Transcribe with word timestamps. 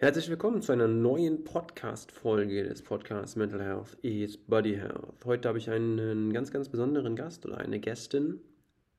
Herzlich 0.00 0.30
willkommen 0.30 0.62
zu 0.62 0.70
einer 0.70 0.86
neuen 0.86 1.42
Podcast-Folge 1.42 2.62
des 2.62 2.82
Podcasts 2.82 3.34
Mental 3.34 3.60
Health 3.60 3.98
is 4.02 4.36
Body 4.36 4.76
Health. 4.76 5.24
Heute 5.24 5.48
habe 5.48 5.58
ich 5.58 5.68
einen 5.70 6.32
ganz, 6.32 6.52
ganz 6.52 6.68
besonderen 6.68 7.16
Gast 7.16 7.44
oder 7.44 7.58
eine 7.58 7.80
Gästin. 7.80 8.38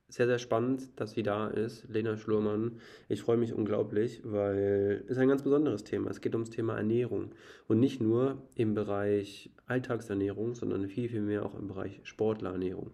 Sehr, 0.09 0.27
sehr 0.27 0.39
spannend, 0.39 0.89
dass 0.97 1.11
sie 1.11 1.23
da 1.23 1.47
ist, 1.47 1.87
Lena 1.87 2.17
Schlurmann. 2.17 2.81
Ich 3.07 3.21
freue 3.21 3.37
mich 3.37 3.53
unglaublich, 3.53 4.19
weil 4.25 5.05
es 5.07 5.17
ein 5.17 5.29
ganz 5.29 5.41
besonderes 5.41 5.85
Thema. 5.85 6.09
Es 6.09 6.19
geht 6.19 6.33
ums 6.33 6.49
Thema 6.49 6.75
Ernährung 6.75 7.31
und 7.69 7.79
nicht 7.79 8.01
nur 8.01 8.41
im 8.55 8.73
Bereich 8.73 9.51
Alltagsernährung, 9.67 10.53
sondern 10.53 10.85
viel, 10.89 11.07
viel 11.07 11.21
mehr 11.21 11.45
auch 11.45 11.57
im 11.57 11.69
Bereich 11.69 12.01
Sportlerernährung. 12.03 12.91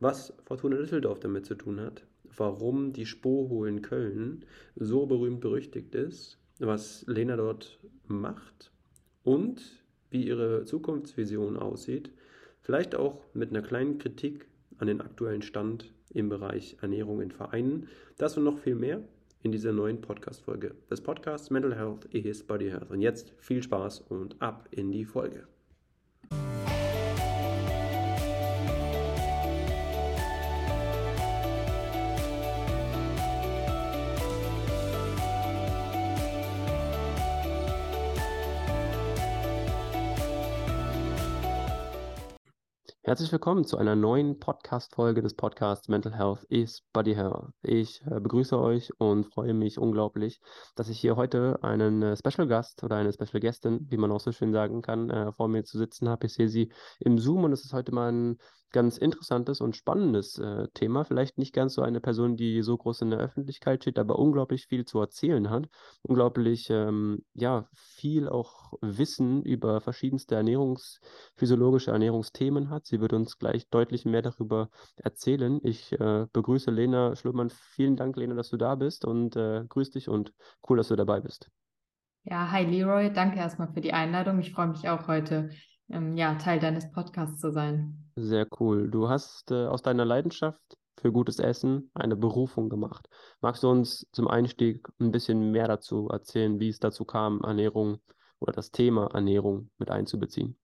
Was 0.00 0.34
Fortuna 0.44 0.76
Düsseldorf 0.76 1.20
damit 1.20 1.46
zu 1.46 1.54
tun 1.54 1.80
hat, 1.80 2.04
warum 2.36 2.92
die 2.92 3.06
Spoho 3.06 3.64
in 3.64 3.80
Köln 3.80 4.44
so 4.74 5.06
berühmt 5.06 5.40
berüchtigt 5.40 5.94
ist 5.94 6.40
was 6.58 7.04
Lena 7.06 7.36
dort 7.36 7.78
macht 8.06 8.70
und 9.22 9.84
wie 10.10 10.26
ihre 10.26 10.64
Zukunftsvision 10.64 11.56
aussieht. 11.56 12.10
Vielleicht 12.60 12.94
auch 12.94 13.20
mit 13.34 13.50
einer 13.50 13.62
kleinen 13.62 13.98
Kritik 13.98 14.46
an 14.78 14.86
den 14.86 15.00
aktuellen 15.00 15.42
Stand 15.42 15.92
im 16.10 16.28
Bereich 16.28 16.76
Ernährung 16.80 17.20
in 17.20 17.30
Vereinen. 17.30 17.88
Das 18.16 18.36
und 18.36 18.44
noch 18.44 18.58
viel 18.58 18.76
mehr 18.76 19.02
in 19.42 19.52
dieser 19.52 19.72
neuen 19.72 20.00
Podcast-Folge 20.00 20.74
des 20.90 21.00
Podcasts 21.00 21.50
Mental 21.50 21.74
Health 21.74 22.06
is 22.06 22.42
Body 22.42 22.70
Health. 22.70 22.90
Und 22.90 23.00
jetzt 23.00 23.34
viel 23.38 23.62
Spaß 23.62 24.00
und 24.08 24.40
ab 24.40 24.68
in 24.70 24.90
die 24.92 25.04
Folge. 25.04 25.46
Herzlich 43.14 43.30
willkommen 43.30 43.64
zu 43.64 43.78
einer 43.78 43.94
neuen 43.94 44.40
Podcast-Folge 44.40 45.22
des 45.22 45.34
Podcasts 45.34 45.86
Mental 45.86 46.12
Health 46.12 46.42
is 46.48 46.82
Body 46.92 47.14
Health. 47.14 47.52
Ich 47.62 48.02
äh, 48.10 48.18
begrüße 48.18 48.58
euch 48.58 48.90
und 48.98 49.32
freue 49.32 49.54
mich 49.54 49.78
unglaublich, 49.78 50.40
dass 50.74 50.88
ich 50.88 50.98
hier 50.98 51.14
heute 51.14 51.62
einen 51.62 52.02
äh, 52.02 52.16
Special 52.16 52.48
Gast 52.48 52.82
oder 52.82 52.96
eine 52.96 53.12
Special 53.12 53.38
Gästin, 53.38 53.86
wie 53.88 53.98
man 53.98 54.10
auch 54.10 54.18
so 54.18 54.32
schön 54.32 54.52
sagen 54.52 54.82
kann, 54.82 55.10
äh, 55.10 55.30
vor 55.30 55.46
mir 55.46 55.62
zu 55.62 55.78
sitzen 55.78 56.08
habe. 56.08 56.26
Ich 56.26 56.34
sehe 56.34 56.48
sie 56.48 56.72
im 56.98 57.16
Zoom 57.18 57.44
und 57.44 57.52
es 57.52 57.64
ist 57.64 57.72
heute 57.72 57.94
mal 57.94 58.10
ein 58.10 58.38
ganz 58.74 58.98
interessantes 58.98 59.60
und 59.60 59.76
spannendes 59.76 60.36
äh, 60.38 60.66
Thema. 60.74 61.04
Vielleicht 61.04 61.38
nicht 61.38 61.54
ganz 61.54 61.74
so 61.74 61.82
eine 61.82 62.00
Person, 62.00 62.36
die 62.36 62.60
so 62.62 62.76
groß 62.76 63.02
in 63.02 63.10
der 63.10 63.20
Öffentlichkeit 63.20 63.82
steht, 63.82 64.00
aber 64.00 64.18
unglaublich 64.18 64.66
viel 64.66 64.84
zu 64.84 65.00
erzählen 65.00 65.48
hat. 65.48 65.68
Unglaublich, 66.02 66.68
ähm, 66.70 67.24
ja, 67.34 67.68
viel 67.72 68.28
auch 68.28 68.72
Wissen 68.80 69.42
über 69.44 69.80
verschiedenste 69.80 70.34
ernährungsphysiologische 70.34 71.92
Ernährungsthemen 71.92 72.68
hat. 72.68 72.86
Sie 72.86 73.00
wird 73.00 73.12
uns 73.12 73.38
gleich 73.38 73.68
deutlich 73.68 74.04
mehr 74.04 74.22
darüber 74.22 74.70
erzählen. 74.96 75.60
Ich 75.62 75.92
äh, 75.92 76.26
begrüße 76.32 76.72
Lena 76.72 77.14
Schlummann. 77.14 77.50
Vielen 77.50 77.94
Dank, 77.94 78.16
Lena, 78.16 78.34
dass 78.34 78.50
du 78.50 78.56
da 78.56 78.74
bist 78.74 79.04
und 79.04 79.36
äh, 79.36 79.64
grüß 79.68 79.90
dich 79.90 80.08
und 80.08 80.34
cool, 80.68 80.78
dass 80.78 80.88
du 80.88 80.96
dabei 80.96 81.20
bist. 81.20 81.48
Ja, 82.24 82.50
hi 82.50 82.64
Leroy, 82.64 83.12
danke 83.12 83.38
erstmal 83.38 83.68
für 83.72 83.80
die 83.80 83.92
Einladung. 83.92 84.40
Ich 84.40 84.50
freue 84.50 84.68
mich 84.68 84.88
auch 84.88 85.06
heute, 85.06 85.50
ähm, 85.90 86.16
ja, 86.16 86.34
Teil 86.36 86.60
deines 86.60 86.90
Podcasts 86.90 87.40
zu 87.40 87.52
sein. 87.52 88.10
Sehr 88.16 88.46
cool. 88.60 88.90
Du 88.90 89.08
hast 89.08 89.50
äh, 89.50 89.66
aus 89.66 89.82
deiner 89.82 90.04
Leidenschaft 90.04 90.60
für 91.00 91.12
gutes 91.12 91.38
Essen 91.38 91.90
eine 91.94 92.16
Berufung 92.16 92.68
gemacht. 92.68 93.08
Magst 93.40 93.62
du 93.62 93.68
uns 93.68 94.06
zum 94.12 94.28
Einstieg 94.28 94.88
ein 95.00 95.10
bisschen 95.10 95.50
mehr 95.50 95.68
dazu 95.68 96.08
erzählen, 96.08 96.60
wie 96.60 96.68
es 96.68 96.78
dazu 96.78 97.04
kam, 97.04 97.40
Ernährung 97.42 97.98
oder 98.38 98.52
das 98.52 98.70
Thema 98.70 99.10
Ernährung 99.12 99.70
mit 99.78 99.90
einzubeziehen? 99.90 100.56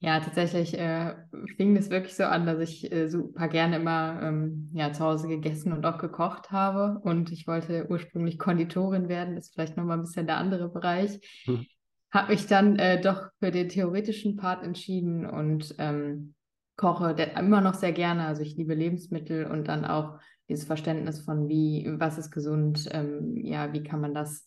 Ja, 0.00 0.20
tatsächlich 0.20 0.78
äh, 0.78 1.16
fing 1.56 1.76
es 1.76 1.90
wirklich 1.90 2.14
so 2.14 2.22
an, 2.22 2.46
dass 2.46 2.60
ich 2.60 2.92
äh, 2.92 3.08
super 3.08 3.48
gerne 3.48 3.76
immer 3.76 4.20
ähm, 4.22 4.70
ja, 4.72 4.92
zu 4.92 5.04
Hause 5.04 5.26
gegessen 5.26 5.72
und 5.72 5.84
auch 5.86 5.98
gekocht 5.98 6.52
habe. 6.52 7.00
Und 7.02 7.32
ich 7.32 7.48
wollte 7.48 7.86
ursprünglich 7.88 8.38
Konditorin 8.38 9.08
werden, 9.08 9.34
das 9.34 9.46
ist 9.46 9.54
vielleicht 9.54 9.76
nochmal 9.76 9.98
ein 9.98 10.04
bisschen 10.04 10.26
der 10.26 10.36
andere 10.36 10.68
Bereich. 10.68 11.18
Hm 11.46 11.66
habe 12.10 12.32
mich 12.32 12.46
dann 12.46 12.76
äh, 12.76 13.00
doch 13.00 13.28
für 13.38 13.50
den 13.50 13.68
theoretischen 13.68 14.36
Part 14.36 14.62
entschieden 14.62 15.26
und 15.26 15.74
ähm, 15.78 16.34
koche 16.76 17.10
immer 17.36 17.60
noch 17.60 17.74
sehr 17.74 17.92
gerne. 17.92 18.26
Also 18.26 18.42
ich 18.42 18.56
liebe 18.56 18.74
Lebensmittel 18.74 19.46
und 19.46 19.68
dann 19.68 19.84
auch 19.84 20.18
dieses 20.48 20.64
Verständnis 20.64 21.20
von 21.20 21.48
wie, 21.48 21.86
was 21.98 22.18
ist 22.18 22.30
gesund, 22.30 22.88
ähm, 22.92 23.36
ja, 23.36 23.72
wie 23.72 23.82
kann 23.82 24.00
man 24.00 24.14
das 24.14 24.46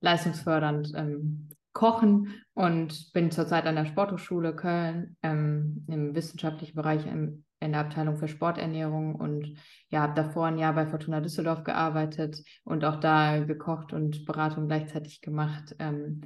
leistungsfördernd 0.00 0.92
ähm, 0.96 1.50
kochen 1.72 2.34
und 2.54 3.12
bin 3.12 3.30
zurzeit 3.30 3.66
an 3.66 3.76
der 3.76 3.84
Sporthochschule 3.84 4.56
Köln 4.56 5.16
ähm, 5.22 5.84
im 5.88 6.14
wissenschaftlichen 6.14 6.74
Bereich 6.74 7.06
im, 7.06 7.44
in 7.60 7.72
der 7.72 7.82
Abteilung 7.82 8.16
für 8.16 8.28
Sporternährung 8.28 9.14
und 9.14 9.58
ja, 9.90 10.00
habe 10.00 10.14
davor 10.14 10.46
ein 10.46 10.58
Jahr 10.58 10.72
bei 10.72 10.86
Fortuna 10.86 11.20
Düsseldorf 11.20 11.64
gearbeitet 11.64 12.42
und 12.64 12.84
auch 12.84 12.98
da 12.98 13.38
gekocht 13.40 13.92
und 13.92 14.24
Beratung 14.24 14.66
gleichzeitig 14.66 15.20
gemacht. 15.20 15.76
Ähm, 15.78 16.22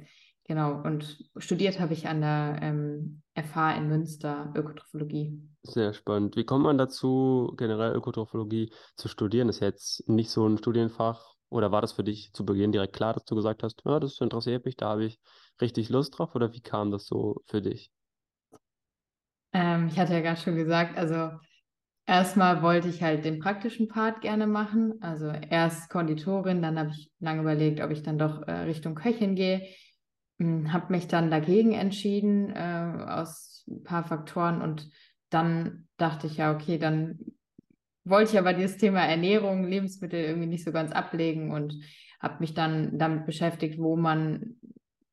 Genau, 0.51 0.81
und 0.81 1.17
studiert 1.37 1.79
habe 1.79 1.93
ich 1.93 2.09
an 2.09 2.19
der 2.19 2.59
ähm, 2.61 3.21
FH 3.35 3.77
in 3.77 3.87
Münster 3.87 4.51
Ökotrophologie. 4.53 5.41
Sehr 5.63 5.93
spannend. 5.93 6.35
Wie 6.35 6.43
kommt 6.43 6.65
man 6.65 6.77
dazu, 6.77 7.53
generell 7.55 7.95
Ökotrophologie 7.95 8.73
zu 8.97 9.07
studieren? 9.07 9.47
Ist 9.47 9.61
jetzt 9.61 10.09
nicht 10.09 10.29
so 10.29 10.45
ein 10.45 10.57
Studienfach 10.57 11.35
oder 11.47 11.71
war 11.71 11.79
das 11.79 11.93
für 11.93 12.03
dich 12.03 12.33
zu 12.33 12.45
Beginn 12.45 12.73
direkt 12.73 12.91
klar, 12.91 13.13
dass 13.13 13.23
du 13.23 13.35
gesagt 13.35 13.63
hast, 13.63 13.81
ja, 13.85 13.97
das 14.01 14.19
interessiert 14.19 14.65
mich, 14.65 14.75
da 14.75 14.89
habe 14.89 15.05
ich 15.05 15.21
richtig 15.61 15.87
Lust 15.87 16.19
drauf 16.19 16.35
oder 16.35 16.51
wie 16.51 16.59
kam 16.59 16.91
das 16.91 17.05
so 17.05 17.37
für 17.45 17.61
dich? 17.61 17.89
Ähm, 19.53 19.87
ich 19.87 19.97
hatte 19.97 20.11
ja 20.11 20.19
gerade 20.19 20.41
schon 20.41 20.57
gesagt, 20.57 20.97
also 20.97 21.29
erstmal 22.05 22.61
wollte 22.61 22.89
ich 22.89 23.01
halt 23.01 23.23
den 23.23 23.39
praktischen 23.39 23.87
Part 23.87 24.19
gerne 24.19 24.47
machen. 24.47 24.95
Also 24.99 25.27
erst 25.27 25.89
Konditorin, 25.89 26.61
dann 26.61 26.77
habe 26.77 26.89
ich 26.89 27.09
lange 27.21 27.39
überlegt, 27.39 27.79
ob 27.79 27.91
ich 27.91 28.03
dann 28.03 28.17
doch 28.17 28.45
äh, 28.49 28.51
Richtung 28.51 28.95
Köchin 28.95 29.35
gehe 29.35 29.65
habe 30.71 30.93
mich 30.93 31.07
dann 31.07 31.31
dagegen 31.31 31.73
entschieden 31.73 32.51
äh, 32.55 33.05
aus 33.07 33.65
ein 33.69 33.83
paar 33.83 34.03
Faktoren 34.03 34.61
und 34.61 34.89
dann 35.29 35.87
dachte 35.97 36.27
ich 36.27 36.37
ja, 36.37 36.53
okay, 36.53 36.77
dann 36.77 37.19
wollte 38.03 38.31
ich 38.31 38.39
aber 38.39 38.53
dieses 38.53 38.77
Thema 38.77 39.01
Ernährung, 39.01 39.67
Lebensmittel 39.67 40.19
irgendwie 40.19 40.47
nicht 40.47 40.63
so 40.63 40.71
ganz 40.71 40.91
ablegen 40.91 41.51
und 41.51 41.75
habe 42.19 42.37
mich 42.39 42.53
dann 42.53 42.97
damit 42.97 43.25
beschäftigt, 43.25 43.79
wo 43.79 43.95
man 43.95 44.57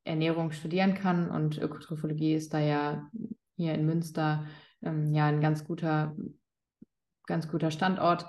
Ernährung 0.03 0.51
studieren 0.51 0.93
kann. 0.95 1.29
Und 1.29 1.57
Ökotrophologie 1.57 2.33
ist 2.33 2.53
da 2.53 2.59
ja 2.59 3.09
hier 3.55 3.73
in 3.73 3.85
Münster 3.85 4.45
ähm, 4.81 5.13
ja 5.13 5.27
ein 5.27 5.41
ganz 5.41 5.65
guter, 5.65 6.15
ganz 7.25 7.47
guter 7.47 7.71
Standort 7.71 8.25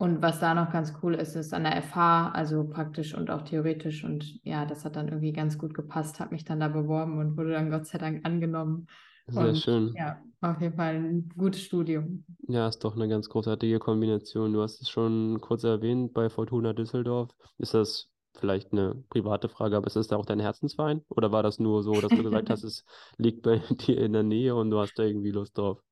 und 0.00 0.22
was 0.22 0.40
da 0.40 0.54
noch 0.54 0.72
ganz 0.72 0.94
cool 1.02 1.14
ist, 1.14 1.36
ist 1.36 1.52
an 1.52 1.64
der 1.64 1.76
FH, 1.76 2.30
also 2.30 2.64
praktisch 2.64 3.14
und 3.14 3.30
auch 3.30 3.42
theoretisch. 3.42 4.02
Und 4.02 4.42
ja, 4.44 4.64
das 4.64 4.86
hat 4.86 4.96
dann 4.96 5.08
irgendwie 5.08 5.34
ganz 5.34 5.58
gut 5.58 5.74
gepasst, 5.74 6.20
habe 6.20 6.32
mich 6.32 6.46
dann 6.46 6.58
da 6.58 6.68
beworben 6.68 7.18
und 7.18 7.36
wurde 7.36 7.52
dann 7.52 7.70
Gott 7.70 7.86
sei 7.86 7.98
Dank 7.98 8.24
angenommen. 8.24 8.86
Sehr 9.26 9.48
und, 9.48 9.58
schön. 9.58 9.94
Ja, 9.94 10.18
auf 10.40 10.58
jeden 10.62 10.74
Fall 10.74 10.94
ein 10.94 11.28
gutes 11.36 11.60
Studium. 11.60 12.24
Ja, 12.48 12.66
ist 12.66 12.82
doch 12.82 12.96
eine 12.96 13.08
ganz 13.08 13.28
großartige 13.28 13.78
Kombination. 13.78 14.54
Du 14.54 14.62
hast 14.62 14.80
es 14.80 14.88
schon 14.88 15.38
kurz 15.42 15.64
erwähnt, 15.64 16.14
bei 16.14 16.30
Fortuna 16.30 16.72
Düsseldorf. 16.72 17.28
Ist 17.58 17.74
das 17.74 18.08
vielleicht 18.38 18.72
eine 18.72 19.04
private 19.10 19.50
Frage, 19.50 19.76
aber 19.76 19.86
ist 19.86 19.96
das 19.96 20.06
da 20.06 20.16
auch 20.16 20.24
dein 20.24 20.40
Herzensverein? 20.40 21.02
Oder 21.10 21.30
war 21.30 21.42
das 21.42 21.58
nur 21.58 21.82
so, 21.82 21.92
dass 22.00 22.08
du 22.08 22.22
gesagt 22.22 22.48
hast, 22.48 22.64
es 22.64 22.86
liegt 23.18 23.42
bei 23.42 23.58
dir 23.86 23.98
in 23.98 24.14
der 24.14 24.22
Nähe 24.22 24.54
und 24.54 24.70
du 24.70 24.78
hast 24.78 24.98
da 24.98 25.02
irgendwie 25.02 25.30
Lust 25.30 25.58
drauf? 25.58 25.82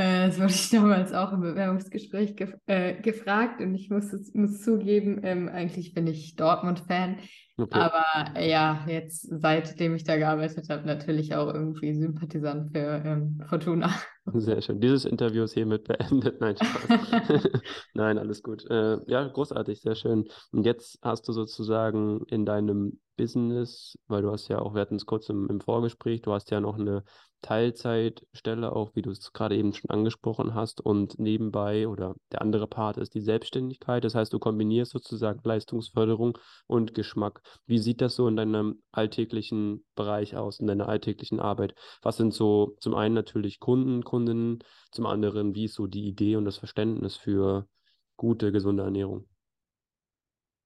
Äh, 0.00 0.28
das 0.28 0.38
wurde 0.38 0.52
ich 0.52 0.70
damals 0.70 1.12
auch 1.12 1.30
im 1.32 1.42
Bewerbungsgespräch 1.42 2.34
gef 2.34 2.54
äh, 2.66 2.94
gefragt 3.02 3.60
und 3.60 3.74
ich 3.74 3.90
muss, 3.90 4.10
muss 4.32 4.62
zugeben, 4.62 5.20
ähm, 5.24 5.50
eigentlich 5.50 5.92
bin 5.92 6.06
ich 6.06 6.36
Dortmund-Fan. 6.36 7.18
Okay. 7.58 7.78
Aber 7.78 8.40
ja, 8.40 8.82
jetzt 8.86 9.28
seitdem 9.30 9.94
ich 9.94 10.04
da 10.04 10.16
gearbeitet 10.16 10.70
habe, 10.70 10.86
natürlich 10.86 11.34
auch 11.34 11.52
irgendwie 11.52 11.92
Sympathisant 11.92 12.72
für 12.72 13.02
ähm, 13.04 13.42
Fortuna. 13.46 13.90
Sehr 14.32 14.62
schön. 14.62 14.80
Dieses 14.80 15.04
Interview 15.04 15.42
ist 15.42 15.52
hiermit 15.52 15.84
beendet. 15.84 16.40
Nein, 16.40 16.56
Spaß. 16.56 17.50
Nein, 17.94 18.16
alles 18.16 18.42
gut. 18.42 18.64
Äh, 18.70 18.98
ja, 19.06 19.28
großartig, 19.28 19.82
sehr 19.82 19.96
schön. 19.96 20.24
Und 20.52 20.64
jetzt 20.64 20.98
hast 21.02 21.28
du 21.28 21.32
sozusagen 21.32 22.24
in 22.28 22.46
deinem 22.46 23.00
Business, 23.18 23.98
weil 24.06 24.22
du 24.22 24.30
hast 24.30 24.48
ja 24.48 24.60
auch, 24.60 24.72
wir 24.72 24.80
hatten 24.80 24.96
es 24.96 25.04
kurz 25.04 25.28
im, 25.28 25.46
im 25.50 25.60
Vorgespräch, 25.60 26.22
du 26.22 26.32
hast 26.32 26.50
ja 26.50 26.60
noch 26.60 26.78
eine 26.78 27.04
Teilzeitstelle, 27.42 28.74
auch 28.74 28.94
wie 28.94 29.02
du 29.02 29.10
es 29.10 29.32
gerade 29.32 29.56
eben 29.56 29.72
schon 29.72 29.90
angesprochen 29.90 30.54
hast. 30.54 30.80
Und 30.80 31.18
nebenbei 31.18 31.88
oder 31.88 32.14
der 32.32 32.42
andere 32.42 32.66
Part 32.66 32.96
ist 32.98 33.14
die 33.14 33.20
Selbstständigkeit. 33.20 34.04
Das 34.04 34.14
heißt, 34.14 34.32
du 34.32 34.38
kombinierst 34.38 34.92
sozusagen 34.92 35.40
Leistungsförderung 35.42 36.38
und 36.66 36.94
Geschmack. 36.94 37.42
Wie 37.66 37.78
sieht 37.78 38.00
das 38.00 38.14
so 38.16 38.28
in 38.28 38.36
deinem 38.36 38.82
alltäglichen 38.92 39.84
Bereich 39.94 40.36
aus, 40.36 40.60
in 40.60 40.66
deiner 40.66 40.88
alltäglichen 40.88 41.40
Arbeit? 41.40 41.74
Was 42.02 42.16
sind 42.16 42.34
so 42.34 42.76
zum 42.80 42.94
einen 42.94 43.14
natürlich 43.14 43.60
Kunden, 43.60 44.04
Kundinnen, 44.04 44.62
zum 44.90 45.06
anderen, 45.06 45.54
wie 45.54 45.64
ist 45.64 45.74
so 45.74 45.86
die 45.86 46.06
Idee 46.06 46.36
und 46.36 46.44
das 46.44 46.58
Verständnis 46.58 47.16
für 47.16 47.66
gute, 48.16 48.52
gesunde 48.52 48.82
Ernährung? 48.82 49.26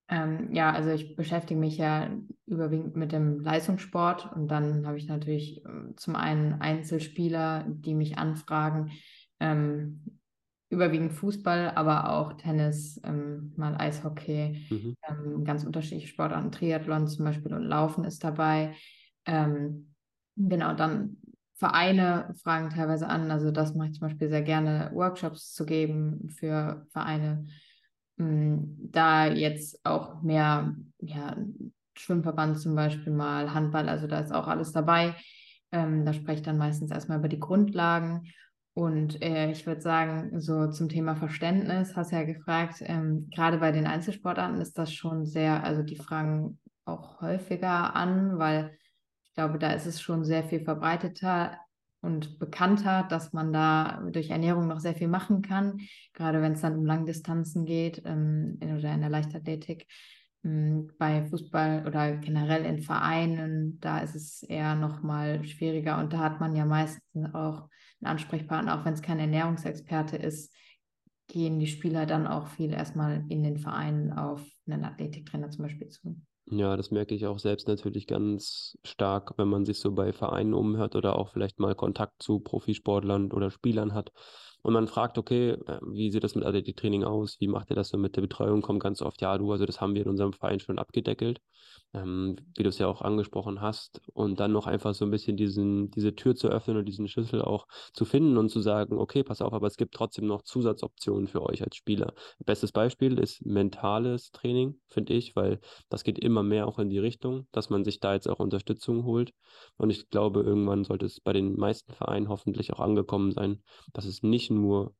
Ähm, 0.08 0.52
ja, 0.52 0.70
also 0.72 0.90
ich 0.90 1.16
beschäftige 1.16 1.58
mich 1.58 1.78
ja 1.78 2.10
überwiegend 2.46 2.94
mit 2.94 3.12
dem 3.12 3.40
Leistungssport 3.40 4.32
und 4.34 4.48
dann 4.48 4.86
habe 4.86 4.98
ich 4.98 5.06
natürlich 5.06 5.64
ähm, 5.64 5.94
zum 5.96 6.14
einen 6.14 6.60
Einzelspieler, 6.60 7.64
die 7.68 7.94
mich 7.94 8.18
anfragen, 8.18 8.90
ähm, 9.40 10.18
überwiegend 10.68 11.12
Fußball, 11.12 11.72
aber 11.74 12.10
auch 12.10 12.34
Tennis, 12.34 13.00
ähm, 13.04 13.54
mal 13.56 13.76
Eishockey, 13.76 14.66
mhm. 14.70 14.96
Ähm, 15.08 15.44
ganz 15.44 15.64
unterschiedliche 15.64 16.08
Sportarten, 16.08 16.52
Triathlon 16.52 17.06
zum 17.06 17.24
Beispiel 17.24 17.54
und 17.54 17.62
Laufen 17.62 18.04
ist 18.04 18.24
dabei. 18.24 18.74
Ähm, 19.24 19.94
genau, 20.36 20.74
dann 20.74 21.16
Vereine 21.54 22.34
fragen 22.42 22.70
teilweise 22.70 23.08
an, 23.08 23.30
also 23.30 23.50
das 23.50 23.74
mache 23.74 23.88
ich 23.88 23.94
zum 23.94 24.08
Beispiel 24.08 24.28
sehr 24.28 24.42
gerne, 24.42 24.90
Workshops 24.92 25.52
zu 25.52 25.64
geben 25.64 26.28
für 26.28 26.86
Vereine 26.90 27.46
da 28.16 29.26
jetzt 29.26 29.84
auch 29.84 30.22
mehr, 30.22 30.74
ja, 31.00 31.36
Schwimmverband 31.96 32.58
zum 32.58 32.74
Beispiel 32.74 33.12
mal, 33.12 33.54
Handball, 33.54 33.88
also 33.88 34.06
da 34.06 34.20
ist 34.20 34.32
auch 34.32 34.48
alles 34.48 34.72
dabei. 34.72 35.14
Ähm, 35.72 36.04
da 36.04 36.12
spreche 36.12 36.40
ich 36.40 36.42
dann 36.42 36.58
meistens 36.58 36.90
erstmal 36.90 37.18
über 37.18 37.28
die 37.28 37.40
Grundlagen. 37.40 38.22
Und 38.74 39.22
äh, 39.22 39.50
ich 39.52 39.66
würde 39.66 39.80
sagen, 39.80 40.40
so 40.40 40.68
zum 40.70 40.88
Thema 40.88 41.14
Verständnis, 41.14 41.94
hast 41.96 42.10
ja 42.10 42.24
gefragt, 42.24 42.78
ähm, 42.80 43.30
gerade 43.32 43.58
bei 43.58 43.70
den 43.70 43.86
Einzelsportarten 43.86 44.60
ist 44.60 44.76
das 44.78 44.92
schon 44.92 45.26
sehr, 45.26 45.62
also 45.62 45.82
die 45.82 45.96
fragen 45.96 46.58
auch 46.84 47.20
häufiger 47.20 47.94
an, 47.94 48.38
weil 48.38 48.76
ich 49.24 49.32
glaube, 49.34 49.58
da 49.58 49.72
ist 49.72 49.86
es 49.86 50.00
schon 50.00 50.24
sehr 50.24 50.44
viel 50.44 50.64
verbreiteter 50.64 51.56
und 52.04 52.38
bekannter, 52.38 53.06
dass 53.08 53.32
man 53.32 53.52
da 53.52 54.02
durch 54.12 54.30
Ernährung 54.30 54.68
noch 54.68 54.80
sehr 54.80 54.94
viel 54.94 55.08
machen 55.08 55.42
kann, 55.42 55.80
gerade 56.12 56.42
wenn 56.42 56.52
es 56.52 56.60
dann 56.60 56.76
um 56.76 56.84
Langdistanzen 56.84 57.64
geht 57.64 58.02
ähm, 58.04 58.58
oder 58.60 58.92
in 58.94 59.00
der 59.00 59.10
Leichtathletik. 59.10 59.86
Ähm, 60.44 60.90
bei 60.98 61.24
Fußball 61.24 61.86
oder 61.86 62.16
generell 62.18 62.64
in 62.64 62.82
Vereinen, 62.82 63.80
da 63.80 63.98
ist 63.98 64.14
es 64.14 64.42
eher 64.42 64.74
noch 64.74 65.02
mal 65.02 65.44
schwieriger 65.44 65.98
und 65.98 66.12
da 66.12 66.18
hat 66.18 66.40
man 66.40 66.54
ja 66.54 66.64
meistens 66.64 67.34
auch 67.34 67.68
einen 68.00 68.12
Ansprechpartner, 68.12 68.78
auch 68.78 68.84
wenn 68.84 68.94
es 68.94 69.02
kein 69.02 69.18
Ernährungsexperte 69.18 70.16
ist, 70.16 70.54
gehen 71.26 71.58
die 71.58 71.66
Spieler 71.66 72.04
dann 72.06 72.26
auch 72.26 72.48
viel 72.48 72.72
erstmal 72.72 73.24
in 73.28 73.42
den 73.42 73.58
Vereinen 73.58 74.12
auf 74.12 74.42
einen 74.66 74.84
Athletiktrainer 74.84 75.50
zum 75.50 75.64
Beispiel 75.64 75.88
zu. 75.88 76.20
Ja, 76.46 76.76
das 76.76 76.90
merke 76.90 77.14
ich 77.14 77.26
auch 77.26 77.38
selbst 77.38 77.68
natürlich 77.68 78.06
ganz 78.06 78.78
stark, 78.84 79.32
wenn 79.38 79.48
man 79.48 79.64
sich 79.64 79.78
so 79.80 79.92
bei 79.92 80.12
Vereinen 80.12 80.52
umhört 80.54 80.94
oder 80.94 81.16
auch 81.18 81.30
vielleicht 81.30 81.58
mal 81.58 81.74
Kontakt 81.74 82.22
zu 82.22 82.38
Profisportlern 82.40 83.32
oder 83.32 83.50
Spielern 83.50 83.94
hat. 83.94 84.12
Und 84.64 84.72
man 84.72 84.88
fragt, 84.88 85.18
okay, 85.18 85.50
äh, 85.50 85.78
wie 85.82 86.10
sieht 86.10 86.24
das 86.24 86.34
mit 86.34 86.44
Athletiktraining 86.44 87.04
aus? 87.04 87.36
Wie 87.38 87.48
macht 87.48 87.70
ihr 87.70 87.76
das 87.76 87.90
so 87.90 87.98
mit 87.98 88.16
der 88.16 88.22
Betreuung? 88.22 88.62
Kommt 88.62 88.82
ganz 88.82 89.02
oft, 89.02 89.20
ja, 89.20 89.36
du, 89.36 89.52
also 89.52 89.66
das 89.66 89.80
haben 89.82 89.94
wir 89.94 90.02
in 90.02 90.08
unserem 90.08 90.32
Verein 90.32 90.58
schon 90.58 90.78
abgedeckelt 90.78 91.40
ähm, 91.94 92.36
wie 92.56 92.64
du 92.64 92.68
es 92.68 92.78
ja 92.78 92.88
auch 92.88 93.02
angesprochen 93.02 93.60
hast, 93.60 94.00
und 94.12 94.40
dann 94.40 94.52
noch 94.52 94.66
einfach 94.66 94.94
so 94.94 95.04
ein 95.04 95.10
bisschen 95.10 95.36
diesen, 95.36 95.90
diese 95.90 96.14
Tür 96.14 96.34
zu 96.34 96.48
öffnen 96.48 96.76
und 96.76 96.86
diesen 96.86 97.08
Schlüssel 97.08 97.40
auch 97.40 97.66
zu 97.92 98.04
finden 98.04 98.36
und 98.36 98.50
zu 98.50 98.60
sagen, 98.60 98.98
okay, 98.98 99.22
pass 99.22 99.40
auf, 99.40 99.52
aber 99.52 99.68
es 99.68 99.76
gibt 99.76 99.94
trotzdem 99.94 100.26
noch 100.26 100.42
Zusatzoptionen 100.42 101.28
für 101.28 101.42
euch 101.42 101.62
als 101.62 101.76
Spieler. 101.76 102.14
Bestes 102.44 102.72
Beispiel 102.72 103.18
ist 103.18 103.46
mentales 103.46 104.32
Training, 104.32 104.80
finde 104.88 105.14
ich, 105.14 105.36
weil 105.36 105.60
das 105.88 106.04
geht 106.04 106.18
immer 106.18 106.42
mehr 106.42 106.66
auch 106.66 106.78
in 106.78 106.90
die 106.90 106.98
Richtung, 106.98 107.46
dass 107.52 107.70
man 107.70 107.84
sich 107.84 108.00
da 108.00 108.14
jetzt 108.14 108.28
auch 108.28 108.40
Unterstützung 108.40 109.04
holt. 109.04 109.32
Und 109.76 109.90
ich 109.90 110.10
glaube, 110.10 110.42
irgendwann 110.42 110.84
sollte 110.84 111.06
es 111.06 111.20
bei 111.20 111.32
den 111.32 111.56
meisten 111.56 111.92
Vereinen 111.92 112.28
hoffentlich 112.28 112.72
auch 112.72 112.80
angekommen 112.80 113.30
sein, 113.30 113.62
dass 113.92 114.04
es 114.04 114.22
nicht 114.22 114.50
nur 114.54 114.94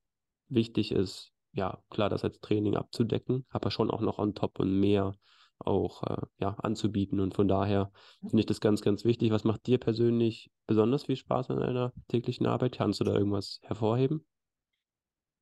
wichtig 0.49 0.93
ist, 0.93 1.33
ja, 1.53 1.79
klar, 1.91 2.09
das 2.11 2.25
als 2.25 2.41
Training 2.41 2.77
abzudecken, 2.77 3.47
aber 3.51 3.71
schon 3.71 3.91
auch 3.91 4.01
noch 4.01 4.19
on 4.19 4.35
top 4.35 4.59
und 4.59 4.79
mehr 4.81 5.15
auch 5.59 6.03
äh, 6.03 6.23
ja, 6.39 6.56
anzubieten. 6.59 7.21
Und 7.21 7.35
von 7.35 7.49
daher 7.49 7.91
finde 8.21 8.41
ich 8.41 8.47
das 8.47 8.61
ganz, 8.61 8.83
ganz 8.83 9.05
wichtig. 9.05 9.31
Was 9.31 9.45
macht 9.45 9.67
dir 9.67 9.79
persönlich 9.79 10.51
besonders 10.67 11.05
viel 11.05 11.17
Spaß 11.17 11.51
an 11.51 11.61
deiner 11.61 11.93
täglichen 12.09 12.47
Arbeit? 12.47 12.77
Kannst 12.77 13.01
du 13.01 13.05
da 13.05 13.15
irgendwas 13.15 13.61
hervorheben? 13.62 14.27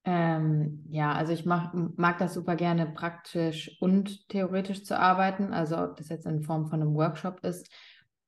Ähm, 0.04 0.84
ja, 0.90 1.12
also 1.12 1.32
ich 1.32 1.46
mach, 1.46 1.72
mag 1.72 2.18
das 2.18 2.34
super 2.34 2.56
gerne 2.56 2.86
praktisch 2.86 3.76
und 3.80 4.28
theoretisch 4.28 4.84
zu 4.84 4.98
arbeiten. 4.98 5.52
Also 5.52 5.78
ob 5.78 5.96
das 5.96 6.08
jetzt 6.08 6.26
in 6.26 6.42
Form 6.42 6.66
von 6.66 6.82
einem 6.82 6.94
Workshop 6.94 7.40
ist, 7.44 7.70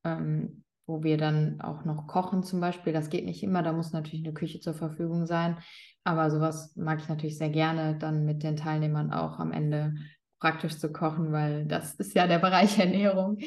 ähm, 0.05 0.65
wo 0.87 1.03
wir 1.03 1.17
dann 1.17 1.61
auch 1.61 1.85
noch 1.85 2.07
kochen 2.07 2.43
zum 2.43 2.61
Beispiel. 2.61 2.93
Das 2.93 3.11
geht 3.11 3.25
nicht 3.25 3.43
immer, 3.43 3.63
da 3.63 3.73
muss 3.73 3.93
natürlich 3.93 4.25
eine 4.25 4.35
Küche 4.35 4.61
zur 4.61 4.75
Verfügung 4.75 5.27
sein. 5.27 5.59
Aber 6.05 6.31
sowas 6.31 6.75
mag 6.77 7.01
ich 7.01 7.09
natürlich 7.09 7.39
sehr 7.39 7.51
gerne, 7.51 7.97
dann 7.99 8.25
mit 8.25 8.43
den 8.43 8.57
Teilnehmern 8.57 9.13
auch 9.13 9.39
am 9.39 9.53
Ende 9.53 9.95
praktisch 10.39 10.79
zu 10.79 10.93
kochen, 10.93 11.33
weil 11.33 11.65
das 11.65 11.95
ist 11.95 12.15
ja 12.15 12.27
der 12.27 12.39
Bereich 12.39 12.79
Ernährung. 12.79 13.39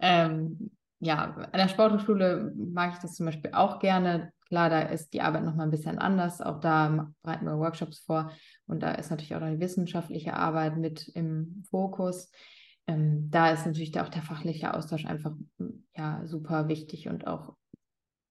Ähm, 0.00 0.70
ja, 0.98 1.34
an 1.34 1.58
der 1.58 1.68
Sporthochschule 1.68 2.52
mag 2.56 2.94
ich 2.94 2.98
das 2.98 3.14
zum 3.14 3.26
Beispiel 3.26 3.52
auch 3.54 3.78
gerne. 3.78 4.32
Klar, 4.46 4.68
da 4.68 4.80
ist 4.82 5.14
die 5.14 5.22
Arbeit 5.22 5.44
nochmal 5.44 5.66
ein 5.66 5.70
bisschen 5.70 5.98
anders. 5.98 6.40
Auch 6.40 6.60
da 6.60 7.10
bereiten 7.22 7.46
wir 7.46 7.58
Workshops 7.58 8.00
vor 8.00 8.32
und 8.66 8.82
da 8.82 8.92
ist 8.92 9.10
natürlich 9.10 9.34
auch 9.34 9.40
die 9.40 9.60
wissenschaftliche 9.60 10.34
Arbeit 10.34 10.76
mit 10.76 11.08
im 11.14 11.64
Fokus. 11.70 12.30
Ähm, 12.86 13.30
da 13.30 13.50
ist 13.50 13.66
natürlich 13.66 13.98
auch 14.00 14.08
der 14.08 14.22
fachliche 14.22 14.74
Austausch 14.74 15.06
einfach 15.06 15.32
ja, 15.96 16.26
super 16.26 16.68
wichtig 16.68 17.08
und 17.08 17.26
auch 17.26 17.56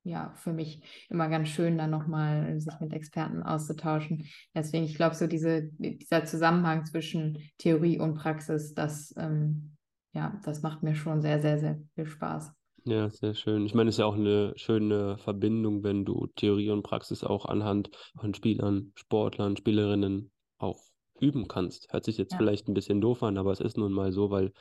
ja, 0.04 0.34
für 0.36 0.52
mich 0.52 0.82
immer 1.10 1.30
ganz 1.30 1.50
schön, 1.50 1.78
dann 1.78 1.92
nochmal 1.92 2.60
sich 2.60 2.74
mit 2.80 2.94
Experten 2.94 3.44
auszutauschen. 3.44 4.26
Deswegen, 4.56 4.84
ich 4.84 4.96
glaube, 4.96 5.16
so 5.16 5.28
diese, 5.28 5.70
dieser 5.78 6.26
Zusammenhang 6.26 6.86
zwischen 6.86 7.38
Theorie 7.60 8.00
und 8.00 8.16
Praxis, 8.16 8.74
das, 8.74 9.14
ähm, 9.18 9.76
ja, 10.14 10.40
das 10.44 10.64
macht 10.64 10.82
mir 10.82 10.96
schon 10.96 11.22
sehr, 11.22 11.40
sehr, 11.40 11.60
sehr 11.60 11.80
viel 11.94 12.08
Spaß. 12.08 12.52
Ja, 12.84 13.12
sehr 13.12 13.36
schön. 13.36 13.66
Ich 13.68 13.76
meine, 13.76 13.90
es 13.90 13.96
ist 13.96 14.00
ja 14.00 14.06
auch 14.06 14.16
eine 14.16 14.54
schöne 14.56 15.20
Verbindung, 15.20 15.84
wenn 15.84 16.04
du 16.04 16.28
Theorie 16.36 16.72
und 16.72 16.82
Praxis 16.82 17.24
auch 17.24 17.46
anhand 17.46 17.92
von 18.20 18.34
Spielern, 18.34 18.92
Sportlern, 18.96 19.56
Spielerinnen 19.56 20.32
auch 20.58 20.82
üben 21.22 21.48
kannst. 21.48 21.92
Hört 21.94 22.06
sich 22.06 22.18
jetzt 22.18 22.34
ja. 22.34 22.38
vielleicht 22.38 22.68
ein 22.68 22.74
bisschen 22.74 23.02
doof 23.02 23.24
an, 23.24 23.38
aber 23.38 23.52
es 23.52 23.60
ist 23.60 23.78
nun 23.78 23.94
mal 23.94 24.12
so, 24.12 24.32
weil 24.32 24.52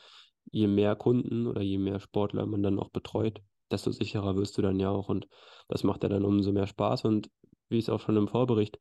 je 0.51 0.67
mehr 0.67 0.97
Kunden 0.97 1.47
oder 1.47 1.63
je 1.63 1.79
mehr 1.79 2.01
Sportler 2.01 2.47
man 2.47 2.63
dann 2.63 2.79
auch 2.79 2.91
betreut, 2.91 3.41
desto 3.71 3.91
sicherer 3.91 4.37
wirst 4.37 4.59
du 4.59 4.63
dann 4.63 4.81
ja 4.81 4.91
auch. 4.91 5.09
Und 5.09 5.29
das 5.69 5.85
macht 5.85 6.03
ja 6.03 6.09
dann 6.09 6.25
umso 6.25 6.53
mehr 6.53 6.67
Spaß. 6.67 7.05
Und 7.05 7.31
wie 7.69 7.79
ich 7.79 7.85
es 7.85 7.91
auch 7.91 8.01
schon 8.01 8.17
im 8.17 8.29
Vorbericht 8.29 8.79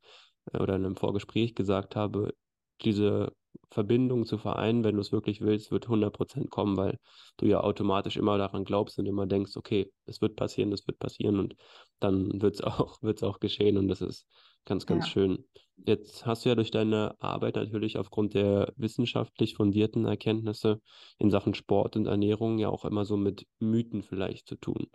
äh, 0.52 0.58
oder 0.58 0.76
in 0.76 0.84
einem 0.84 0.96
Vorgespräch 0.96 1.54
gesagt 1.54 1.96
habe, 1.96 2.34
diese 2.82 3.32
Verbindung 3.70 4.26
zu 4.26 4.38
vereinen, 4.38 4.84
wenn 4.84 4.96
du 4.96 5.00
es 5.00 5.12
wirklich 5.12 5.40
willst, 5.40 5.70
wird 5.70 5.88
100% 5.88 6.48
kommen, 6.50 6.76
weil 6.76 6.98
du 7.36 7.46
ja 7.46 7.60
automatisch 7.60 8.16
immer 8.16 8.36
daran 8.38 8.64
glaubst 8.64 8.98
und 8.98 9.06
immer 9.06 9.26
denkst, 9.26 9.56
okay, 9.56 9.90
es 10.06 10.20
wird 10.20 10.36
passieren, 10.36 10.72
es 10.72 10.86
wird 10.86 10.98
passieren 10.98 11.38
und 11.38 11.54
dann 12.00 12.40
wird 12.42 12.56
es 12.56 12.60
auch, 12.64 13.00
wird's 13.02 13.22
auch 13.22 13.38
geschehen 13.38 13.76
und 13.76 13.88
das 13.88 14.00
ist 14.00 14.26
ganz, 14.64 14.86
ganz 14.86 15.06
ja. 15.06 15.12
schön. 15.12 15.44
Jetzt 15.76 16.26
hast 16.26 16.44
du 16.44 16.50
ja 16.50 16.54
durch 16.54 16.70
deine 16.70 17.14
Arbeit 17.20 17.56
natürlich 17.56 17.96
aufgrund 17.96 18.34
der 18.34 18.72
wissenschaftlich 18.76 19.54
fundierten 19.54 20.04
Erkenntnisse 20.04 20.80
in 21.18 21.30
Sachen 21.30 21.54
Sport 21.54 21.96
und 21.96 22.06
Ernährung 22.06 22.58
ja 22.58 22.68
auch 22.68 22.84
immer 22.84 23.04
so 23.04 23.16
mit 23.16 23.46
Mythen 23.60 24.02
vielleicht 24.02 24.46
zu 24.46 24.56
tun. 24.56 24.88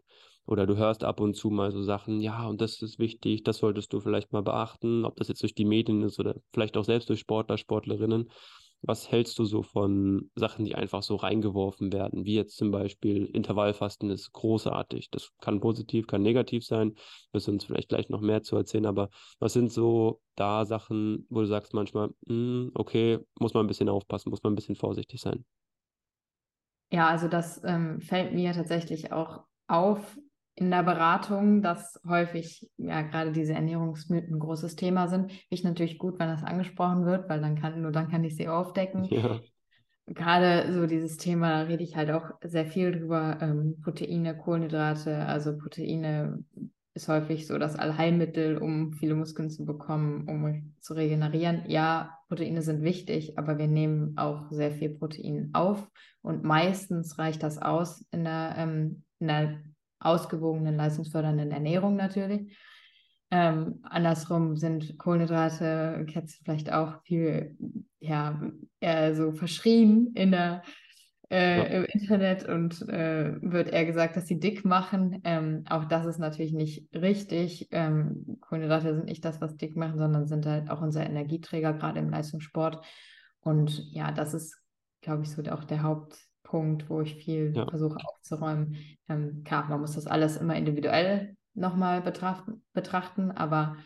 Oder 0.46 0.68
du 0.68 0.78
hörst 0.78 1.04
ab 1.04 1.20
und 1.20 1.36
zu 1.36 1.50
mal 1.50 1.72
so 1.72 1.82
Sachen, 1.82 2.20
ja, 2.22 2.48
und 2.48 2.62
das 2.62 2.82
ist 2.82 3.00
wichtig, 3.00 3.44
das 3.44 3.58
solltest 3.58 3.92
du 3.94 4.00
vielleicht 4.00 4.32
mal 4.32 4.44
beachten, 4.44 5.06
ob 5.06 5.16
das 5.16 5.28
jetzt 5.28 5.42
durch 5.42 5.56
die 5.56 5.66
Medien 5.66 6.04
ist 6.04 6.20
oder 6.20 6.36
vielleicht 6.54 6.78
auch 6.78 6.86
selbst 6.86 7.10
durch 7.10 7.20
Sportler, 7.20 7.58
Sportlerinnen. 7.58 8.30
Was 8.82 9.10
hältst 9.12 9.40
du 9.40 9.46
so 9.46 9.64
von 9.64 10.30
Sachen, 10.36 10.64
die 10.66 10.76
einfach 10.76 11.02
so 11.02 11.16
reingeworfen 11.16 11.92
werden? 11.92 12.26
Wie 12.26 12.36
jetzt 12.36 12.56
zum 12.58 12.70
Beispiel 12.70 13.26
Intervallfasten 13.26 14.12
ist 14.12 14.32
großartig. 14.32 15.10
Das 15.10 15.32
kann 15.42 15.60
positiv, 15.60 16.06
kann 16.06 16.22
negativ 16.22 16.64
sein. 16.64 16.94
Wirst 17.32 17.50
uns 17.50 17.66
vielleicht 17.66 17.90
gleich 17.90 18.10
noch 18.10 18.22
mehr 18.22 18.44
zu 18.44 18.56
erzählen. 18.56 18.86
Aber 18.86 19.10
was 19.40 19.54
sind 19.54 19.72
so 19.72 20.22
da 20.36 20.66
Sachen, 20.66 21.26
wo 21.30 21.42
du 21.42 21.48
sagst 21.48 21.74
manchmal, 21.74 22.12
hm, 22.28 22.72
okay, 22.76 23.20
muss 23.40 23.56
man 23.56 23.66
ein 23.66 23.68
bisschen 23.68 23.90
aufpassen, 23.90 24.30
muss 24.30 24.44
man 24.44 24.54
ein 24.54 24.56
bisschen 24.56 24.76
vorsichtig 24.76 25.20
sein? 25.20 25.46
Ja, 26.92 27.08
also 27.10 27.28
das 27.28 27.64
ähm, 27.64 28.02
fällt 28.02 28.34
mir 28.34 28.54
tatsächlich 28.54 29.12
auch 29.12 29.44
auf 29.68 30.18
in 30.56 30.72
der 30.72 30.84
Beratung, 30.84 31.62
dass 31.62 32.00
häufig 32.08 32.68
ja 32.78 33.02
gerade 33.02 33.32
diese 33.32 33.54
Ernährungsmythen 33.54 34.36
ein 34.36 34.40
großes 34.40 34.76
Thema 34.76 35.08
sind. 35.08 35.32
Finde 35.32 35.44
ich 35.50 35.64
natürlich 35.64 35.98
gut, 35.98 36.18
wenn 36.18 36.30
das 36.30 36.44
angesprochen 36.44 37.06
wird, 37.06 37.30
weil 37.30 37.42
dann 37.42 37.60
kann 37.60 37.82
nur 37.82 37.92
dann 37.92 38.10
kann 38.10 38.24
ich 38.24 38.38
sie 38.38 38.48
aufdecken. 38.48 39.04
Ja. 39.06 39.42
Gerade 40.08 40.72
so 40.72 40.86
dieses 40.86 41.18
Thema, 41.18 41.50
da 41.50 41.62
rede 41.64 41.84
ich 41.84 41.96
halt 41.96 42.12
auch 42.12 42.30
sehr 42.42 42.66
viel 42.66 42.92
drüber. 42.92 43.40
Ähm, 43.42 43.82
Proteine, 43.84 44.38
Kohlenhydrate, 44.38 45.26
also 45.26 45.58
Proteine 45.58 46.44
ist 46.94 47.10
häufig 47.10 47.46
so 47.48 47.58
das 47.58 47.76
Allheilmittel, 47.76 48.58
um 48.58 48.94
viele 48.94 49.16
Muskeln 49.16 49.50
zu 49.50 49.66
bekommen, 49.66 50.30
um 50.30 50.74
zu 50.80 50.94
regenerieren. 50.94 51.64
Ja, 51.68 52.18
Proteine 52.30 52.62
sind 52.62 52.82
wichtig, 52.84 53.38
aber 53.38 53.58
wir 53.58 53.68
nehmen 53.68 54.18
auch 54.18 54.50
sehr 54.52 54.72
viel 54.72 54.92
Protein 54.92 55.50
auf 55.52 55.86
und 56.22 56.46
meistens 56.46 57.20
reicht 57.20 57.44
das 57.44 57.58
aus 57.58 58.06
in 58.12 58.24
der, 58.24 58.56
ähm, 58.58 59.04
in 59.20 59.28
der 59.28 59.60
ausgewogenen, 60.06 60.78
leistungsfördernden 60.78 61.52
Ernährung 61.52 61.96
natürlich. 61.96 62.58
Ähm, 63.32 63.80
andersrum 63.84 64.56
sind 64.56 64.98
Kohlenhydrate, 64.98 66.06
du 66.06 66.44
vielleicht 66.44 66.72
auch 66.72 67.02
viel, 67.04 67.58
ja, 68.00 68.40
eher 68.80 69.16
so 69.16 69.32
verschrien 69.32 70.12
in 70.14 70.32
der, 70.32 70.62
äh, 71.32 71.58
Ja. 71.58 71.64
im 71.64 71.86
Internet 71.86 72.48
und 72.48 72.88
äh, 72.88 73.34
wird 73.42 73.70
eher 73.70 73.86
gesagt, 73.86 74.16
dass 74.16 74.28
sie 74.28 74.40
dick 74.40 74.64
machen. 74.64 75.22
Ähm, 75.24 75.64
auch 75.68 75.86
das 75.86 76.06
ist 76.06 76.20
natürlich 76.20 76.54
nicht 76.54 76.88
richtig. 76.96 77.68
Ähm, 77.72 78.38
Kohlenhydrate 78.42 78.94
sind 78.94 79.06
nicht 79.06 79.26
das, 79.26 79.42
was 79.42 79.58
dick 79.58 79.76
machen, 79.76 79.98
sondern 79.98 80.28
sind 80.28 80.46
halt 80.46 80.70
auch 80.70 80.82
unser 80.82 81.04
Energieträger, 81.04 81.74
gerade 81.74 82.00
im 82.00 82.12
Leistungssport. 82.12 82.86
Und 83.42 83.92
ja, 83.92 84.12
das 84.12 84.36
ist, 84.36 84.62
glaube 85.02 85.24
ich, 85.24 85.32
so 85.32 85.42
auch 85.52 85.64
der 85.64 85.82
Hauptpunkt, 86.46 86.90
wo 86.90 87.02
ich 87.02 87.16
viel 87.16 87.54
Ja. 87.56 87.66
versuche 87.66 87.98
aufzuräumen. 88.06 88.78
Ähm, 89.10 89.44
klar, 89.44 89.68
man 89.70 89.82
muss 89.82 89.94
das 89.96 90.08
alles 90.08 90.38
immer 90.38 90.56
individuell 90.56 91.36
nochmal 91.54 92.02
betrachten, 92.02 92.64
betrachten, 92.74 93.32
aber 93.32 93.78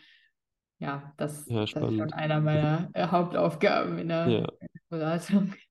ja, 0.78 1.12
das, 1.16 1.46
Ja, 1.46 1.64
das 1.64 1.68
ist 1.68 1.96
schon 1.96 2.12
einer 2.12 2.40
meiner 2.40 2.90
äh, 2.94 3.06
Hauptaufgaben 3.06 3.98
in 3.98 4.08
der, 4.08 4.28
Ja. 4.28 4.46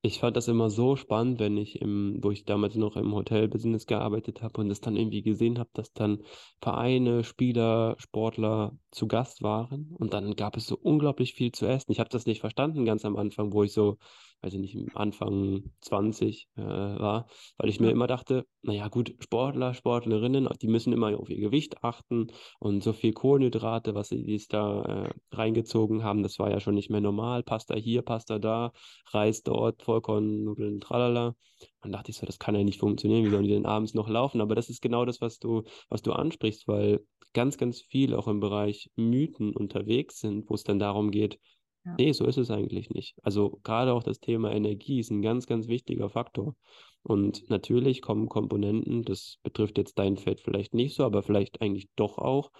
Ich 0.02 0.20
fand 0.20 0.38
das 0.38 0.48
immer 0.48 0.70
so 0.70 0.96
spannend, 0.96 1.40
wenn 1.40 1.58
ich 1.58 1.82
im, 1.82 2.20
wo 2.22 2.32
ich 2.32 2.46
damals 2.46 2.76
noch 2.76 2.96
im 2.96 3.14
Hotelbusiness 3.14 3.86
gearbeitet 3.86 4.42
habe 4.42 4.62
und 4.62 4.72
es 4.72 4.80
dann 4.80 4.96
irgendwie 4.96 5.22
gesehen 5.22 5.60
habe, 5.60 5.70
dass 5.74 5.92
dann 5.92 6.24
Vereine, 6.62 7.26
Spieler, 7.26 7.96
Sportler 7.98 8.78
zu 8.92 9.08
Gast 9.08 9.44
waren 9.44 9.94
und 10.00 10.14
dann 10.14 10.36
gab 10.36 10.56
es 10.56 10.68
so 10.68 10.78
unglaublich 10.82 11.34
viel 11.34 11.52
zu 11.52 11.66
essen. 11.66 11.92
Ich 11.92 12.00
habe 12.00 12.10
das 12.10 12.26
nicht 12.26 12.40
verstanden 12.40 12.86
ganz 12.86 13.04
am 13.04 13.18
Anfang, 13.18 13.52
wo 13.52 13.64
ich 13.64 13.74
so, 13.74 13.98
weiß 14.42 14.54
ich 14.54 14.60
nicht, 14.60 14.78
Anfang 14.96 15.64
20 15.82 16.48
äh, 16.56 16.62
war, 16.62 17.28
weil 17.58 17.70
ich 17.70 17.82
mir 17.82 17.92
immer 17.92 18.08
dachte, 18.08 18.46
naja 18.62 18.88
gut, 18.88 19.16
Sportler, 19.20 19.74
Sportlerinnen, 19.74 20.48
die 20.62 20.68
müssen 20.68 20.94
immer 20.94 21.18
auf 21.20 21.30
ihr 21.30 21.40
Gewicht 21.40 21.84
achten 21.84 22.28
und 22.60 22.84
so 22.84 22.94
viel 22.94 23.12
Kohlenhydrate, 23.12 23.96
was 23.96 24.10
sie 24.10 24.42
da 24.50 24.82
äh, 25.06 25.14
reingezogen 25.36 26.04
haben, 26.04 26.24
das 26.24 26.40
war 26.40 26.50
ja 26.50 26.62
schon 26.62 26.76
nicht 26.76 26.90
mehr 26.90 27.02
normal. 27.02 27.44
Pasta 27.44 27.76
hier, 27.76 28.02
Pasta 28.02 28.40
da. 28.40 28.72
Reis 29.14 29.44
dort, 29.44 29.82
Vollkornnudeln, 29.84 30.80
tralala. 30.82 31.36
Dann 31.82 31.92
dachte 31.92 32.12
ich 32.12 32.18
so, 32.18 32.26
das 32.26 32.40
kann 32.40 32.56
ja 32.56 32.64
nicht 32.64 32.80
funktionieren, 32.80 33.26
wie 33.26 33.30
sollen 33.30 33.44
die 33.44 33.50
denn 33.52 33.66
abends 33.66 33.94
noch 33.94 34.08
laufen? 34.10 34.42
Aber 34.42 34.56
das 34.56 34.70
ist 34.70 34.82
genau 34.82 35.06
das, 35.06 35.22
was 35.22 35.40
du, 35.40 35.64
was 35.90 36.02
du 36.02 36.14
ansprichst, 36.14 36.68
weil 36.68 37.02
ganz, 37.34 37.58
ganz 37.58 37.82
viel 37.82 38.16
auch 38.16 38.28
im 38.28 38.40
Bereich 38.40 38.90
Mythen 38.96 39.56
unterwegs 39.56 40.20
sind, 40.20 40.50
wo 40.50 40.56
es 40.56 40.64
dann 40.64 40.80
darum 40.80 41.12
geht, 41.12 41.40
Ja. 41.86 41.96
nee, 41.98 42.12
so 42.12 42.26
ist 42.26 42.38
es 42.38 42.52
eigentlich 42.52 42.90
nicht. 42.90 43.16
Also 43.24 43.60
gerade 43.64 43.94
auch 43.94 44.04
das 44.04 44.20
Thema 44.20 44.52
Energie 44.52 45.00
ist 45.00 45.12
ein 45.12 45.22
ganz, 45.22 45.46
ganz 45.48 45.68
wichtiger 45.68 46.10
Faktor. 46.10 46.56
Und 47.04 47.50
natürlich 47.50 48.02
kommen 48.02 48.28
Komponenten, 48.28 49.04
das 49.04 49.38
betrifft 49.44 49.78
jetzt 49.78 49.98
dein 49.98 50.18
Fett 50.18 50.42
vielleicht 50.42 50.74
nicht 50.74 50.96
so, 50.96 51.04
aber 51.06 51.24
vielleicht 51.24 51.62
eigentlich 51.62 51.88
doch 51.96 52.18
auch. 52.18 52.52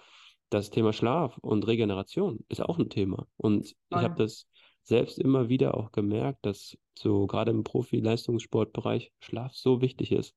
Das 0.48 0.70
Thema 0.70 0.92
Schlaf 0.92 1.38
und 1.38 1.66
Regeneration 1.66 2.40
ist 2.48 2.60
auch 2.60 2.78
ein 2.78 2.88
Thema. 2.88 3.26
Und 3.36 3.66
ich 3.66 3.76
habe 3.90 4.14
das 4.16 4.46
selbst 4.82 5.18
immer 5.18 5.48
wieder 5.48 5.76
auch 5.76 5.92
gemerkt, 5.92 6.44
dass 6.46 6.76
so 6.98 7.26
gerade 7.26 7.50
im 7.50 7.64
Profi-Leistungssportbereich 7.64 9.12
Schlaf 9.20 9.54
so 9.54 9.80
wichtig 9.80 10.12
ist. 10.12 10.34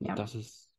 Ja, 0.00 0.16
Das 0.16 0.34
ist, 0.34 0.70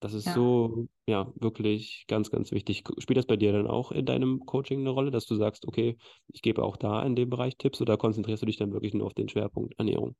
das 0.00 0.14
ist 0.14 0.32
ja. 0.32 0.32
so, 0.32 0.88
ja, 1.06 1.32
wirklich 1.36 2.04
ganz, 2.08 2.30
ganz 2.30 2.52
wichtig. 2.52 2.84
Spielt 2.98 3.16
das 3.18 3.26
bei 3.26 3.36
dir 3.36 3.52
dann 3.52 3.66
auch 3.68 3.92
in 3.92 4.06
deinem 4.06 4.40
Coaching 4.46 4.80
eine 4.80 4.90
Rolle, 4.90 5.10
dass 5.10 5.26
du 5.26 5.36
sagst, 5.36 5.66
okay, 5.66 5.96
ich 6.28 6.42
gebe 6.42 6.62
auch 6.62 6.76
da 6.76 7.02
in 7.04 7.16
dem 7.16 7.30
Bereich 7.30 7.56
Tipps 7.56 7.80
oder 7.80 7.96
konzentrierst 7.96 8.42
du 8.42 8.46
dich 8.46 8.56
dann 8.58 8.72
wirklich 8.72 8.94
nur 8.94 9.06
auf 9.06 9.14
den 9.14 9.28
Schwerpunkt 9.28 9.74
Ernährung? 9.78 10.16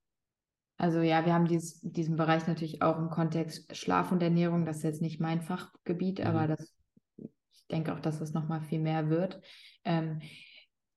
Also 0.76 1.00
ja, 1.00 1.24
wir 1.24 1.32
haben 1.32 1.46
dies, 1.46 1.80
diesen 1.82 2.16
Bereich 2.16 2.46
natürlich 2.46 2.82
auch 2.82 2.98
im 2.98 3.10
Kontext 3.10 3.74
Schlaf 3.76 4.10
und 4.10 4.22
Ernährung. 4.22 4.64
Das 4.64 4.78
ist 4.78 4.82
jetzt 4.82 5.02
nicht 5.02 5.20
mein 5.20 5.40
Fachgebiet, 5.42 6.20
aber 6.20 6.48
Mhm. 6.48 6.48
das, 6.48 6.74
ich 7.18 7.66
denke 7.70 7.94
auch, 7.94 8.00
dass 8.00 8.18
das 8.18 8.32
nochmal 8.32 8.62
viel 8.62 8.80
mehr 8.80 9.08
wird. 9.08 9.40
Ähm, 9.84 10.20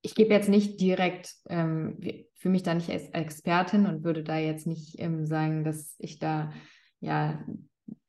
ich 0.02 0.14
gebe 0.14 0.32
jetzt 0.32 0.48
nicht 0.48 0.80
direkt, 0.80 1.34
ähm, 1.48 1.98
für 2.34 2.48
mich 2.48 2.62
da 2.62 2.74
nicht 2.74 2.90
als 2.90 3.08
Expertin 3.10 3.86
und 3.86 4.04
würde 4.04 4.22
da 4.22 4.36
jetzt 4.36 4.66
nicht 4.66 4.98
ähm, 4.98 5.26
sagen, 5.26 5.64
dass 5.64 5.96
ich 5.98 6.18
da 6.18 6.52
ja 7.00 7.44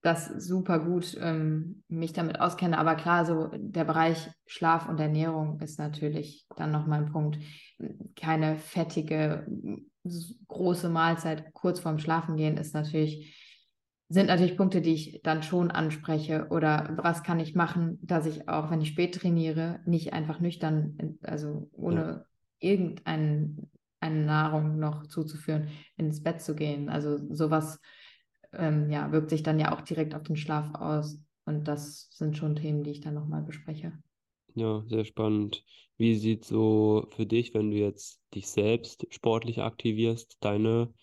das 0.01 0.27
super 0.27 0.79
gut 0.79 1.17
ähm, 1.19 1.83
mich 1.87 2.13
damit 2.13 2.39
auskenne. 2.39 2.77
Aber 2.77 2.95
klar, 2.95 3.25
so 3.25 3.49
der 3.53 3.83
Bereich 3.83 4.29
Schlaf 4.45 4.87
und 4.87 4.99
Ernährung 4.99 5.59
ist 5.59 5.79
natürlich 5.79 6.45
dann 6.55 6.71
nochmal 6.71 6.99
ein 7.03 7.11
Punkt. 7.11 7.39
Keine 8.15 8.57
fettige, 8.57 9.45
große 10.47 10.89
Mahlzeit 10.89 11.53
kurz 11.53 11.79
vorm 11.79 11.99
Schlafengehen 11.99 12.57
ist 12.57 12.73
natürlich, 12.73 13.35
sind 14.09 14.27
natürlich 14.27 14.57
Punkte, 14.57 14.81
die 14.81 14.93
ich 14.93 15.21
dann 15.23 15.43
schon 15.43 15.71
anspreche. 15.71 16.47
Oder 16.49 16.93
was 16.97 17.23
kann 17.23 17.39
ich 17.39 17.55
machen, 17.55 17.99
dass 18.01 18.25
ich 18.25 18.47
auch, 18.47 18.71
wenn 18.71 18.81
ich 18.81 18.89
spät 18.89 19.15
trainiere, 19.15 19.81
nicht 19.85 20.13
einfach 20.13 20.39
nüchtern, 20.39 21.17
also 21.21 21.69
ohne 21.73 22.25
irgendeine 22.59 23.55
eine 23.99 24.25
Nahrung 24.25 24.77
noch 24.77 25.07
zuzuführen, 25.07 25.69
ins 25.95 26.21
Bett 26.21 26.41
zu 26.41 26.55
gehen. 26.55 26.87
Also 26.89 27.17
sowas 27.33 27.79
ähm, 28.53 28.89
ja, 28.89 29.11
wirkt 29.11 29.29
sich 29.29 29.43
dann 29.43 29.59
ja 29.59 29.73
auch 29.73 29.81
direkt 29.81 30.13
auf 30.13 30.23
den 30.23 30.37
Schlaf 30.37 30.73
aus. 30.75 31.19
Und 31.45 31.67
das 31.67 32.09
sind 32.11 32.37
schon 32.37 32.55
Themen, 32.55 32.83
die 32.83 32.91
ich 32.91 33.01
dann 33.01 33.13
nochmal 33.13 33.41
bespreche. 33.41 33.93
Ja, 34.53 34.83
sehr 34.87 35.05
spannend. 35.05 35.63
Wie 35.97 36.15
sieht 36.15 36.45
so 36.45 37.07
für 37.15 37.25
dich, 37.25 37.53
wenn 37.53 37.71
du 37.71 37.77
jetzt 37.77 38.19
dich 38.33 38.47
selbst 38.47 39.07
sportlich 39.11 39.61
aktivierst, 39.61 40.37
deine, 40.41 40.93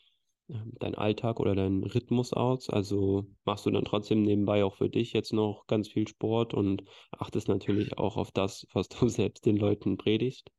ähm, 0.49 0.73
dein 0.79 0.95
Alltag 0.95 1.41
oder 1.41 1.55
dein 1.55 1.83
Rhythmus 1.85 2.33
aus? 2.33 2.69
Also 2.71 3.27
machst 3.45 3.67
du 3.67 3.71
dann 3.71 3.85
trotzdem 3.85 4.23
nebenbei 4.23 4.65
auch 4.65 4.77
für 4.77 4.89
dich 4.89 5.13
jetzt 5.13 5.33
noch 5.33 5.67
ganz 5.67 5.89
viel 5.89 6.07
Sport 6.09 6.55
und 6.55 6.85
achtest 7.13 7.49
natürlich 7.49 7.99
auch 7.99 8.17
auf 8.17 8.31
das, 8.33 8.67
was 8.73 8.89
du 8.89 9.09
selbst 9.09 9.47
den 9.47 9.57
Leuten 9.57 9.97
predigst? 9.97 10.51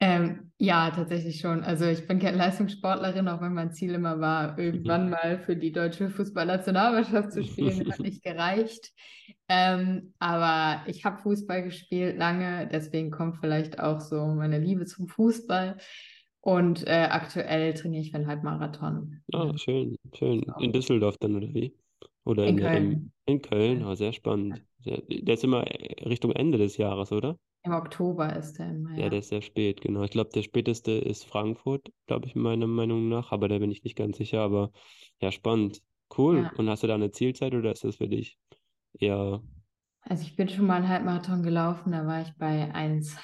Ähm, 0.00 0.52
ja, 0.58 0.90
tatsächlich 0.90 1.40
schon. 1.40 1.62
Also 1.62 1.86
ich 1.86 2.06
bin 2.06 2.18
keine 2.18 2.36
Leistungssportlerin, 2.36 3.28
auch 3.28 3.40
wenn 3.40 3.54
mein 3.54 3.72
Ziel 3.72 3.94
immer 3.94 4.20
war, 4.20 4.58
irgendwann 4.58 5.08
mal 5.08 5.38
für 5.38 5.56
die 5.56 5.72
deutsche 5.72 6.10
Fußballnationalmannschaft 6.10 7.32
zu 7.32 7.42
spielen. 7.42 7.90
Hat 7.90 7.98
nicht 8.00 8.22
gereicht. 8.22 8.92
Ähm, 9.48 10.12
aber 10.18 10.86
ich 10.88 11.04
habe 11.04 11.22
Fußball 11.22 11.62
gespielt 11.62 12.18
lange, 12.18 12.68
deswegen 12.70 13.10
kommt 13.10 13.38
vielleicht 13.38 13.78
auch 13.78 14.00
so 14.00 14.26
meine 14.26 14.58
Liebe 14.58 14.84
zum 14.84 15.08
Fußball. 15.08 15.78
Und 16.44 16.86
äh, 16.86 17.08
aktuell 17.10 17.74
trainiere 17.74 18.02
ich 18.02 18.10
für 18.10 18.16
einen 18.18 18.26
Halbmarathon. 18.26 19.22
Ah, 19.32 19.52
Ja, 19.52 19.58
schön, 19.58 19.96
schön. 20.14 20.40
genau. 20.42 20.58
In 20.58 20.72
Düsseldorf 20.72 21.16
dann, 21.18 21.36
oder 21.36 21.52
wie? 21.54 21.76
Oder 22.24 22.46
In 22.46 22.56
in 22.56 22.56
der 22.56 22.72
M 22.72 22.86
Köln. 22.90 23.12
in 23.26 23.42
Köln? 23.42 23.80
Ja. 23.80 23.88
Ah, 23.88 23.96
sehr 23.96 24.12
spannend. 24.12 24.62
Sehr, 24.84 25.02
der 25.08 25.34
ist 25.34 25.44
immer 25.44 25.66
äh, 25.66 26.04
Richtung 26.08 26.32
Ende 26.32 26.58
des 26.58 26.76
Jahres, 26.76 27.12
oder? 27.12 27.38
Im 27.62 27.72
Oktober 27.72 28.36
ist 28.36 28.58
der 28.58 28.70
immer, 28.70 28.96
Ja, 28.96 29.08
der 29.08 29.18
ja. 29.18 29.18
ist 29.20 29.28
sehr 29.28 29.42
spät, 29.42 29.80
genau. 29.80 30.02
Ich 30.04 30.10
glaube, 30.10 30.30
der 30.30 30.42
späteste 30.42 30.92
ist 30.92 31.24
Frankfurt, 31.24 31.90
glaube 32.06 32.26
ich, 32.26 32.34
meiner 32.34 32.66
Meinung 32.66 33.08
nach, 33.08 33.32
aber 33.32 33.48
da 33.48 33.58
bin 33.58 33.70
ich 33.70 33.82
nicht 33.84 33.96
ganz 33.96 34.16
sicher. 34.18 34.40
Aber 34.40 34.70
ja, 35.20 35.32
spannend. 35.32 35.82
Cool. 36.16 36.38
Ja. 36.42 36.52
Und 36.56 36.68
hast 36.68 36.82
du 36.82 36.86
da 36.86 36.94
eine 36.94 37.10
Zielzeit 37.10 37.54
oder 37.54 37.72
ist 37.72 37.82
das 37.84 37.96
für 37.96 38.08
dich 38.08 38.38
eher, 38.98 39.42
Also 40.02 40.22
ich 40.24 40.36
bin 40.36 40.48
schon 40.48 40.66
mal 40.66 40.76
einen 40.76 40.88
Halbmarathon 40.88 41.42
gelaufen, 41.42 41.92
da 41.92 42.06
war 42.06 42.20
ich 42.22 42.32
bei 42.36 42.72
1, 42.74 43.16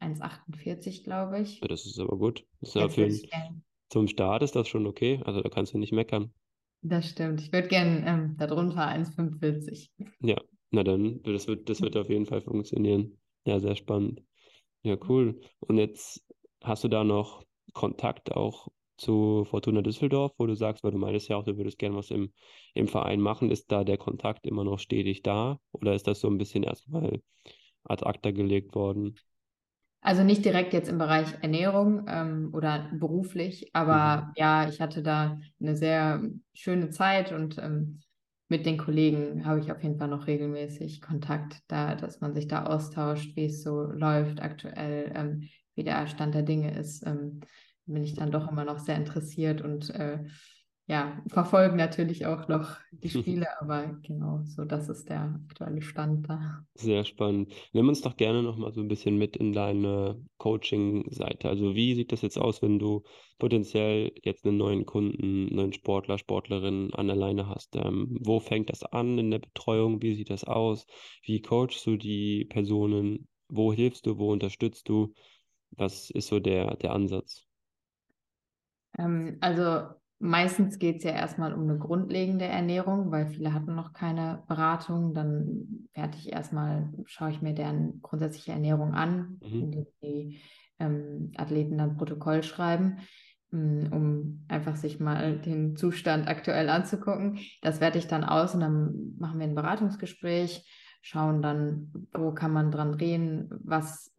1,48, 0.00 1.04
glaube 1.04 1.40
ich. 1.40 1.60
ja, 1.60 1.68
das 1.68 1.86
ist 1.86 1.98
aber 1.98 2.16
gut. 2.16 2.44
Ist 2.60 2.74
ja 2.74 2.88
für 2.88 3.04
ein, 3.04 3.64
zum 3.88 4.08
Start 4.08 4.42
ist 4.42 4.56
das 4.56 4.68
schon 4.68 4.86
okay. 4.86 5.20
Also 5.24 5.42
da 5.42 5.48
kannst 5.48 5.74
du 5.74 5.78
nicht 5.78 5.92
meckern. 5.92 6.32
das 6.82 7.08
stimmt, 7.08 7.40
ich 7.40 7.52
würde 7.52 7.68
gern 7.68 8.04
ähm, 8.06 8.36
darunter 8.38 8.88
1,45. 8.88 9.90
Ja, 10.20 10.36
na 10.70 10.82
dann, 10.82 11.22
das 11.22 11.46
wird, 11.46 11.68
das 11.68 11.80
wird 11.82 11.96
auf 11.96 12.08
jeden 12.08 12.26
Fall 12.26 12.40
funktionieren. 12.40 13.18
Ja, 13.44 13.60
sehr 13.60 13.76
spannend. 13.76 14.22
Ja, 14.82 14.96
cool. 15.08 15.40
Und 15.60 15.78
jetzt 15.78 16.24
hast 16.62 16.84
du 16.84 16.88
da 16.88 17.04
noch 17.04 17.44
Kontakt 17.72 18.32
auch 18.32 18.68
zu 18.96 19.44
Fortuna 19.44 19.82
Düsseldorf, 19.82 20.32
wo 20.38 20.46
du 20.46 20.54
sagst, 20.54 20.84
weil 20.84 20.92
du 20.92 20.98
meintest 20.98 21.28
ja 21.28 21.36
auch, 21.36 21.44
du 21.44 21.56
würdest 21.56 21.78
gerne 21.78 21.96
was 21.96 22.10
im, 22.10 22.32
im 22.74 22.88
Verein 22.88 23.20
machen. 23.20 23.50
Ist 23.50 23.70
da 23.72 23.84
der 23.84 23.98
Kontakt 23.98 24.46
immer 24.46 24.64
noch 24.64 24.78
stetig 24.78 25.22
da? 25.22 25.58
Oder 25.72 25.94
ist 25.94 26.06
das 26.06 26.20
so 26.20 26.28
ein 26.28 26.38
bisschen 26.38 26.62
erstmal 26.62 27.20
ad 27.84 28.04
acta 28.06 28.30
gelegt 28.30 28.74
worden? 28.74 29.18
Also 30.04 30.24
nicht 30.24 30.44
direkt 30.44 30.72
jetzt 30.72 30.88
im 30.88 30.98
Bereich 30.98 31.28
Ernährung 31.42 32.06
ähm, 32.08 32.50
oder 32.52 32.90
beruflich, 32.92 33.70
aber 33.72 34.32
Mhm. 34.32 34.34
ja, 34.36 34.68
ich 34.68 34.80
hatte 34.80 35.02
da 35.02 35.38
eine 35.60 35.76
sehr 35.76 36.22
schöne 36.54 36.90
Zeit 36.90 37.30
und 37.32 37.58
ähm, 37.58 38.00
mit 38.48 38.66
den 38.66 38.78
Kollegen 38.78 39.46
habe 39.46 39.60
ich 39.60 39.70
auf 39.70 39.82
jeden 39.82 39.98
Fall 39.98 40.08
noch 40.08 40.26
regelmäßig 40.26 41.00
Kontakt, 41.02 41.60
da, 41.68 41.94
dass 41.94 42.20
man 42.20 42.34
sich 42.34 42.48
da 42.48 42.64
austauscht, 42.66 43.36
wie 43.36 43.46
es 43.46 43.62
so 43.62 43.80
läuft 43.84 44.42
aktuell, 44.42 45.12
ähm, 45.14 45.48
wie 45.76 45.84
der 45.84 46.06
Stand 46.08 46.34
der 46.34 46.42
Dinge 46.42 46.76
ist. 46.76 47.06
Ähm, 47.06 47.40
bin 47.86 48.02
ich 48.02 48.14
dann 48.14 48.30
doch 48.32 48.50
immer 48.50 48.64
noch 48.64 48.80
sehr 48.80 48.96
interessiert 48.96 49.62
und 49.62 49.90
äh, 49.90 50.24
ja, 50.86 51.22
verfolge 51.28 51.76
natürlich 51.76 52.26
auch 52.26 52.48
noch 52.48 52.76
die 52.90 53.08
Spiele, 53.08 53.46
aber 53.60 53.86
genau, 54.02 54.40
so 54.44 54.64
das 54.64 54.88
ist 54.88 55.08
der 55.08 55.40
aktuelle 55.48 55.80
Stand 55.80 56.28
da. 56.28 56.64
Sehr 56.74 57.04
spannend. 57.04 57.52
Nimm 57.72 57.88
uns 57.88 58.02
doch 58.02 58.16
gerne 58.16 58.42
noch 58.42 58.56
mal 58.56 58.72
so 58.72 58.80
ein 58.80 58.88
bisschen 58.88 59.16
mit 59.16 59.36
in 59.36 59.52
deine 59.52 60.20
Coaching-Seite. 60.38 61.48
Also 61.48 61.74
wie 61.74 61.94
sieht 61.94 62.10
das 62.10 62.22
jetzt 62.22 62.38
aus, 62.38 62.62
wenn 62.62 62.78
du 62.78 63.04
potenziell 63.38 64.12
jetzt 64.22 64.44
einen 64.44 64.56
neuen 64.56 64.84
Kunden, 64.84 65.48
einen 65.52 65.72
Sportler, 65.72 66.18
Sportlerin 66.18 66.92
an 66.94 67.06
der 67.06 67.16
Leine 67.16 67.48
hast? 67.48 67.76
Ähm, 67.76 68.18
wo 68.20 68.40
fängt 68.40 68.70
das 68.70 68.82
an 68.82 69.18
in 69.18 69.30
der 69.30 69.38
Betreuung? 69.38 70.02
Wie 70.02 70.14
sieht 70.14 70.30
das 70.30 70.44
aus? 70.44 70.86
Wie 71.24 71.40
coachst 71.40 71.86
du 71.86 71.96
die 71.96 72.44
Personen? 72.46 73.28
Wo 73.48 73.72
hilfst 73.72 74.06
du? 74.06 74.18
Wo 74.18 74.32
unterstützt 74.32 74.88
du? 74.88 75.14
Was 75.70 76.10
ist 76.10 76.26
so 76.26 76.40
der, 76.40 76.76
der 76.76 76.92
Ansatz? 76.92 77.46
Ähm, 78.98 79.38
also 79.40 80.01
Meistens 80.24 80.78
geht 80.78 80.98
es 80.98 81.02
ja 81.02 81.10
erstmal 81.10 81.52
um 81.52 81.62
eine 81.68 81.76
grundlegende 81.76 82.44
Ernährung, 82.44 83.10
weil 83.10 83.26
viele 83.26 83.52
hatten 83.52 83.74
noch 83.74 83.92
keine 83.92 84.44
Beratung. 84.46 85.14
Dann 85.14 85.88
werde 85.94 86.16
ich 86.16 86.32
erstmal, 86.32 86.92
schaue 87.06 87.30
ich 87.30 87.42
mir 87.42 87.54
deren 87.54 88.00
grundsätzliche 88.02 88.52
Ernährung 88.52 88.94
an, 88.94 89.40
mhm. 89.40 89.62
indem 89.62 89.86
die 90.00 90.40
ähm, 90.78 91.32
Athleten 91.36 91.76
dann 91.76 91.96
Protokoll 91.96 92.44
schreiben, 92.44 92.98
mm, 93.50 93.86
um 93.90 94.44
einfach 94.46 94.76
sich 94.76 95.00
mal 95.00 95.40
den 95.40 95.74
Zustand 95.74 96.28
aktuell 96.28 96.68
anzugucken. 96.68 97.40
Das 97.60 97.80
werde 97.80 97.98
ich 97.98 98.06
dann 98.06 98.22
aus 98.22 98.54
und 98.54 98.60
dann 98.60 99.16
machen 99.18 99.40
wir 99.40 99.46
ein 99.48 99.56
Beratungsgespräch, 99.56 100.64
schauen 101.00 101.42
dann, 101.42 102.06
wo 102.14 102.30
kann 102.30 102.52
man 102.52 102.70
dran 102.70 102.92
drehen, 102.92 103.48
was 103.64 104.14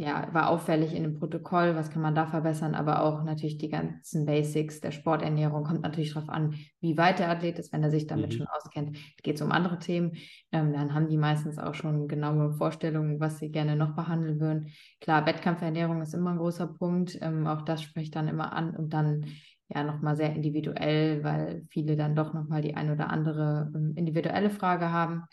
ja, 0.00 0.32
war 0.32 0.48
auffällig 0.48 0.94
in 0.94 1.02
dem 1.02 1.18
Protokoll, 1.18 1.74
was 1.74 1.90
kann 1.90 2.02
man 2.02 2.14
da 2.14 2.24
verbessern, 2.24 2.76
aber 2.76 3.02
auch 3.02 3.24
natürlich 3.24 3.58
die 3.58 3.68
ganzen 3.68 4.26
Basics 4.26 4.80
der 4.80 4.92
Sporternährung. 4.92 5.64
Kommt 5.64 5.82
natürlich 5.82 6.14
darauf 6.14 6.28
an, 6.28 6.54
wie 6.80 6.96
weit 6.96 7.18
der 7.18 7.28
Athlet 7.28 7.58
ist, 7.58 7.72
wenn 7.72 7.82
er 7.82 7.90
sich 7.90 8.06
damit 8.06 8.32
mhm. 8.32 8.36
schon 8.36 8.46
auskennt. 8.46 8.96
Geht 9.24 9.34
es 9.34 9.42
um 9.42 9.50
andere 9.50 9.80
Themen, 9.80 10.12
ähm, 10.52 10.72
dann 10.72 10.94
haben 10.94 11.08
die 11.08 11.16
meistens 11.16 11.58
auch 11.58 11.74
schon 11.74 12.06
genaue 12.06 12.52
Vorstellungen, 12.52 13.18
was 13.18 13.40
sie 13.40 13.50
gerne 13.50 13.74
noch 13.74 13.96
behandeln 13.96 14.38
würden. 14.38 14.68
Klar, 15.00 15.26
Wettkampfernährung 15.26 16.00
ist 16.00 16.14
immer 16.14 16.30
ein 16.30 16.38
großer 16.38 16.68
Punkt, 16.68 17.18
ähm, 17.20 17.48
auch 17.48 17.62
das 17.62 17.82
spricht 17.82 18.14
dann 18.14 18.28
immer 18.28 18.52
an 18.52 18.76
und 18.76 18.92
dann 18.92 19.26
ja 19.68 19.82
nochmal 19.82 20.14
sehr 20.14 20.32
individuell, 20.32 21.24
weil 21.24 21.66
viele 21.70 21.96
dann 21.96 22.14
doch 22.14 22.34
nochmal 22.34 22.62
die 22.62 22.76
ein 22.76 22.92
oder 22.92 23.10
andere 23.10 23.72
ähm, 23.74 23.94
individuelle 23.96 24.50
Frage 24.50 24.92
haben. 24.92 25.24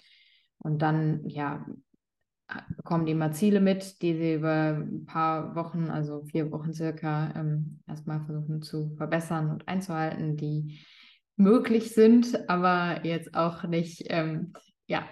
Und 0.57 0.81
dann, 0.81 1.21
ja, 1.29 1.63
bekommen 2.75 3.05
die 3.05 3.13
immer 3.13 3.31
Ziele 3.31 3.59
mit, 3.59 4.01
die 4.01 4.15
sie 4.15 4.35
über 4.35 4.77
ein 4.77 5.05
paar 5.05 5.55
Wochen, 5.55 5.89
also 5.89 6.23
vier 6.25 6.51
Wochen 6.51 6.73
circa, 6.73 7.33
ähm, 7.35 7.79
erstmal 7.87 8.23
versuchen 8.25 8.61
zu 8.61 8.95
verbessern 8.97 9.49
und 9.49 9.67
einzuhalten, 9.67 10.37
die 10.37 10.79
möglich 11.37 11.93
sind, 11.93 12.49
aber 12.49 13.05
jetzt 13.05 13.35
auch 13.35 13.63
nicht, 13.63 14.05
ähm, 14.07 14.53
ja, 14.87 15.03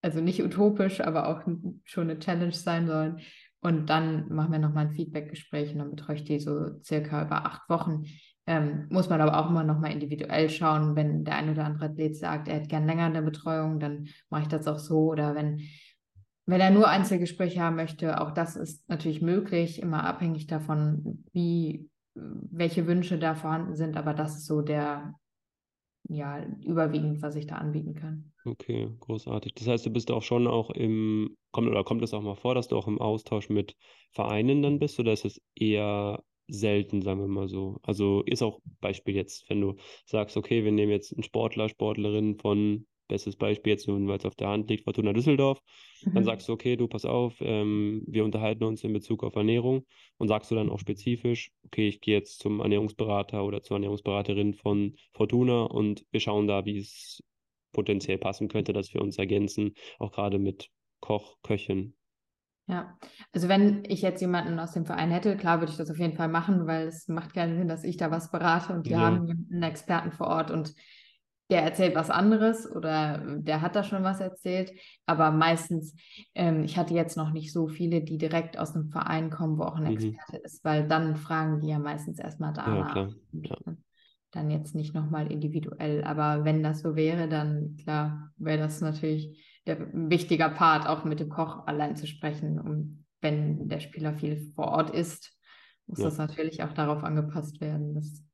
also 0.00 0.20
nicht 0.20 0.42
utopisch, 0.42 1.00
aber 1.00 1.28
auch 1.28 1.46
schon 1.84 2.10
eine 2.10 2.18
Challenge 2.18 2.52
sein 2.52 2.86
sollen. 2.86 3.20
Und 3.60 3.86
dann 3.90 4.28
machen 4.28 4.50
wir 4.50 4.58
nochmal 4.58 4.86
ein 4.86 4.92
Feedback-Gespräch 4.92 5.72
und 5.72 5.78
dann 5.78 5.90
betreue 5.90 6.16
ich 6.16 6.24
die 6.24 6.40
so 6.40 6.80
circa 6.82 7.24
über 7.24 7.46
acht 7.46 7.68
Wochen. 7.68 8.02
Ähm, 8.44 8.88
muss 8.90 9.08
man 9.08 9.20
aber 9.20 9.38
auch 9.38 9.50
immer 9.50 9.62
nochmal 9.62 9.92
individuell 9.92 10.50
schauen. 10.50 10.96
Wenn 10.96 11.22
der 11.22 11.36
ein 11.36 11.48
oder 11.48 11.64
andere 11.64 11.84
Athlet 11.84 12.16
sagt, 12.16 12.48
er 12.48 12.56
hätte 12.56 12.66
gern 12.66 12.86
länger 12.86 13.04
eine 13.04 13.22
Betreuung, 13.22 13.78
dann 13.78 14.08
mache 14.30 14.42
ich 14.42 14.48
das 14.48 14.66
auch 14.66 14.80
so. 14.80 15.12
Oder 15.12 15.36
wenn 15.36 15.60
wenn 16.46 16.60
er 16.60 16.70
nur 16.70 16.88
Einzelgespräche 16.88 17.60
haben 17.60 17.76
möchte, 17.76 18.20
auch 18.20 18.32
das 18.32 18.56
ist 18.56 18.88
natürlich 18.88 19.22
möglich, 19.22 19.80
immer 19.80 20.04
abhängig 20.04 20.46
davon, 20.46 21.24
wie, 21.32 21.88
welche 22.14 22.86
Wünsche 22.86 23.18
da 23.18 23.34
vorhanden 23.34 23.76
sind, 23.76 23.96
aber 23.96 24.12
das 24.14 24.36
ist 24.36 24.46
so 24.46 24.60
der, 24.60 25.14
ja, 26.08 26.44
überwiegend, 26.64 27.22
was 27.22 27.36
ich 27.36 27.46
da 27.46 27.56
anbieten 27.56 27.94
kann. 27.94 28.32
Okay, 28.44 28.90
großartig. 29.00 29.54
Das 29.54 29.68
heißt, 29.68 29.86
du 29.86 29.90
bist 29.90 30.10
auch 30.10 30.22
schon 30.22 30.48
auch 30.48 30.70
im, 30.70 31.36
kommt 31.52 31.68
oder 31.68 31.84
kommt 31.84 32.02
es 32.02 32.12
auch 32.12 32.22
mal 32.22 32.34
vor, 32.34 32.54
dass 32.54 32.66
du 32.68 32.76
auch 32.76 32.88
im 32.88 33.00
Austausch 33.00 33.48
mit 33.48 33.76
Vereinen 34.10 34.62
dann 34.62 34.78
bist 34.80 34.98
oder 34.98 35.12
ist 35.12 35.24
es 35.24 35.40
eher 35.54 36.22
selten, 36.48 37.02
sagen 37.02 37.20
wir 37.20 37.28
mal 37.28 37.48
so? 37.48 37.78
Also 37.82 38.22
ist 38.26 38.42
auch 38.42 38.60
Beispiel 38.80 39.14
jetzt, 39.14 39.48
wenn 39.48 39.60
du 39.60 39.76
sagst, 40.06 40.36
okay, 40.36 40.64
wir 40.64 40.72
nehmen 40.72 40.90
jetzt 40.90 41.12
einen 41.12 41.22
Sportler, 41.22 41.68
Sportlerin 41.68 42.36
von 42.36 42.86
Bestes 43.12 43.36
Beispiel 43.36 43.74
jetzt 43.74 43.88
nun, 43.88 44.08
weil 44.08 44.16
es 44.16 44.24
auf 44.24 44.36
der 44.36 44.48
Hand 44.48 44.70
liegt, 44.70 44.84
Fortuna 44.84 45.12
Düsseldorf. 45.12 45.60
Mhm. 46.02 46.14
Dann 46.14 46.24
sagst 46.24 46.48
du, 46.48 46.54
okay, 46.54 46.76
du 46.76 46.88
pass 46.88 47.04
auf, 47.04 47.34
ähm, 47.40 48.02
wir 48.06 48.24
unterhalten 48.24 48.64
uns 48.64 48.82
in 48.84 48.94
Bezug 48.94 49.22
auf 49.22 49.36
Ernährung 49.36 49.84
und 50.16 50.28
sagst 50.28 50.50
du 50.50 50.54
dann 50.54 50.70
auch 50.70 50.78
spezifisch, 50.78 51.52
okay, 51.66 51.88
ich 51.88 52.00
gehe 52.00 52.16
jetzt 52.16 52.38
zum 52.38 52.60
Ernährungsberater 52.60 53.44
oder 53.44 53.62
zur 53.62 53.76
Ernährungsberaterin 53.76 54.54
von 54.54 54.96
Fortuna 55.12 55.64
und 55.64 56.06
wir 56.10 56.20
schauen 56.20 56.46
da, 56.46 56.64
wie 56.64 56.78
es 56.78 57.22
potenziell 57.72 58.16
passen 58.16 58.48
könnte, 58.48 58.72
dass 58.72 58.94
wir 58.94 59.02
uns 59.02 59.18
ergänzen, 59.18 59.74
auch 59.98 60.12
gerade 60.12 60.38
mit 60.38 60.70
Koch, 61.00 61.36
Köchin. 61.42 61.92
Ja, 62.66 62.96
also 63.32 63.48
wenn 63.48 63.82
ich 63.88 64.00
jetzt 64.00 64.22
jemanden 64.22 64.58
aus 64.58 64.72
dem 64.72 64.86
Verein 64.86 65.10
hätte, 65.10 65.36
klar 65.36 65.60
würde 65.60 65.72
ich 65.72 65.76
das 65.76 65.90
auf 65.90 65.98
jeden 65.98 66.16
Fall 66.16 66.28
machen, 66.28 66.66
weil 66.66 66.86
es 66.86 67.08
macht 67.08 67.34
keinen 67.34 67.58
Sinn, 67.58 67.68
dass 67.68 67.84
ich 67.84 67.98
da 67.98 68.10
was 68.10 68.30
berate 68.30 68.72
und 68.72 68.86
die 68.86 68.92
ja. 68.92 69.00
haben 69.00 69.48
einen 69.52 69.62
Experten 69.62 70.12
vor 70.12 70.28
Ort 70.28 70.50
und 70.50 70.74
der 71.52 71.62
erzählt 71.62 71.94
was 71.94 72.08
anderes 72.08 72.70
oder 72.74 73.22
der 73.36 73.60
hat 73.60 73.76
da 73.76 73.84
schon 73.84 74.02
was 74.02 74.20
erzählt. 74.20 74.72
Aber 75.04 75.30
meistens, 75.30 75.94
ähm, 76.34 76.64
ich 76.64 76.78
hatte 76.78 76.94
jetzt 76.94 77.14
noch 77.14 77.30
nicht 77.30 77.52
so 77.52 77.68
viele, 77.68 78.00
die 78.00 78.16
direkt 78.16 78.58
aus 78.58 78.74
einem 78.74 78.88
Verein 78.88 79.28
kommen, 79.28 79.58
wo 79.58 79.64
auch 79.64 79.76
ein 79.76 79.84
mhm. 79.84 79.90
Experte 79.90 80.38
ist, 80.38 80.64
weil 80.64 80.88
dann 80.88 81.14
fragen 81.14 81.60
die 81.60 81.68
ja 81.68 81.78
meistens 81.78 82.18
erstmal 82.18 82.54
danach. 82.54 82.96
Ja, 82.96 83.08
klar. 83.42 83.56
Ja. 83.66 83.74
Dann 84.30 84.50
jetzt 84.50 84.74
nicht 84.74 84.94
nochmal 84.94 85.30
individuell. 85.30 86.02
Aber 86.04 86.46
wenn 86.46 86.62
das 86.62 86.80
so 86.80 86.96
wäre, 86.96 87.28
dann 87.28 87.76
klar, 87.76 88.30
wäre 88.38 88.58
das 88.58 88.80
natürlich 88.80 89.46
der, 89.66 89.92
wichtiger 89.92 90.48
Part, 90.48 90.88
auch 90.88 91.04
mit 91.04 91.20
dem 91.20 91.28
Koch 91.28 91.66
allein 91.66 91.96
zu 91.96 92.06
sprechen. 92.06 92.58
Und 92.58 93.04
wenn 93.20 93.68
der 93.68 93.80
Spieler 93.80 94.14
viel 94.14 94.50
vor 94.54 94.68
Ort 94.68 94.88
ist, 94.88 95.36
muss 95.86 95.98
ja. 95.98 96.06
das 96.06 96.16
natürlich 96.16 96.62
auch 96.62 96.72
darauf 96.72 97.04
angepasst 97.04 97.60
werden. 97.60 97.94
Das, 97.94 98.24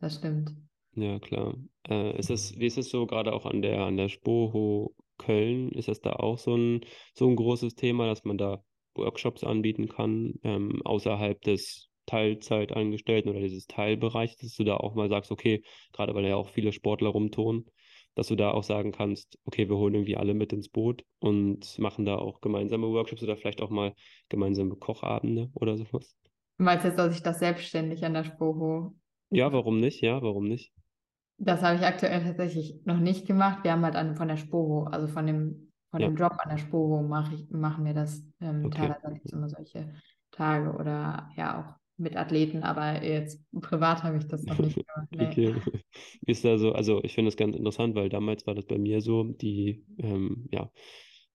das 0.00 0.16
stimmt. 0.16 0.50
Ja, 0.96 1.18
klar. 1.18 1.54
Äh, 1.88 2.18
ist 2.18 2.30
es, 2.30 2.58
wie 2.58 2.66
ist 2.66 2.78
es 2.78 2.88
so 2.88 3.06
gerade 3.06 3.32
auch 3.34 3.44
an 3.44 3.60
der, 3.60 3.80
an 3.84 3.98
der 3.98 4.08
Spoho 4.08 4.94
Köln? 5.18 5.70
Ist 5.72 5.88
das 5.88 6.00
da 6.00 6.14
auch 6.14 6.38
so 6.38 6.56
ein, 6.56 6.80
so 7.14 7.28
ein 7.28 7.36
großes 7.36 7.74
Thema, 7.74 8.06
dass 8.06 8.24
man 8.24 8.38
da 8.38 8.64
Workshops 8.94 9.44
anbieten 9.44 9.88
kann, 9.88 10.34
ähm, 10.42 10.80
außerhalb 10.84 11.40
des 11.42 11.90
Teilzeitangestellten 12.06 13.30
oder 13.30 13.40
dieses 13.40 13.66
Teilbereichs, 13.66 14.36
dass 14.38 14.54
du 14.54 14.64
da 14.64 14.78
auch 14.78 14.94
mal 14.94 15.10
sagst, 15.10 15.30
okay, 15.30 15.62
gerade 15.92 16.14
weil 16.14 16.24
ja 16.24 16.36
auch 16.36 16.48
viele 16.48 16.72
Sportler 16.72 17.10
rumtun, 17.10 17.66
dass 18.14 18.28
du 18.28 18.36
da 18.36 18.52
auch 18.52 18.62
sagen 18.62 18.92
kannst, 18.92 19.38
okay, 19.44 19.68
wir 19.68 19.76
holen 19.76 19.94
irgendwie 19.94 20.16
alle 20.16 20.32
mit 20.32 20.54
ins 20.54 20.70
Boot 20.70 21.04
und 21.18 21.78
machen 21.78 22.06
da 22.06 22.16
auch 22.16 22.40
gemeinsame 22.40 22.88
Workshops 22.88 23.22
oder 23.22 23.36
vielleicht 23.36 23.60
auch 23.60 23.70
mal 23.70 23.94
gemeinsame 24.30 24.76
Kochabende 24.76 25.50
oder 25.52 25.76
sowas. 25.76 26.16
Du 26.56 26.64
meinst 26.64 26.86
jetzt, 26.86 26.98
dass 26.98 27.14
ich 27.14 27.22
das 27.22 27.38
selbstständig 27.40 28.02
an 28.02 28.14
der 28.14 28.24
Spoho? 28.24 28.94
Ja, 29.30 29.52
warum 29.52 29.78
nicht? 29.80 30.00
Ja, 30.00 30.22
warum 30.22 30.48
nicht? 30.48 30.72
Das 31.38 31.62
habe 31.62 31.76
ich 31.76 31.82
aktuell 31.82 32.22
tatsächlich 32.22 32.80
noch 32.84 32.98
nicht 32.98 33.26
gemacht. 33.26 33.62
Wir 33.62 33.72
haben 33.72 33.84
halt 33.84 33.96
an, 33.96 34.16
von 34.16 34.28
der 34.28 34.36
Sporo, 34.36 34.84
also 34.84 35.06
von 35.06 35.26
dem, 35.26 35.72
von 35.90 36.00
ja. 36.00 36.08
dem 36.08 36.16
Job 36.16 36.32
an 36.38 36.50
der 36.50 36.58
Sporo 36.58 37.02
mache 37.02 37.34
ich, 37.34 37.50
machen 37.50 37.84
wir 37.84 37.94
das 37.94 38.22
ähm, 38.40 38.64
okay. 38.64 38.94
teilweise 39.02 39.20
immer 39.32 39.48
solche 39.48 39.92
Tage 40.30 40.72
oder 40.72 41.28
ja 41.36 41.60
auch 41.60 41.74
mit 41.98 42.16
Athleten, 42.16 42.62
aber 42.62 43.02
jetzt 43.02 43.42
privat 43.58 44.02
habe 44.02 44.18
ich 44.18 44.26
das 44.28 44.44
noch 44.44 44.58
nicht 44.58 44.76
gemacht. 44.86 45.08
Nee. 45.10 45.26
Okay. 45.26 45.54
Ist 46.26 46.44
da 46.44 46.58
so, 46.58 46.72
also 46.72 47.02
ich 47.02 47.14
finde 47.14 47.30
das 47.30 47.36
ganz 47.36 47.56
interessant, 47.56 47.94
weil 47.94 48.08
damals 48.08 48.46
war 48.46 48.54
das 48.54 48.66
bei 48.66 48.78
mir 48.78 49.00
so, 49.00 49.24
die 49.24 49.84
ähm, 49.98 50.48
ja, 50.50 50.70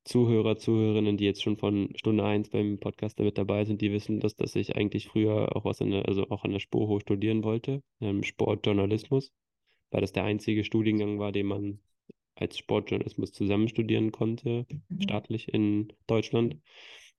Zuhörer, 0.03 0.57
Zuhörerinnen, 0.57 1.17
die 1.17 1.25
jetzt 1.25 1.43
schon 1.43 1.57
von 1.57 1.89
Stunde 1.95 2.23
1 2.23 2.49
beim 2.49 2.79
Podcast 2.79 3.19
damit 3.19 3.37
dabei 3.37 3.65
sind, 3.65 3.81
die 3.81 3.91
wissen, 3.91 4.19
dass, 4.19 4.35
dass 4.35 4.55
ich 4.55 4.75
eigentlich 4.75 5.07
früher 5.07 5.55
auch 5.55 5.65
was 5.65 5.81
an 5.81 5.91
der, 5.91 6.07
also 6.07 6.27
auch 6.29 6.43
an 6.43 6.51
der 6.51 6.59
Sporo 6.59 6.99
studieren 6.99 7.43
wollte, 7.43 7.83
ähm, 7.99 8.23
Sportjournalismus 8.23 9.31
weil 9.91 10.01
das 10.01 10.13
der 10.13 10.23
einzige 10.23 10.63
Studiengang 10.63 11.19
war, 11.19 11.31
den 11.31 11.45
man 11.47 11.79
als 12.35 12.57
Sportjournalismus 12.57 13.31
zusammen 13.31 13.67
studieren 13.67 14.11
konnte, 14.11 14.65
mhm. 14.69 15.01
staatlich 15.01 15.53
in 15.53 15.93
Deutschland. 16.07 16.57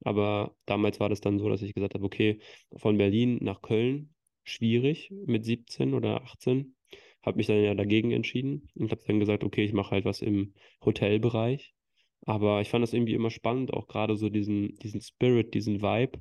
Aber 0.05 0.57
damals 0.67 0.99
war 0.99 1.09
das 1.09 1.21
dann 1.21 1.39
so, 1.39 1.49
dass 1.49 1.63
ich 1.63 1.75
gesagt 1.75 1.95
habe, 1.95 2.05
okay, 2.05 2.41
von 2.77 2.99
Berlin 2.99 3.39
nach 3.41 3.63
Köln, 3.63 4.15
schwierig 4.43 5.13
mit 5.27 5.45
17 5.45 5.95
oder 5.95 6.23
18. 6.23 6.75
Habe 7.23 7.37
mich 7.37 7.47
dann 7.47 7.63
ja 7.63 7.75
dagegen 7.75 8.11
entschieden 8.11 8.69
und 8.75 8.91
habe 8.91 9.03
dann 9.07 9.21
gesagt, 9.21 9.45
okay, 9.45 9.65
ich 9.65 9.73
mache 9.73 9.93
halt 9.93 10.05
was 10.05 10.23
im 10.23 10.55
Hotelbereich. 10.85 11.73
Aber 12.25 12.61
ich 12.61 12.69
fand 12.69 12.83
das 12.83 12.93
irgendwie 12.93 13.15
immer 13.15 13.31
spannend, 13.31 13.73
auch 13.73 13.87
gerade 13.87 14.17
so 14.17 14.29
diesen, 14.29 14.77
diesen 14.77 15.01
Spirit, 15.01 15.55
diesen 15.55 15.83
Vibe, 15.83 16.21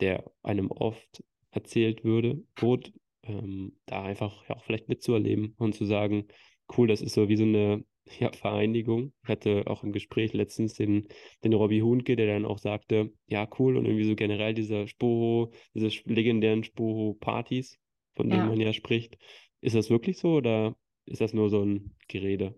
der 0.00 0.30
einem 0.42 0.70
oft 0.70 1.24
erzählt 1.50 2.04
würde, 2.04 2.42
wurde, 2.56 2.92
ähm, 3.24 3.76
da 3.86 4.02
einfach 4.02 4.48
ja 4.48 4.56
auch 4.56 4.64
vielleicht 4.64 4.88
mitzuerleben 4.88 5.54
und 5.58 5.74
zu 5.74 5.84
sagen, 5.84 6.28
cool, 6.76 6.88
das 6.88 7.00
ist 7.00 7.14
so 7.14 7.28
wie 7.28 7.36
so 7.36 7.44
eine 7.44 7.84
ja, 8.18 8.32
Vereinigung. 8.32 9.12
Ich 9.22 9.28
hatte 9.28 9.64
auch 9.66 9.82
im 9.82 9.92
Gespräch 9.92 10.32
letztens 10.32 10.74
den, 10.74 11.08
den 11.44 11.52
Robbie 11.52 11.82
Hunke, 11.82 12.16
der 12.16 12.26
dann 12.26 12.46
auch 12.46 12.58
sagte, 12.58 13.12
ja, 13.26 13.48
cool, 13.58 13.76
und 13.76 13.84
irgendwie 13.84 14.08
so 14.08 14.14
generell 14.14 14.54
dieser 14.54 14.86
Spoho, 14.86 15.52
diese 15.74 15.88
legendären 16.04 16.64
Spoho-Partys, 16.64 17.78
von 18.16 18.28
denen 18.28 18.44
ja. 18.44 18.48
man 18.48 18.60
ja 18.60 18.72
spricht, 18.72 19.18
Ist 19.60 19.74
das 19.74 19.90
wirklich 19.90 20.18
so 20.18 20.34
oder 20.34 20.76
ist 21.06 21.20
das 21.20 21.32
nur 21.32 21.50
so 21.50 21.62
ein 21.62 21.94
Gerede? 22.08 22.54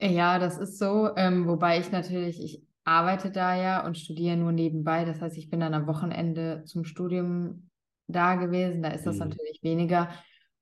Ja, 0.00 0.38
das 0.38 0.58
ist 0.58 0.78
so, 0.78 1.10
ähm, 1.16 1.46
wobei 1.46 1.78
ich 1.78 1.92
natürlich, 1.92 2.42
ich 2.42 2.62
arbeite 2.84 3.30
da 3.30 3.54
ja 3.54 3.86
und 3.86 3.96
studiere 3.96 4.36
nur 4.36 4.52
nebenbei. 4.52 5.04
Das 5.04 5.20
heißt, 5.20 5.38
ich 5.38 5.48
bin 5.48 5.60
dann 5.60 5.74
am 5.74 5.86
Wochenende 5.86 6.64
zum 6.66 6.84
Studium 6.84 7.70
da 8.06 8.34
gewesen. 8.36 8.82
Da 8.82 8.90
ist 8.90 9.06
das 9.06 9.18
Mhm. 9.18 9.28
natürlich 9.28 9.60
weniger. 9.62 10.08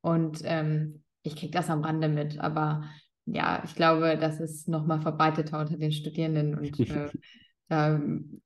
Und 0.00 0.40
ähm, 0.44 1.02
ich 1.22 1.36
kriege 1.36 1.52
das 1.52 1.70
am 1.70 1.82
Rande 1.82 2.08
mit. 2.08 2.38
Aber 2.40 2.84
ja, 3.26 3.62
ich 3.64 3.74
glaube, 3.74 4.16
das 4.18 4.40
ist 4.40 4.68
nochmal 4.68 5.00
verbreiteter 5.00 5.60
unter 5.60 5.76
den 5.76 5.92
Studierenden. 5.92 6.56
Und 6.56 6.78
äh, 6.90 7.10
da 7.68 8.00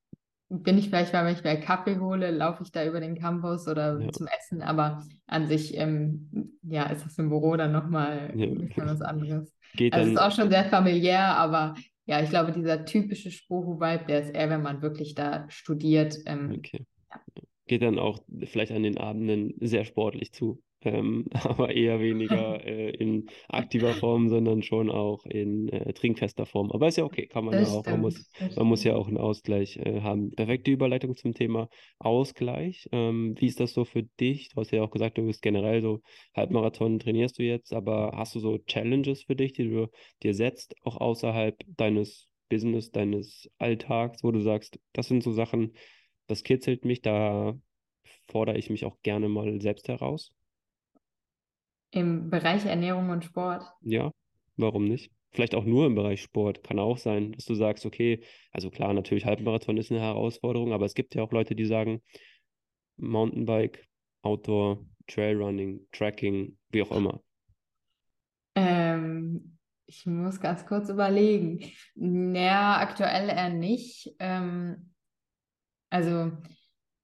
bin 0.50 0.78
ich 0.78 0.88
vielleicht 0.88 1.12
wenn 1.12 1.26
ich 1.28 1.42
mir 1.42 1.58
Kaffee 1.60 1.98
hole, 1.98 2.30
laufe 2.30 2.62
ich 2.62 2.70
da 2.70 2.84
über 2.84 3.00
den 3.00 3.18
Campus 3.18 3.66
oder 3.68 4.00
Ja. 4.00 4.12
zum 4.12 4.26
Essen. 4.26 4.62
Aber 4.62 5.02
an 5.26 5.46
sich, 5.46 5.76
ähm, 5.76 6.58
ja, 6.62 6.84
ist 6.84 7.04
das 7.04 7.18
im 7.18 7.28
Büro 7.28 7.56
dann 7.56 7.72
nochmal 7.72 8.32
Ja. 8.36 8.48
was 8.76 9.00
anderes. 9.00 9.52
Geht 9.76 9.92
Also 9.92 10.06
es 10.06 10.12
ist 10.14 10.18
dann, 10.20 10.30
auch 10.30 10.36
schon 10.36 10.50
sehr 10.50 10.64
familiär, 10.64 11.36
aber 11.36 11.74
ja, 12.06 12.20
ich 12.22 12.28
glaube, 12.30 12.52
dieser 12.52 12.84
typische 12.84 13.30
Sporo-Vibe, 13.30 14.04
der 14.06 14.20
ist 14.20 14.30
eher, 14.34 14.50
wenn 14.50 14.62
man 14.62 14.82
wirklich 14.82 15.14
da 15.14 15.46
studiert. 15.48 16.18
Ähm, 16.26 16.54
okay. 16.58 16.84
Ja. 17.64 17.68
Geht 17.68 17.82
dann 17.82 17.98
auch 17.98 18.18
vielleicht 18.44 18.72
an 18.72 18.82
den 18.82 18.98
Abenden 18.98 19.54
sehr 19.60 19.84
sportlich 19.84 20.32
zu. 20.32 20.62
Ähm, 20.84 21.24
aber 21.32 21.74
eher 21.74 22.00
weniger 22.00 22.64
äh, 22.64 22.90
in 22.90 23.26
aktiver 23.48 23.94
Form, 23.94 24.28
sondern 24.28 24.62
schon 24.62 24.90
auch 24.90 25.24
in 25.24 25.68
äh, 25.70 25.92
trinkfester 25.92 26.46
Form. 26.46 26.70
Aber 26.70 26.88
ist 26.88 26.98
ja 26.98 27.04
okay, 27.04 27.26
kann 27.26 27.44
man 27.44 27.54
ja 27.54 27.60
Das 27.60 27.70
auch. 27.70 27.86
Man 27.86 28.00
muss, 28.00 28.30
man 28.56 28.66
muss 28.66 28.84
ja 28.84 28.94
auch 28.94 29.08
einen 29.08 29.16
Ausgleich 29.16 29.78
äh, 29.78 30.02
haben. 30.02 30.34
Perfekte 30.34 30.70
Überleitung 30.70 31.16
zum 31.16 31.34
Thema 31.34 31.68
Ausgleich. 31.98 32.88
Ähm, 32.92 33.34
wie 33.38 33.46
ist 33.46 33.60
das 33.60 33.72
so 33.72 33.84
für 33.84 34.02
dich? 34.20 34.50
Du 34.50 34.60
hast 34.60 34.70
ja 34.70 34.82
auch 34.82 34.90
gesagt, 34.90 35.18
du 35.18 35.26
bist 35.26 35.42
generell 35.42 35.80
so 35.80 36.00
Halbmarathon 36.36 36.98
trainierst 36.98 37.38
du 37.38 37.42
jetzt, 37.42 37.72
aber 37.72 38.12
hast 38.14 38.34
du 38.34 38.40
so 38.40 38.58
Challenges 38.58 39.24
für 39.24 39.36
dich, 39.36 39.52
die 39.54 39.68
du 39.68 39.88
dir 40.22 40.34
setzt, 40.34 40.74
auch 40.82 40.96
außerhalb 40.98 41.56
deines 41.66 42.28
Business, 42.50 42.90
deines 42.90 43.50
Alltags, 43.58 44.22
wo 44.22 44.30
du 44.30 44.40
sagst, 44.40 44.78
das 44.92 45.08
sind 45.08 45.22
so 45.22 45.32
Sachen, 45.32 45.72
das 46.26 46.42
kitzelt 46.42 46.84
mich, 46.84 47.02
da 47.02 47.58
fordere 48.28 48.56
ich 48.56 48.70
mich 48.70 48.84
auch 48.84 49.00
gerne 49.02 49.28
mal 49.28 49.60
selbst 49.60 49.88
heraus. 49.88 50.32
Im 51.90 52.30
Bereich 52.30 52.66
Ernährung 52.66 53.10
und 53.10 53.24
Sport. 53.24 53.64
Ja, 53.82 54.10
warum 54.56 54.86
nicht? 54.86 55.12
Vielleicht 55.32 55.54
auch 55.54 55.64
nur 55.64 55.86
im 55.86 55.94
Bereich 55.94 56.22
Sport. 56.22 56.62
Kann 56.62 56.78
auch 56.78 56.98
sein, 56.98 57.32
dass 57.32 57.44
du 57.44 57.54
sagst, 57.54 57.86
okay, 57.86 58.20
also 58.52 58.70
klar, 58.70 58.92
natürlich 58.92 59.24
Halbmarathon 59.24 59.76
ist 59.76 59.90
eine 59.90 60.00
Herausforderung, 60.00 60.72
aber 60.72 60.86
es 60.86 60.94
gibt 60.94 61.14
ja 61.14 61.22
auch 61.22 61.32
Leute, 61.32 61.54
die 61.54 61.66
sagen, 61.66 62.02
Mountainbike, 62.96 63.86
Outdoor, 64.22 64.84
Trailrunning, 65.06 65.86
Trekking, 65.92 66.56
wie 66.70 66.82
auch 66.82 66.92
immer. 66.92 67.20
Ähm, 68.54 69.58
ich 69.86 70.06
muss 70.06 70.40
ganz 70.40 70.66
kurz 70.66 70.88
überlegen. 70.88 71.60
Naja, 71.94 72.78
aktuell 72.78 73.28
eher 73.28 73.50
nicht. 73.50 74.14
Ähm, 74.18 74.93
also, 75.94 76.32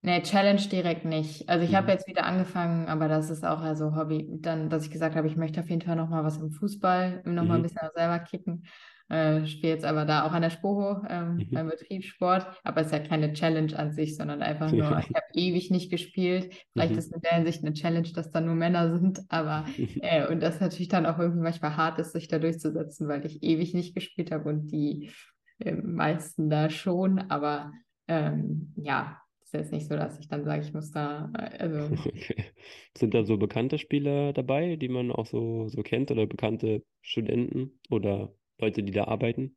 ne, 0.02 0.22
Challenge 0.22 0.60
direkt 0.68 1.04
nicht. 1.04 1.48
Also 1.48 1.64
ich 1.64 1.74
habe 1.74 1.86
Mhm. 1.86 1.92
jetzt 1.92 2.08
wieder 2.08 2.24
angefangen, 2.24 2.88
aber 2.88 3.08
das 3.08 3.30
ist 3.30 3.44
auch 3.44 3.60
also 3.60 3.94
Hobby. 3.94 4.26
Dann, 4.40 4.68
dass 4.68 4.84
ich 4.84 4.90
gesagt 4.90 5.14
habe, 5.16 5.28
ich 5.28 5.36
möchte 5.36 5.60
auf 5.60 5.70
jeden 5.70 5.82
Fall 5.82 5.96
nochmal 5.96 6.24
was 6.24 6.38
im 6.38 6.50
Fußball, 6.50 7.22
nochmal 7.24 7.58
ein 7.58 7.62
Mhm. 7.62 7.64
bisschen 7.64 7.88
selber 7.94 8.18
kicken. 8.20 8.66
Äh, 9.08 9.46
spiele 9.46 9.74
jetzt 9.74 9.84
aber 9.84 10.04
da 10.04 10.24
auch 10.24 10.32
an 10.32 10.42
der 10.42 10.50
Spoho, 10.50 11.02
ähm, 11.08 11.50
Mhm. 11.50 11.52
beim 11.52 11.68
Betriebssport. 11.68 12.46
Aber 12.64 12.80
es 12.80 12.88
ist 12.88 12.92
ja 12.92 12.98
keine 13.00 13.32
Challenge 13.32 13.76
an 13.78 13.92
sich, 13.92 14.16
sondern 14.16 14.42
einfach 14.42 14.72
nur, 14.72 14.98
ich 15.00 15.14
habe 15.14 15.26
ewig 15.34 15.70
nicht 15.70 15.90
gespielt. 15.90 16.52
Vielleicht 16.72 16.96
Mhm. 16.96 16.98
ist 16.98 17.12
in 17.14 17.20
der 17.20 17.32
Hinsicht 17.36 17.64
eine 17.64 17.74
Challenge, 17.74 18.08
dass 18.12 18.30
da 18.30 18.40
nur 18.40 18.54
Männer 18.56 18.90
sind, 18.98 19.20
aber 19.28 19.66
äh, 20.00 20.26
und 20.28 20.40
das 20.40 20.60
natürlich 20.60 20.88
dann 20.88 21.06
auch 21.06 21.18
irgendwie 21.18 21.42
manchmal 21.42 21.76
hart 21.76 21.98
ist, 22.00 22.12
sich 22.12 22.28
da 22.28 22.38
durchzusetzen, 22.40 23.08
weil 23.08 23.24
ich 23.26 23.42
ewig 23.42 23.74
nicht 23.74 23.94
gespielt 23.94 24.32
habe 24.32 24.48
und 24.48 24.68
die 24.72 25.10
äh, 25.58 25.72
meisten 25.74 26.50
da 26.50 26.70
schon. 26.70 27.18
Aber 27.30 27.72
ähm, 28.10 28.72
ja, 28.76 29.22
ist 29.42 29.54
jetzt 29.54 29.72
nicht 29.72 29.88
so, 29.88 29.96
dass 29.96 30.18
ich 30.18 30.28
dann 30.28 30.44
sage, 30.44 30.62
ich 30.62 30.72
muss 30.74 30.90
da, 30.90 31.30
äh, 31.38 31.58
also 31.58 31.96
Okay. 32.06 32.44
Sind 32.98 33.14
da 33.14 33.24
so 33.24 33.36
bekannte 33.36 33.78
Spieler 33.78 34.32
dabei, 34.32 34.76
die 34.76 34.88
man 34.88 35.10
auch 35.12 35.26
so, 35.26 35.68
so 35.68 35.82
kennt 35.82 36.10
oder 36.10 36.26
bekannte 36.26 36.84
Studenten 37.02 37.78
oder 37.90 38.32
Leute, 38.58 38.82
die 38.82 38.92
da 38.92 39.04
arbeiten? 39.04 39.56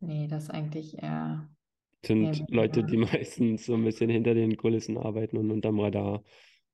nee, 0.00 0.28
das 0.28 0.50
eigentlich 0.50 0.98
eher, 1.02 1.48
eher 2.18 2.34
Sind 2.34 2.50
Leute, 2.50 2.84
die 2.84 2.96
meistens 3.12 3.66
so 3.66 3.74
ein 3.74 3.84
bisschen 3.84 4.10
hinter 4.10 4.34
den 4.34 4.56
Kulissen 4.56 4.98
arbeiten 4.98 5.36
und 5.36 5.50
unterm 5.50 5.80
Radar 5.80 6.22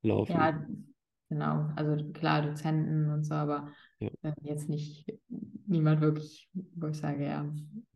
laufen. 0.03 0.35
Ja, 0.35 0.67
genau. 1.29 1.69
Also 1.77 2.13
klar, 2.13 2.43
Dozenten 2.43 3.11
und 3.11 3.25
so, 3.25 3.35
aber 3.35 3.73
Ja. 4.01 4.11
äh, 4.23 4.33
jetzt 4.43 4.69
nicht 4.69 5.07
niemand 5.67 6.01
wirklich, 6.01 6.49
wo 6.53 6.89
ich 6.89 6.97
sage, 6.97 7.25
ja. 7.25 7.47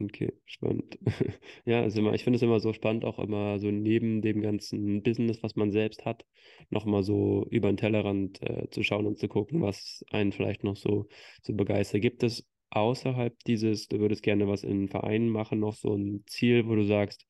Okay, 0.00 0.32
spannend. 0.46 0.98
Ja, 1.64 1.82
also 1.82 1.98
immer, 2.00 2.14
ich 2.14 2.24
finde 2.24 2.36
es 2.36 2.42
immer 2.42 2.60
so 2.60 2.72
spannend, 2.72 3.04
auch 3.04 3.18
immer 3.18 3.58
so 3.58 3.70
neben 3.70 4.22
dem 4.22 4.40
ganzen 4.40 5.02
Business, 5.02 5.42
was 5.42 5.56
man 5.56 5.70
selbst 5.70 6.04
hat, 6.04 6.24
nochmal 6.70 7.02
so 7.02 7.46
über 7.50 7.70
den 7.70 7.76
Tellerrand 7.76 8.40
äh, 8.42 8.70
zu 8.70 8.82
schauen 8.82 9.06
und 9.06 9.18
zu 9.18 9.28
gucken, 9.28 9.60
was 9.60 10.04
einen 10.10 10.32
vielleicht 10.32 10.64
noch 10.64 10.76
so, 10.76 11.08
so 11.42 11.52
begeistert. 11.52 12.00
Gibt 12.02 12.22
es 12.22 12.48
außerhalb 12.70 13.36
dieses, 13.44 13.88
du 13.88 13.98
würdest 13.98 14.22
gerne 14.22 14.46
was 14.48 14.62
in 14.62 14.88
Vereinen 14.88 15.28
machen, 15.28 15.58
noch 15.60 15.74
so 15.74 15.94
ein 15.94 16.22
Ziel, 16.26 16.66
wo 16.66 16.74
du 16.74 16.84
sagst, 16.84 17.26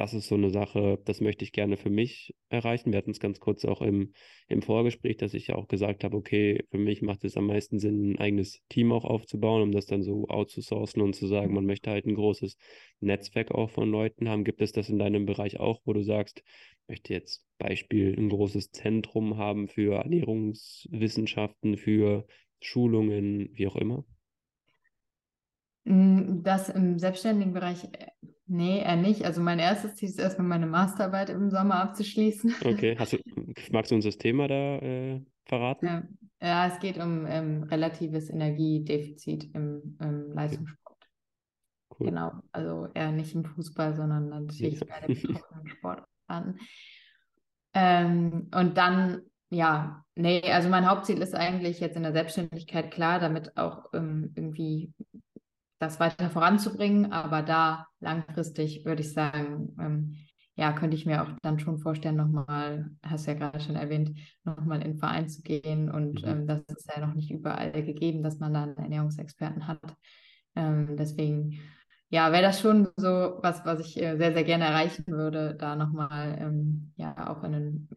das 0.00 0.14
ist 0.14 0.28
so 0.28 0.34
eine 0.34 0.48
Sache, 0.48 0.98
das 1.04 1.20
möchte 1.20 1.44
ich 1.44 1.52
gerne 1.52 1.76
für 1.76 1.90
mich 1.90 2.34
erreichen. 2.48 2.90
Wir 2.90 2.96
hatten 2.96 3.10
es 3.10 3.20
ganz 3.20 3.38
kurz 3.38 3.66
auch 3.66 3.82
im, 3.82 4.14
im 4.48 4.62
Vorgespräch, 4.62 5.18
dass 5.18 5.34
ich 5.34 5.48
ja 5.48 5.56
auch 5.56 5.68
gesagt 5.68 6.04
habe, 6.04 6.16
okay, 6.16 6.64
für 6.70 6.78
mich 6.78 7.02
macht 7.02 7.22
es 7.22 7.36
am 7.36 7.48
meisten 7.48 7.78
Sinn, 7.78 8.12
ein 8.12 8.18
eigenes 8.18 8.62
Team 8.70 8.92
auch 8.92 9.04
aufzubauen, 9.04 9.60
um 9.60 9.72
das 9.72 9.84
dann 9.84 10.02
so 10.02 10.26
outzusourcen 10.28 11.02
und 11.02 11.14
zu 11.14 11.26
sagen, 11.26 11.52
man 11.52 11.66
möchte 11.66 11.90
halt 11.90 12.06
ein 12.06 12.14
großes 12.14 12.56
Netzwerk 13.00 13.50
auch 13.50 13.68
von 13.68 13.90
Leuten 13.90 14.30
haben. 14.30 14.44
Gibt 14.44 14.62
es 14.62 14.72
das 14.72 14.88
in 14.88 14.98
deinem 14.98 15.26
Bereich 15.26 15.60
auch, 15.60 15.82
wo 15.84 15.92
du 15.92 16.02
sagst, 16.02 16.42
ich 16.44 16.88
möchte 16.88 17.12
jetzt 17.12 17.46
Beispiel 17.58 18.18
ein 18.18 18.30
großes 18.30 18.70
Zentrum 18.70 19.36
haben 19.36 19.68
für 19.68 19.96
Ernährungswissenschaften, 19.96 21.76
für 21.76 22.26
Schulungen, 22.58 23.50
wie 23.52 23.66
auch 23.66 23.76
immer? 23.76 24.06
Mm, 25.84 26.42
Das 26.42 26.68
im 26.68 26.98
selbstständigen 26.98 27.52
Bereich, 27.52 27.84
äh, 27.84 28.06
nee, 28.46 28.80
eher 28.80 28.96
nicht. 28.96 29.24
Also 29.24 29.40
mein 29.40 29.58
erstes 29.58 29.96
Ziel 29.96 30.08
ist 30.08 30.18
erstmal 30.18 30.46
meine 30.46 30.66
Masterarbeit 30.66 31.30
im 31.30 31.50
Sommer 31.50 31.76
abzuschließen. 31.76 32.54
Okay, 32.64 32.96
hast 32.98 33.12
du, 33.12 33.18
magst 33.72 33.90
du 33.90 33.96
uns 33.96 34.04
das 34.04 34.18
Thema 34.18 34.48
da 34.48 34.76
äh, 34.78 35.22
verraten? 35.46 35.86
Ähm, 35.86 36.18
ja, 36.42 36.66
es 36.66 36.78
geht 36.80 36.98
um 36.98 37.26
ähm, 37.26 37.64
relatives 37.64 38.30
Energiedefizit 38.30 39.54
im, 39.54 39.96
im 40.00 40.32
Leistungssport. 40.32 40.96
Cool. 41.98 42.08
Genau, 42.08 42.32
also 42.52 42.88
eher 42.94 43.12
nicht 43.12 43.34
im 43.34 43.44
Fußball, 43.44 43.94
sondern 43.94 44.30
dann 44.30 44.46
natürlich 44.46 44.80
Ja. 44.80 44.86
bei 44.86 45.06
den 45.06 45.16
Sportarten. 45.66 46.58
Ähm, 47.74 48.48
und 48.54 48.76
dann, 48.76 49.20
ja, 49.50 50.04
nee, 50.14 50.42
also 50.50 50.68
mein 50.68 50.88
Hauptziel 50.88 51.20
ist 51.20 51.34
eigentlich 51.34 51.80
jetzt 51.80 51.96
in 51.96 52.02
der 52.02 52.12
Selbstständigkeit 52.12 52.90
klar, 52.90 53.20
damit 53.20 53.56
auch 53.56 53.86
ähm, 53.92 54.32
irgendwie 54.34 54.92
das 55.80 56.00
weiter 56.00 56.30
voranzubringen, 56.30 57.12
aber 57.12 57.42
da 57.42 57.88
langfristig 58.00 58.84
würde 58.86 59.02
ich 59.02 59.12
sagen, 59.14 59.76
ähm, 59.80 60.16
ja, 60.56 60.72
könnte 60.72 60.96
ich 60.96 61.06
mir 61.06 61.22
auch 61.22 61.30
dann 61.42 61.58
schon 61.58 61.78
vorstellen, 61.78 62.16
nochmal, 62.16 62.90
hast 63.02 63.26
du 63.26 63.32
ja 63.32 63.38
gerade 63.38 63.60
schon 63.60 63.76
erwähnt, 63.76 64.18
nochmal 64.44 64.78
in 64.82 64.92
den 64.92 64.98
Verein 64.98 65.28
zu 65.28 65.42
gehen 65.42 65.90
und 65.90 66.22
Mhm. 66.22 66.30
ähm, 66.30 66.46
das 66.46 66.60
ist 66.68 66.90
ja 66.94 67.06
noch 67.06 67.14
nicht 67.14 67.30
überall 67.32 67.72
gegeben, 67.84 68.22
dass 68.22 68.38
man 68.40 68.54
da 68.54 68.64
einen 68.64 68.76
Ernährungsexperten 68.76 69.66
hat. 69.68 69.80
Ähm, 70.56 70.96
deswegen, 70.98 71.60
ja, 72.10 72.32
wäre 72.32 72.42
das 72.42 72.60
schon 72.60 72.88
so 72.96 73.38
was, 73.42 73.64
was 73.64 73.80
ich 73.80 73.96
äh, 74.02 74.16
sehr, 74.18 74.32
sehr 74.34 74.44
gerne 74.44 74.64
erreichen 74.64 75.06
würde, 75.06 75.54
da 75.58 75.76
nochmal, 75.76 76.36
ähm, 76.40 76.92
ja, 76.96 77.30
auch 77.30 77.44
in 77.44 77.54
einem, 77.54 77.88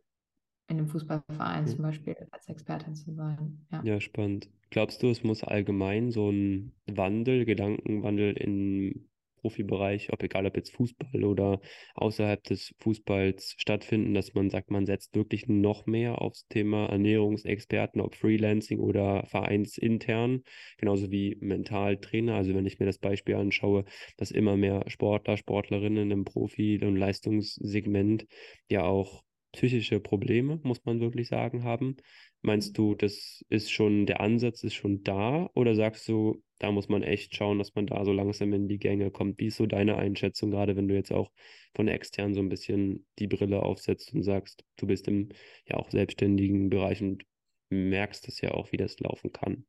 in 0.67 0.77
einem 0.77 0.87
Fußballverein 0.87 1.67
Ja. 1.67 1.71
zum 1.73 1.83
Beispiel 1.83 2.15
als 2.31 2.47
Expertin 2.47 2.95
zu 2.95 3.13
sein. 3.13 3.65
Ja. 3.71 3.83
Ja, 3.83 3.99
spannend. 4.01 4.49
Glaubst 4.69 5.03
du, 5.03 5.09
es 5.09 5.23
muss 5.23 5.43
allgemein 5.43 6.11
so 6.11 6.29
ein 6.31 6.73
Wandel, 6.87 7.45
Gedankenwandel 7.45 8.33
im 8.33 9.09
Profibereich, 9.37 10.11
ob 10.13 10.23
egal 10.23 10.45
ob 10.45 10.55
jetzt 10.55 10.71
Fußball 10.73 11.25
oder 11.25 11.59
außerhalb 11.95 12.41
des 12.45 12.73
Fußballs 12.79 13.55
stattfinden, 13.57 14.13
dass 14.13 14.33
man 14.33 14.49
sagt, 14.49 14.71
man 14.71 14.85
setzt 14.85 15.15
wirklich 15.15 15.47
noch 15.47 15.85
mehr 15.85 16.21
aufs 16.21 16.47
Thema 16.47 16.85
Ernährungsexperten, 16.85 17.99
ob 17.99 18.15
Freelancing 18.15 18.79
oder 18.79 19.25
vereinsintern, 19.27 20.43
genauso 20.77 21.11
wie 21.11 21.35
Mentaltrainer. 21.41 22.35
Also 22.35 22.53
wenn 22.55 22.65
ich 22.65 22.79
mir 22.79 22.85
das 22.85 22.99
Beispiel 22.99 23.35
anschaue, 23.35 23.83
dass 24.17 24.31
immer 24.31 24.55
mehr 24.55 24.85
Sportler, 24.87 25.35
Sportlerinnen 25.35 26.09
im 26.11 26.23
Profi- 26.23 26.81
und 26.81 26.95
Leistungssegment 26.95 28.25
ja 28.69 28.83
auch 28.83 29.23
psychische 29.53 29.99
Probleme, 29.99 30.59
muss 30.63 30.83
man 30.83 30.99
wirklich 30.99 31.29
sagen, 31.29 31.63
haben. 31.63 31.95
Meinst 32.41 32.77
du, 32.77 32.95
das 32.95 33.45
ist 33.49 33.71
schon, 33.71 34.05
der 34.05 34.19
Ansatz 34.19 34.63
ist 34.63 34.73
schon 34.73 35.03
da 35.03 35.49
oder 35.53 35.75
sagst 35.75 36.07
du, 36.09 36.43
da 36.59 36.71
muss 36.71 36.89
man 36.89 37.03
echt 37.03 37.35
schauen, 37.35 37.59
dass 37.59 37.73
man 37.75 37.87
da 37.87 38.03
so 38.03 38.11
langsam 38.11 38.51
in 38.51 38.67
die 38.67 38.79
Gänge 38.79 39.11
kommt? 39.11 39.39
Wie 39.39 39.47
ist 39.47 39.57
so 39.57 39.65
deine 39.65 39.97
Einschätzung, 39.97 40.51
gerade 40.51 40.75
wenn 40.75 40.87
du 40.87 40.95
jetzt 40.95 41.11
auch 41.13 41.31
von 41.75 41.87
extern 41.87 42.33
so 42.33 42.41
ein 42.41 42.49
bisschen 42.49 43.05
die 43.19 43.27
Brille 43.27 43.63
aufsetzt 43.63 44.13
und 44.13 44.23
sagst, 44.23 44.65
du 44.75 44.87
bist 44.87 45.07
im 45.07 45.29
ja 45.67 45.77
auch 45.77 45.89
selbstständigen 45.89 46.69
Bereich 46.69 47.01
und 47.01 47.23
merkst 47.69 48.27
es 48.27 48.41
ja 48.41 48.51
auch, 48.51 48.71
wie 48.71 48.77
das 48.77 48.99
laufen 48.99 49.31
kann. 49.31 49.65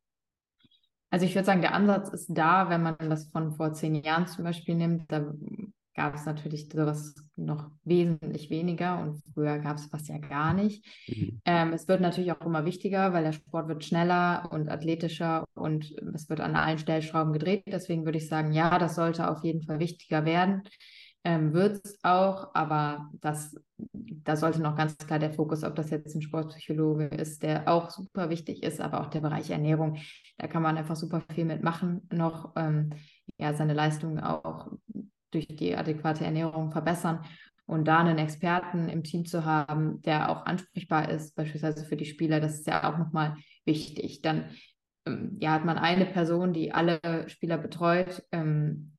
Also 1.11 1.27
ich 1.27 1.35
würde 1.35 1.47
sagen, 1.47 1.61
der 1.61 1.75
Ansatz 1.75 2.09
ist 2.09 2.27
da, 2.31 2.70
wenn 2.70 2.83
man 2.83 2.97
das 2.99 3.29
von 3.29 3.53
vor 3.53 3.73
zehn 3.73 3.94
Jahren 3.94 4.27
zum 4.27 4.44
Beispiel 4.44 4.75
nimmt. 4.75 5.12
Da 5.12 5.33
gab 5.94 6.14
es 6.14 6.26
natürlich 6.26 6.68
sowas 6.72 7.14
noch 7.37 7.70
wesentlich 7.85 8.50
weniger 8.50 9.00
und 9.00 9.22
früher 9.33 9.59
gab 9.59 9.76
es 9.76 9.87
fast 9.87 10.09
ja 10.09 10.18
gar 10.18 10.52
nicht. 10.52 10.85
Mhm. 11.09 11.40
Ähm, 11.44 11.72
es 11.72 11.87
wird 11.88 12.00
natürlich 12.00 12.33
auch 12.33 12.44
immer 12.44 12.64
wichtiger, 12.64 13.12
weil 13.12 13.24
der 13.24 13.33
Sport 13.33 13.68
wird 13.68 13.85
schneller 13.85 14.48
und 14.50 14.68
athletischer 14.68 15.44
und 15.54 15.94
es 16.14 16.28
wird 16.28 16.40
an 16.40 16.57
allen 16.57 16.78
Stellschrauben 16.78 17.33
gedreht. 17.33 17.64
Deswegen 17.66 18.04
würde 18.04 18.18
ich 18.18 18.28
sagen, 18.28 18.52
ja, 18.52 18.78
das 18.78 18.96
sollte 18.96 19.30
auf 19.30 19.44
jeden 19.44 19.62
Fall 19.62 19.78
wichtiger 19.78 20.24
werden. 20.24 20.62
Ähm, 21.26 21.54
wird 21.54 21.83
es 21.83 21.98
auch, 22.02 22.54
aber 22.54 23.11
das, 23.22 23.57
da 23.78 24.37
sollte 24.37 24.61
noch 24.61 24.76
ganz 24.76 24.98
klar 24.98 25.18
der 25.18 25.33
Fokus, 25.33 25.64
ob 25.64 25.74
das 25.74 25.88
jetzt 25.88 26.14
ein 26.14 26.20
Sportpsychologe 26.20 27.07
ist, 27.07 27.42
der 27.42 27.66
auch 27.66 27.88
super 27.88 28.28
wichtig 28.28 28.62
ist, 28.62 28.78
aber 28.78 29.00
auch 29.00 29.09
der 29.09 29.20
Bereich 29.20 29.48
Ernährung. 29.48 29.96
Da 30.37 30.48
kann 30.48 30.62
man 30.62 30.76
einfach 30.76 30.96
super 30.96 31.22
viel 31.33 31.46
mitmachen, 31.46 32.07
noch 32.12 32.52
ähm, 32.57 32.90
ja, 33.38 33.54
seine 33.54 33.72
Leistungen 33.72 34.20
auch 34.20 34.72
durch 35.35 35.47
die 35.49 35.77
adäquate 35.77 36.25
Ernährung 36.25 36.73
verbessern. 36.73 37.25
Und 37.66 37.87
da 37.87 37.99
einen 37.99 38.18
Experten 38.18 38.88
im 38.88 39.03
Team 39.03 39.25
zu 39.25 39.44
haben, 39.44 40.03
der 40.03 40.31
auch 40.31 40.44
ansprechbar 40.44 41.09
ist, 41.09 41.35
beispielsweise 41.35 41.85
für 41.85 41.97
die 41.97 42.05
Spieler, 42.05 42.40
das 42.40 42.57
ist 42.57 42.66
ja 42.66 42.92
auch 42.92 42.99
nochmal 42.99 43.37
wichtig. 43.64 44.20
Dann 44.20 44.51
ähm, 45.07 45.37
ja, 45.40 45.53
hat 45.53 45.64
man 45.64 45.79
eine 45.79 46.07
Person, 46.07 46.53
die 46.53 46.73
alle 46.73 47.01
Spieler 47.29 47.57
betreut. 47.57 48.23
Ähm, 48.33 48.97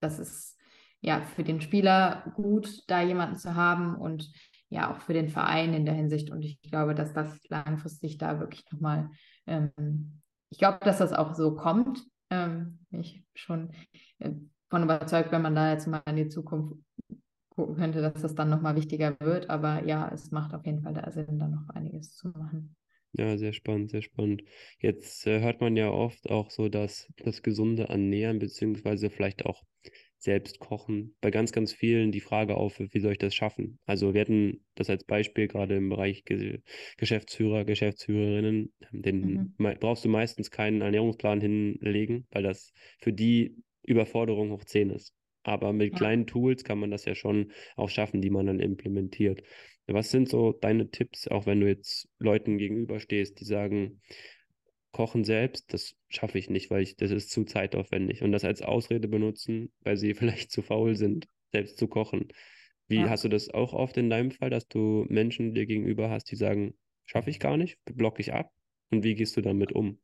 das 0.00 0.18
ist 0.18 0.58
ja 1.00 1.22
für 1.22 1.44
den 1.44 1.60
Spieler 1.60 2.32
gut, 2.34 2.82
da 2.86 3.00
jemanden 3.00 3.36
zu 3.36 3.54
haben 3.54 3.94
und 3.96 4.30
ja 4.68 4.92
auch 4.94 5.00
für 5.00 5.14
den 5.14 5.28
Verein 5.28 5.74
in 5.74 5.84
der 5.84 5.94
Hinsicht. 5.94 6.30
Und 6.30 6.44
ich 6.44 6.60
glaube, 6.62 6.94
dass 6.94 7.12
das 7.12 7.38
langfristig 7.48 8.18
da 8.18 8.38
wirklich 8.40 8.64
nochmal, 8.70 9.10
ähm, 9.46 10.20
ich 10.50 10.58
glaube, 10.58 10.78
dass 10.82 10.98
das 10.98 11.12
auch 11.12 11.34
so 11.34 11.54
kommt. 11.54 12.02
Ähm, 12.30 12.80
ich 12.90 13.24
schon 13.34 13.72
äh, 14.18 14.32
von 14.70 14.84
überzeugt, 14.84 15.32
wenn 15.32 15.42
man 15.42 15.54
da 15.54 15.72
jetzt 15.72 15.86
mal 15.86 16.02
in 16.06 16.16
die 16.16 16.28
Zukunft 16.28 16.76
gucken 17.50 17.76
könnte, 17.76 18.00
dass 18.00 18.14
das 18.22 18.34
dann 18.34 18.48
nochmal 18.48 18.76
wichtiger 18.76 19.16
wird. 19.20 19.50
Aber 19.50 19.84
ja, 19.84 20.10
es 20.12 20.30
macht 20.30 20.54
auf 20.54 20.64
jeden 20.64 20.82
Fall 20.82 20.94
da 20.94 21.10
Sinn, 21.10 21.38
da 21.38 21.48
noch 21.48 21.68
einiges 21.74 22.14
zu 22.14 22.28
machen. 22.28 22.76
Ja, 23.12 23.36
sehr 23.36 23.52
spannend, 23.52 23.90
sehr 23.90 24.02
spannend. 24.02 24.42
Jetzt 24.78 25.26
äh, 25.26 25.40
hört 25.40 25.60
man 25.60 25.76
ja 25.76 25.90
oft 25.90 26.30
auch 26.30 26.50
so, 26.50 26.68
dass 26.68 27.12
das 27.16 27.42
gesunde 27.42 27.88
Ernähren 27.88 28.38
beziehungsweise 28.38 29.10
vielleicht 29.10 29.44
auch 29.46 29.64
selbst 30.16 30.60
kochen 30.60 31.16
bei 31.20 31.30
ganz, 31.30 31.50
ganz 31.50 31.72
vielen 31.72 32.12
die 32.12 32.20
Frage 32.20 32.54
auf, 32.54 32.78
wie 32.78 33.00
soll 33.00 33.12
ich 33.12 33.18
das 33.18 33.34
schaffen? 33.34 33.80
Also 33.86 34.14
wir 34.14 34.20
hatten 34.20 34.64
das 34.74 34.90
als 34.90 35.04
Beispiel 35.04 35.48
gerade 35.48 35.76
im 35.76 35.88
Bereich 35.88 36.24
Ge 36.24 36.60
Geschäftsführer, 36.98 37.64
Geschäftsführerinnen, 37.64 38.72
den 38.92 39.54
mhm. 39.58 39.76
brauchst 39.80 40.04
du 40.04 40.08
meistens 40.08 40.50
keinen 40.50 40.82
Ernährungsplan 40.82 41.40
hinlegen, 41.40 42.26
weil 42.30 42.42
das 42.42 42.72
für 42.98 43.14
die 43.14 43.56
Überforderung 43.82 44.50
hoch 44.52 44.64
10 44.64 44.90
ist. 44.90 45.14
Aber 45.42 45.72
mit 45.72 45.94
kleinen 45.94 46.26
Tools 46.26 46.64
kann 46.64 46.78
man 46.78 46.90
das 46.90 47.06
ja 47.06 47.14
schon 47.14 47.52
auch 47.76 47.88
schaffen, 47.88 48.20
die 48.20 48.30
man 48.30 48.46
dann 48.46 48.60
implementiert. 48.60 49.42
Was 49.86 50.10
sind 50.10 50.28
so 50.28 50.52
deine 50.52 50.90
Tipps, 50.90 51.28
auch 51.28 51.46
wenn 51.46 51.60
du 51.60 51.66
jetzt 51.66 52.08
Leuten 52.18 52.58
gegenüberstehst, 52.58 53.40
die 53.40 53.44
sagen, 53.44 54.00
Kochen 54.92 55.24
selbst, 55.24 55.72
das 55.72 55.94
schaffe 56.08 56.38
ich 56.38 56.50
nicht, 56.50 56.70
weil 56.70 56.82
ich, 56.82 56.96
das 56.96 57.10
ist 57.10 57.30
zu 57.30 57.44
zeitaufwendig. 57.44 58.22
Und 58.22 58.32
das 58.32 58.44
als 58.44 58.62
Ausrede 58.62 59.08
benutzen, 59.08 59.72
weil 59.80 59.96
sie 59.96 60.14
vielleicht 60.14 60.50
zu 60.50 60.62
faul 60.62 60.96
sind, 60.96 61.26
selbst 61.52 61.78
zu 61.78 61.88
kochen. 61.88 62.28
Wie 62.88 62.96
ja. 62.96 63.08
hast 63.08 63.24
du 63.24 63.28
das 63.28 63.50
auch 63.50 63.72
oft 63.72 63.96
in 63.96 64.10
deinem 64.10 64.32
Fall, 64.32 64.50
dass 64.50 64.66
du 64.66 65.06
Menschen 65.08 65.54
dir 65.54 65.66
gegenüber 65.66 66.10
hast, 66.10 66.24
die 66.24 66.36
sagen, 66.36 66.74
schaffe 67.06 67.30
ich 67.30 67.38
gar 67.38 67.56
nicht, 67.56 67.78
blocke 67.84 68.20
ich 68.20 68.32
ab? 68.32 68.50
Und 68.90 69.04
wie 69.04 69.14
gehst 69.14 69.36
du 69.36 69.42
damit 69.42 69.72
um? 69.72 70.00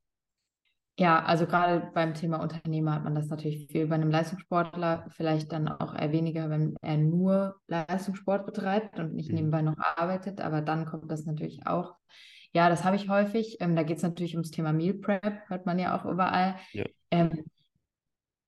Ja, 0.99 1.23
also 1.23 1.47
gerade 1.47 1.91
beim 1.93 2.15
Thema 2.15 2.41
Unternehmer 2.41 2.95
hat 2.95 3.05
man 3.05 3.15
das 3.15 3.29
natürlich 3.29 3.67
viel. 3.67 3.87
Bei 3.87 3.97
einem 3.97 4.11
Leistungssportler 4.11 5.07
vielleicht 5.11 5.53
dann 5.53 5.69
auch 5.69 5.95
eher 5.95 6.11
weniger, 6.11 6.49
wenn 6.49 6.75
er 6.81 6.97
nur 6.97 7.61
Leistungssport 7.67 8.47
betreibt 8.47 8.99
und 8.99 9.15
nicht 9.15 9.29
mhm. 9.29 9.35
nebenbei 9.35 9.61
noch 9.61 9.77
arbeitet. 9.77 10.41
Aber 10.41 10.63
dann 10.63 10.87
kommt 10.87 11.11
das 11.11 11.27
natürlich 11.27 11.67
auch. 11.67 11.95
Ja, 12.53 12.71
das 12.71 12.85
habe 12.85 12.97
ich 12.97 13.11
häufig. 13.11 13.59
Ähm, 13.61 13.77
da 13.77 13.83
geht 13.83 13.99
es 13.99 14.03
natürlich 14.03 14.35
ums 14.35 14.51
Thema 14.51 14.73
Meal 14.73 14.95
Prep, 14.95 15.43
hört 15.49 15.67
man 15.67 15.79
ja 15.79 15.99
auch 15.99 16.07
überall. 16.07 16.57
Ja. 16.73 16.87
Ähm, 17.11 17.45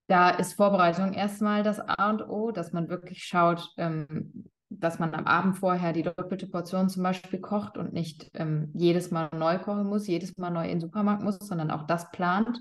da 0.06 0.30
ist 0.30 0.54
Vorbereitung 0.54 1.12
erstmal 1.12 1.62
das 1.62 1.80
A 1.80 2.08
und 2.08 2.22
O, 2.22 2.50
dass 2.50 2.72
man 2.72 2.88
wirklich 2.88 3.24
schaut, 3.24 3.74
ähm, 3.76 4.48
dass 4.70 4.98
man 4.98 5.14
am 5.14 5.26
Abend 5.26 5.56
vorher 5.56 5.92
die 5.92 6.02
doppelte 6.02 6.46
Portion 6.46 6.88
zum 6.88 7.02
Beispiel 7.02 7.40
kocht 7.40 7.78
und 7.78 7.92
nicht 7.92 8.30
ähm, 8.34 8.70
jedes 8.74 9.10
Mal 9.10 9.30
neu 9.34 9.58
kochen 9.58 9.86
muss, 9.86 10.06
jedes 10.06 10.36
Mal 10.36 10.50
neu 10.50 10.64
in 10.64 10.78
den 10.78 10.80
Supermarkt 10.80 11.22
muss, 11.22 11.38
sondern 11.38 11.70
auch 11.70 11.86
das 11.86 12.10
plant. 12.10 12.58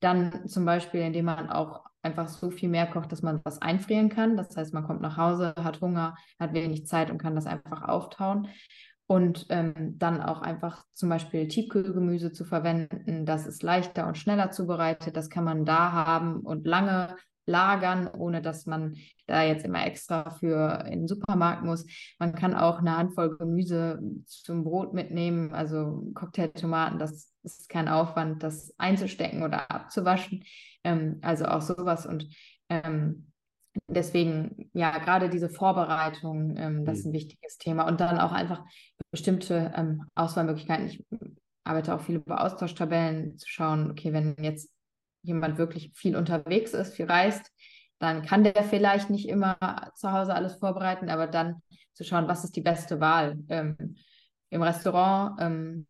Dann 0.00 0.46
zum 0.46 0.64
Beispiel, 0.64 1.00
indem 1.00 1.24
man 1.24 1.50
auch 1.50 1.84
einfach 2.02 2.28
so 2.28 2.50
viel 2.50 2.68
mehr 2.68 2.86
kocht, 2.86 3.10
dass 3.10 3.22
man 3.22 3.40
was 3.44 3.60
einfrieren 3.60 4.08
kann. 4.08 4.36
Das 4.36 4.56
heißt, 4.56 4.72
man 4.72 4.84
kommt 4.84 5.00
nach 5.00 5.16
Hause, 5.16 5.54
hat 5.56 5.80
Hunger, 5.80 6.16
hat 6.38 6.52
wenig 6.52 6.86
Zeit 6.86 7.10
und 7.10 7.18
kann 7.18 7.34
das 7.34 7.46
einfach 7.46 7.82
auftauen. 7.82 8.48
Und 9.06 9.46
ähm, 9.48 9.98
dann 9.98 10.20
auch 10.20 10.42
einfach 10.42 10.84
zum 10.92 11.08
Beispiel 11.08 11.48
Tiefkühlgemüse 11.48 12.30
zu 12.30 12.44
verwenden. 12.44 13.24
Das 13.24 13.46
ist 13.46 13.62
leichter 13.62 14.06
und 14.06 14.18
schneller 14.18 14.50
zubereitet. 14.50 15.16
Das 15.16 15.30
kann 15.30 15.44
man 15.44 15.64
da 15.64 15.92
haben 15.92 16.40
und 16.40 16.66
lange 16.66 17.16
lagern, 17.48 18.08
ohne 18.08 18.42
dass 18.42 18.66
man 18.66 18.96
da 19.26 19.42
jetzt 19.42 19.64
immer 19.64 19.84
extra 19.86 20.30
für 20.30 20.84
in 20.86 21.00
den 21.00 21.08
Supermarkt 21.08 21.64
muss. 21.64 21.86
Man 22.18 22.34
kann 22.34 22.54
auch 22.54 22.78
eine 22.78 22.96
Handvoll 22.96 23.36
Gemüse 23.36 24.00
zum 24.26 24.64
Brot 24.64 24.94
mitnehmen, 24.94 25.52
also 25.52 26.10
Cocktailtomaten, 26.14 26.98
das 26.98 27.32
ist 27.42 27.68
kein 27.68 27.88
Aufwand, 27.88 28.42
das 28.42 28.72
einzustecken 28.78 29.42
oder 29.42 29.70
abzuwaschen. 29.70 30.44
Ähm, 30.84 31.18
also 31.22 31.46
auch 31.46 31.62
sowas 31.62 32.06
und 32.06 32.28
ähm, 32.68 33.32
deswegen, 33.88 34.70
ja, 34.72 34.98
gerade 34.98 35.30
diese 35.30 35.48
Vorbereitung, 35.48 36.56
ähm, 36.56 36.84
das 36.84 36.98
ist 36.98 37.04
mhm. 37.06 37.10
ein 37.10 37.14
wichtiges 37.14 37.58
Thema. 37.58 37.86
Und 37.86 38.00
dann 38.00 38.18
auch 38.18 38.32
einfach 38.32 38.62
bestimmte 39.10 39.72
ähm, 39.74 40.04
Auswahlmöglichkeiten. 40.14 40.86
Ich 40.86 41.04
arbeite 41.64 41.94
auch 41.94 42.00
viel 42.00 42.16
über 42.16 42.42
Austauschtabellen, 42.42 43.38
zu 43.38 43.48
schauen, 43.48 43.90
okay, 43.90 44.12
wenn 44.12 44.36
jetzt 44.40 44.70
jemand 45.22 45.58
wirklich 45.58 45.92
viel 45.94 46.16
unterwegs 46.16 46.72
ist, 46.72 46.94
viel 46.94 47.06
reist, 47.06 47.50
dann 47.98 48.22
kann 48.22 48.44
der 48.44 48.62
vielleicht 48.62 49.10
nicht 49.10 49.28
immer 49.28 49.56
zu 49.96 50.12
Hause 50.12 50.34
alles 50.34 50.56
vorbereiten, 50.56 51.10
aber 51.10 51.26
dann 51.26 51.62
zu 51.92 52.04
schauen, 52.04 52.28
was 52.28 52.44
ist 52.44 52.54
die 52.54 52.60
beste 52.60 53.00
Wahl. 53.00 53.38
Ähm, 53.48 53.96
Im 54.50 54.62
Restaurant, 54.62 55.38
ähm, 55.40 55.86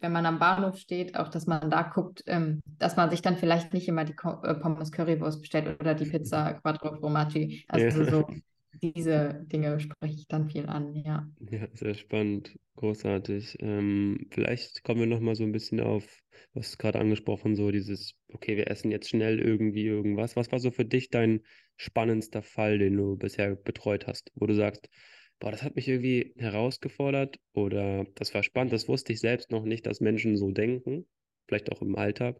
wenn 0.00 0.12
man 0.12 0.26
am 0.26 0.38
Bahnhof 0.38 0.78
steht, 0.78 1.16
auch 1.16 1.28
dass 1.28 1.46
man 1.46 1.70
da 1.70 1.82
guckt, 1.82 2.24
ähm, 2.26 2.62
dass 2.64 2.96
man 2.96 3.10
sich 3.10 3.22
dann 3.22 3.36
vielleicht 3.36 3.72
nicht 3.74 3.86
immer 3.86 4.04
die 4.04 4.14
äh, 4.14 4.54
Pommes 4.54 4.90
Currywurst 4.90 5.42
bestellt 5.42 5.78
oder 5.78 5.94
die 5.94 6.06
Pizza 6.06 6.54
Quattro 6.54 6.96
Formaggi. 6.96 7.64
Also 7.68 8.00
ja. 8.00 8.10
so 8.10 8.26
diese 8.80 9.44
Dinge 9.46 9.80
spreche 9.80 10.14
ich 10.14 10.26
dann 10.28 10.50
viel 10.50 10.66
an, 10.66 10.94
ja. 10.94 11.28
Ja, 11.38 11.68
sehr 11.74 11.94
spannend, 11.94 12.58
großartig. 12.76 13.56
Ähm, 13.60 14.26
vielleicht 14.30 14.84
kommen 14.84 15.00
wir 15.00 15.06
noch 15.06 15.20
mal 15.20 15.34
so 15.34 15.42
ein 15.44 15.52
bisschen 15.52 15.80
auf, 15.80 16.20
was 16.52 16.76
gerade 16.76 16.98
angesprochen, 16.98 17.56
so 17.56 17.70
dieses, 17.70 18.14
okay, 18.28 18.56
wir 18.56 18.70
essen 18.70 18.90
jetzt 18.90 19.08
schnell 19.08 19.40
irgendwie 19.40 19.86
irgendwas. 19.86 20.36
Was 20.36 20.52
war 20.52 20.58
so 20.60 20.70
für 20.70 20.84
dich 20.84 21.08
dein 21.08 21.40
spannendster 21.76 22.42
Fall, 22.42 22.78
den 22.78 22.96
du 22.96 23.16
bisher 23.16 23.56
betreut 23.56 24.06
hast, 24.06 24.30
wo 24.34 24.46
du 24.46 24.54
sagst, 24.54 24.88
boah, 25.38 25.50
das 25.50 25.62
hat 25.62 25.76
mich 25.76 25.88
irgendwie 25.88 26.34
herausgefordert 26.36 27.38
oder 27.54 28.04
das 28.16 28.34
war 28.34 28.42
spannend, 28.42 28.72
das 28.74 28.86
wusste 28.88 29.12
ich 29.14 29.20
selbst 29.20 29.50
noch 29.50 29.64
nicht, 29.64 29.86
dass 29.86 30.00
Menschen 30.00 30.36
so 30.36 30.50
denken, 30.50 31.06
vielleicht 31.48 31.72
auch 31.72 31.80
im 31.80 31.96
Alltag, 31.96 32.36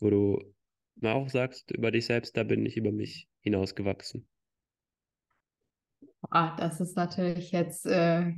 wo 0.00 0.10
du 0.10 0.54
mal 0.96 1.12
auch 1.14 1.28
sagst 1.28 1.70
über 1.70 1.90
dich 1.92 2.06
selbst, 2.06 2.36
da 2.36 2.42
bin 2.44 2.66
ich 2.66 2.76
über 2.76 2.92
mich 2.92 3.28
hinausgewachsen. 3.40 4.28
Ah, 6.30 6.56
das 6.56 6.80
ist 6.80 6.96
natürlich 6.96 7.52
jetzt. 7.52 7.86
Äh, 7.86 8.34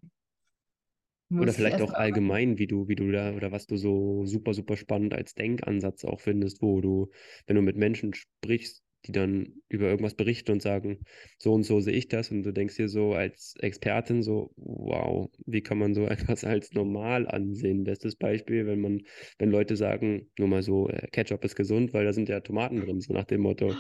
oder 1.39 1.53
vielleicht 1.53 1.81
auch 1.81 1.93
allgemein, 1.93 2.59
wie 2.59 2.67
du, 2.67 2.89
wie 2.89 2.97
du 2.97 3.11
da, 3.11 3.35
oder 3.35 3.53
was 3.53 3.67
du 3.67 3.77
so 3.77 4.25
super, 4.27 4.55
super 4.55 4.77
spannend 4.77 5.13
als 5.15 5.35
Denkansatz 5.35 6.05
auch 6.05 6.21
findest, 6.21 6.63
wo 6.63 6.81
du, 6.81 7.11
wenn 7.47 7.57
du 7.57 7.63
mit 7.63 7.77
Menschen 7.77 8.15
sprichst, 8.15 8.83
die 9.05 9.13
dann 9.13 9.53
über 9.69 9.87
irgendwas 9.87 10.15
berichten 10.15 10.53
und 10.53 10.63
sagen, 10.63 11.01
so 11.39 11.53
und 11.53 11.63
so 11.65 11.81
sehe 11.81 11.95
ich 11.95 12.09
das, 12.09 12.31
und 12.31 12.43
du 12.43 12.53
denkst 12.53 12.77
dir 12.77 12.89
so 12.89 13.13
als 13.13 13.55
Expertin 13.61 14.23
so, 14.23 14.53
wow, 14.57 15.31
wie 15.45 15.63
kann 15.63 15.79
man 15.79 15.95
so 15.95 16.07
etwas 16.07 16.45
als 16.45 16.73
normal 16.73 17.29
ansehen? 17.29 17.85
Bestes 17.85 18.17
Beispiel, 18.17 18.67
wenn 18.67 18.81
man, 18.81 19.03
wenn 19.39 19.51
Leute 19.51 19.77
sagen, 19.77 20.31
nur 20.39 20.49
mal 20.49 20.63
so, 20.63 20.89
äh, 20.89 21.07
Ketchup 21.09 21.45
ist 21.45 21.55
gesund, 21.55 21.93
weil 21.93 22.05
da 22.05 22.13
sind 22.13 22.29
ja 22.29 22.41
Tomaten 22.41 22.81
drin, 22.81 23.01
so 23.01 23.13
nach 23.13 23.25
dem 23.25 23.43
Motto. 23.43 23.79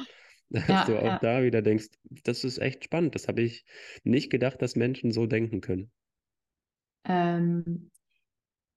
Dass 0.50 0.68
ja, 0.68 0.84
du 0.84 0.98
auch 0.98 1.04
ja. 1.04 1.18
da 1.18 1.42
wieder 1.42 1.60
denkst, 1.60 1.88
das 2.24 2.44
ist 2.44 2.58
echt 2.58 2.84
spannend. 2.84 3.14
Das 3.14 3.28
habe 3.28 3.42
ich 3.42 3.64
nicht 4.04 4.30
gedacht, 4.30 4.62
dass 4.62 4.76
Menschen 4.76 5.10
so 5.10 5.26
denken 5.26 5.60
können. 5.60 5.90
Ähm, 7.04 7.90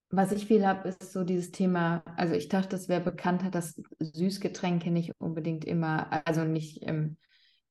was 0.10 0.32
ich 0.32 0.47
viel 0.47 0.65
habe, 0.65 0.89
ist 0.89 1.12
so 1.12 1.23
dieses 1.23 1.51
Thema, 1.51 2.03
also 2.17 2.34
ich 2.34 2.49
dachte, 2.49 2.75
es 2.75 2.89
wäre 2.89 3.01
bekannter, 3.01 3.51
dass 3.51 3.79
Süßgetränke 3.99 4.89
nicht 4.89 5.12
unbedingt 5.19 5.65
immer, 5.65 6.21
also 6.25 6.43
nicht, 6.43 6.79
ähm, 6.88 7.17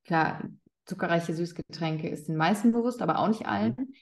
klar, 0.05 0.49
zuckerreiche 0.85 1.35
Süßgetränke 1.35 2.09
ist 2.09 2.29
den 2.29 2.37
meisten 2.37 2.73
bewusst, 2.73 3.03
aber 3.03 3.19
auch 3.19 3.29
nicht 3.29 3.47
allen. 3.47 3.75
Mhm. 3.77 3.95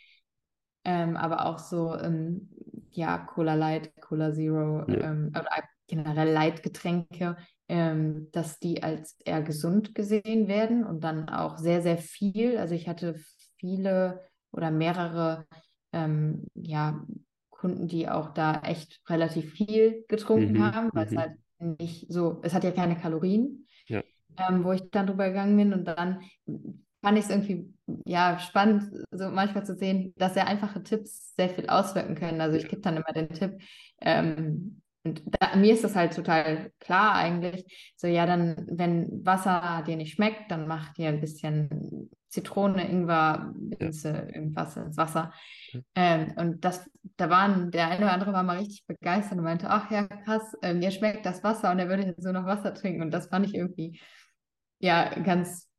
Ähm, 0.84 1.16
aber 1.16 1.46
auch 1.46 1.58
so, 1.58 1.96
ähm, 1.98 2.50
ja, 2.90 3.18
Cola 3.18 3.54
Light, 3.54 3.92
Cola 4.00 4.32
Zero 4.32 4.84
Ja. 4.88 5.10
ähm, 5.10 5.28
oder 5.30 5.50
generell 5.88 6.32
Leitgetränke, 6.32 7.36
ähm, 7.68 8.28
dass 8.32 8.58
die 8.58 8.82
als 8.82 9.16
eher 9.24 9.42
gesund 9.42 9.94
gesehen 9.94 10.48
werden 10.48 10.84
und 10.84 11.02
dann 11.02 11.28
auch 11.28 11.58
sehr, 11.58 11.82
sehr 11.82 11.98
viel. 11.98 12.58
Also 12.58 12.74
ich 12.74 12.88
hatte 12.88 13.16
viele 13.58 14.22
oder 14.52 14.70
mehrere 14.70 15.46
ähm, 15.92 16.44
ja, 16.54 17.04
Kunden, 17.50 17.88
die 17.88 18.08
auch 18.08 18.30
da 18.34 18.60
echt 18.62 19.00
relativ 19.08 19.52
viel 19.52 20.04
getrunken 20.08 20.58
Mhm, 20.58 20.62
haben, 20.62 20.90
weil 20.94 21.06
es 21.06 21.14
mhm. 21.14 21.18
halt 21.18 21.32
nicht 21.58 22.06
so, 22.12 22.40
es 22.42 22.54
hat 22.54 22.64
ja 22.64 22.70
keine 22.70 22.96
Kalorien, 22.96 23.66
Ja. 23.88 24.02
ähm, 24.36 24.64
wo 24.64 24.72
ich 24.72 24.90
dann 24.90 25.06
drüber 25.06 25.28
gegangen 25.28 25.56
bin 25.56 25.72
und 25.72 25.84
dann 25.86 26.22
fand 27.02 27.18
ich 27.18 27.24
es 27.24 27.30
irgendwie 27.30 27.72
ja 28.04 28.38
spannend, 28.38 28.84
so 29.10 29.30
manchmal 29.30 29.64
zu 29.64 29.74
sehen, 29.76 30.12
dass 30.16 30.34
sehr 30.34 30.46
einfache 30.46 30.82
Tipps 30.82 31.34
sehr 31.36 31.48
viel 31.50 31.68
auswirken 31.68 32.14
können. 32.14 32.40
Also 32.40 32.56
ich 32.56 32.68
gebe 32.68 32.82
dann 32.82 32.96
immer 32.96 33.12
den 33.14 33.30
Tipp, 33.30 33.60
ähm, 34.00 34.82
und 35.06 35.22
da, 35.26 35.56
mir 35.56 35.72
ist 35.72 35.84
das 35.84 35.94
halt 35.94 36.14
total 36.14 36.72
klar 36.80 37.14
eigentlich. 37.14 37.64
So, 37.96 38.06
ja, 38.06 38.26
dann, 38.26 38.66
wenn 38.70 39.24
Wasser 39.24 39.84
dir 39.86 39.96
nicht 39.96 40.14
schmeckt, 40.14 40.50
dann 40.50 40.66
mach 40.66 40.92
dir 40.94 41.08
ein 41.08 41.20
bisschen 41.20 42.10
Zitrone, 42.28 42.88
Ingwer, 42.90 43.54
Minze, 43.56 44.28
irgendwas 44.34 44.76
ins 44.76 44.96
Wasser. 44.96 45.32
Ja. 45.72 45.80
Ähm, 45.94 46.32
und 46.36 46.64
das, 46.64 46.90
da 47.16 47.30
waren, 47.30 47.70
der 47.70 47.88
eine 47.88 48.04
oder 48.04 48.12
andere 48.12 48.32
war 48.32 48.42
mal 48.42 48.58
richtig 48.58 48.84
begeistert 48.86 49.38
und 49.38 49.44
meinte, 49.44 49.70
ach 49.70 49.90
ja, 49.90 50.06
krass, 50.06 50.54
äh, 50.62 50.74
mir 50.74 50.90
schmeckt 50.90 51.24
das 51.24 51.44
Wasser 51.44 51.70
und 51.70 51.78
er 51.78 51.88
würde 51.88 52.04
jetzt 52.04 52.24
nur 52.24 52.32
noch 52.32 52.44
Wasser 52.44 52.74
trinken. 52.74 53.02
Und 53.02 53.12
das 53.12 53.28
fand 53.28 53.46
ich 53.46 53.54
irgendwie, 53.54 54.00
ja, 54.80 55.08
ganz, 55.20 55.70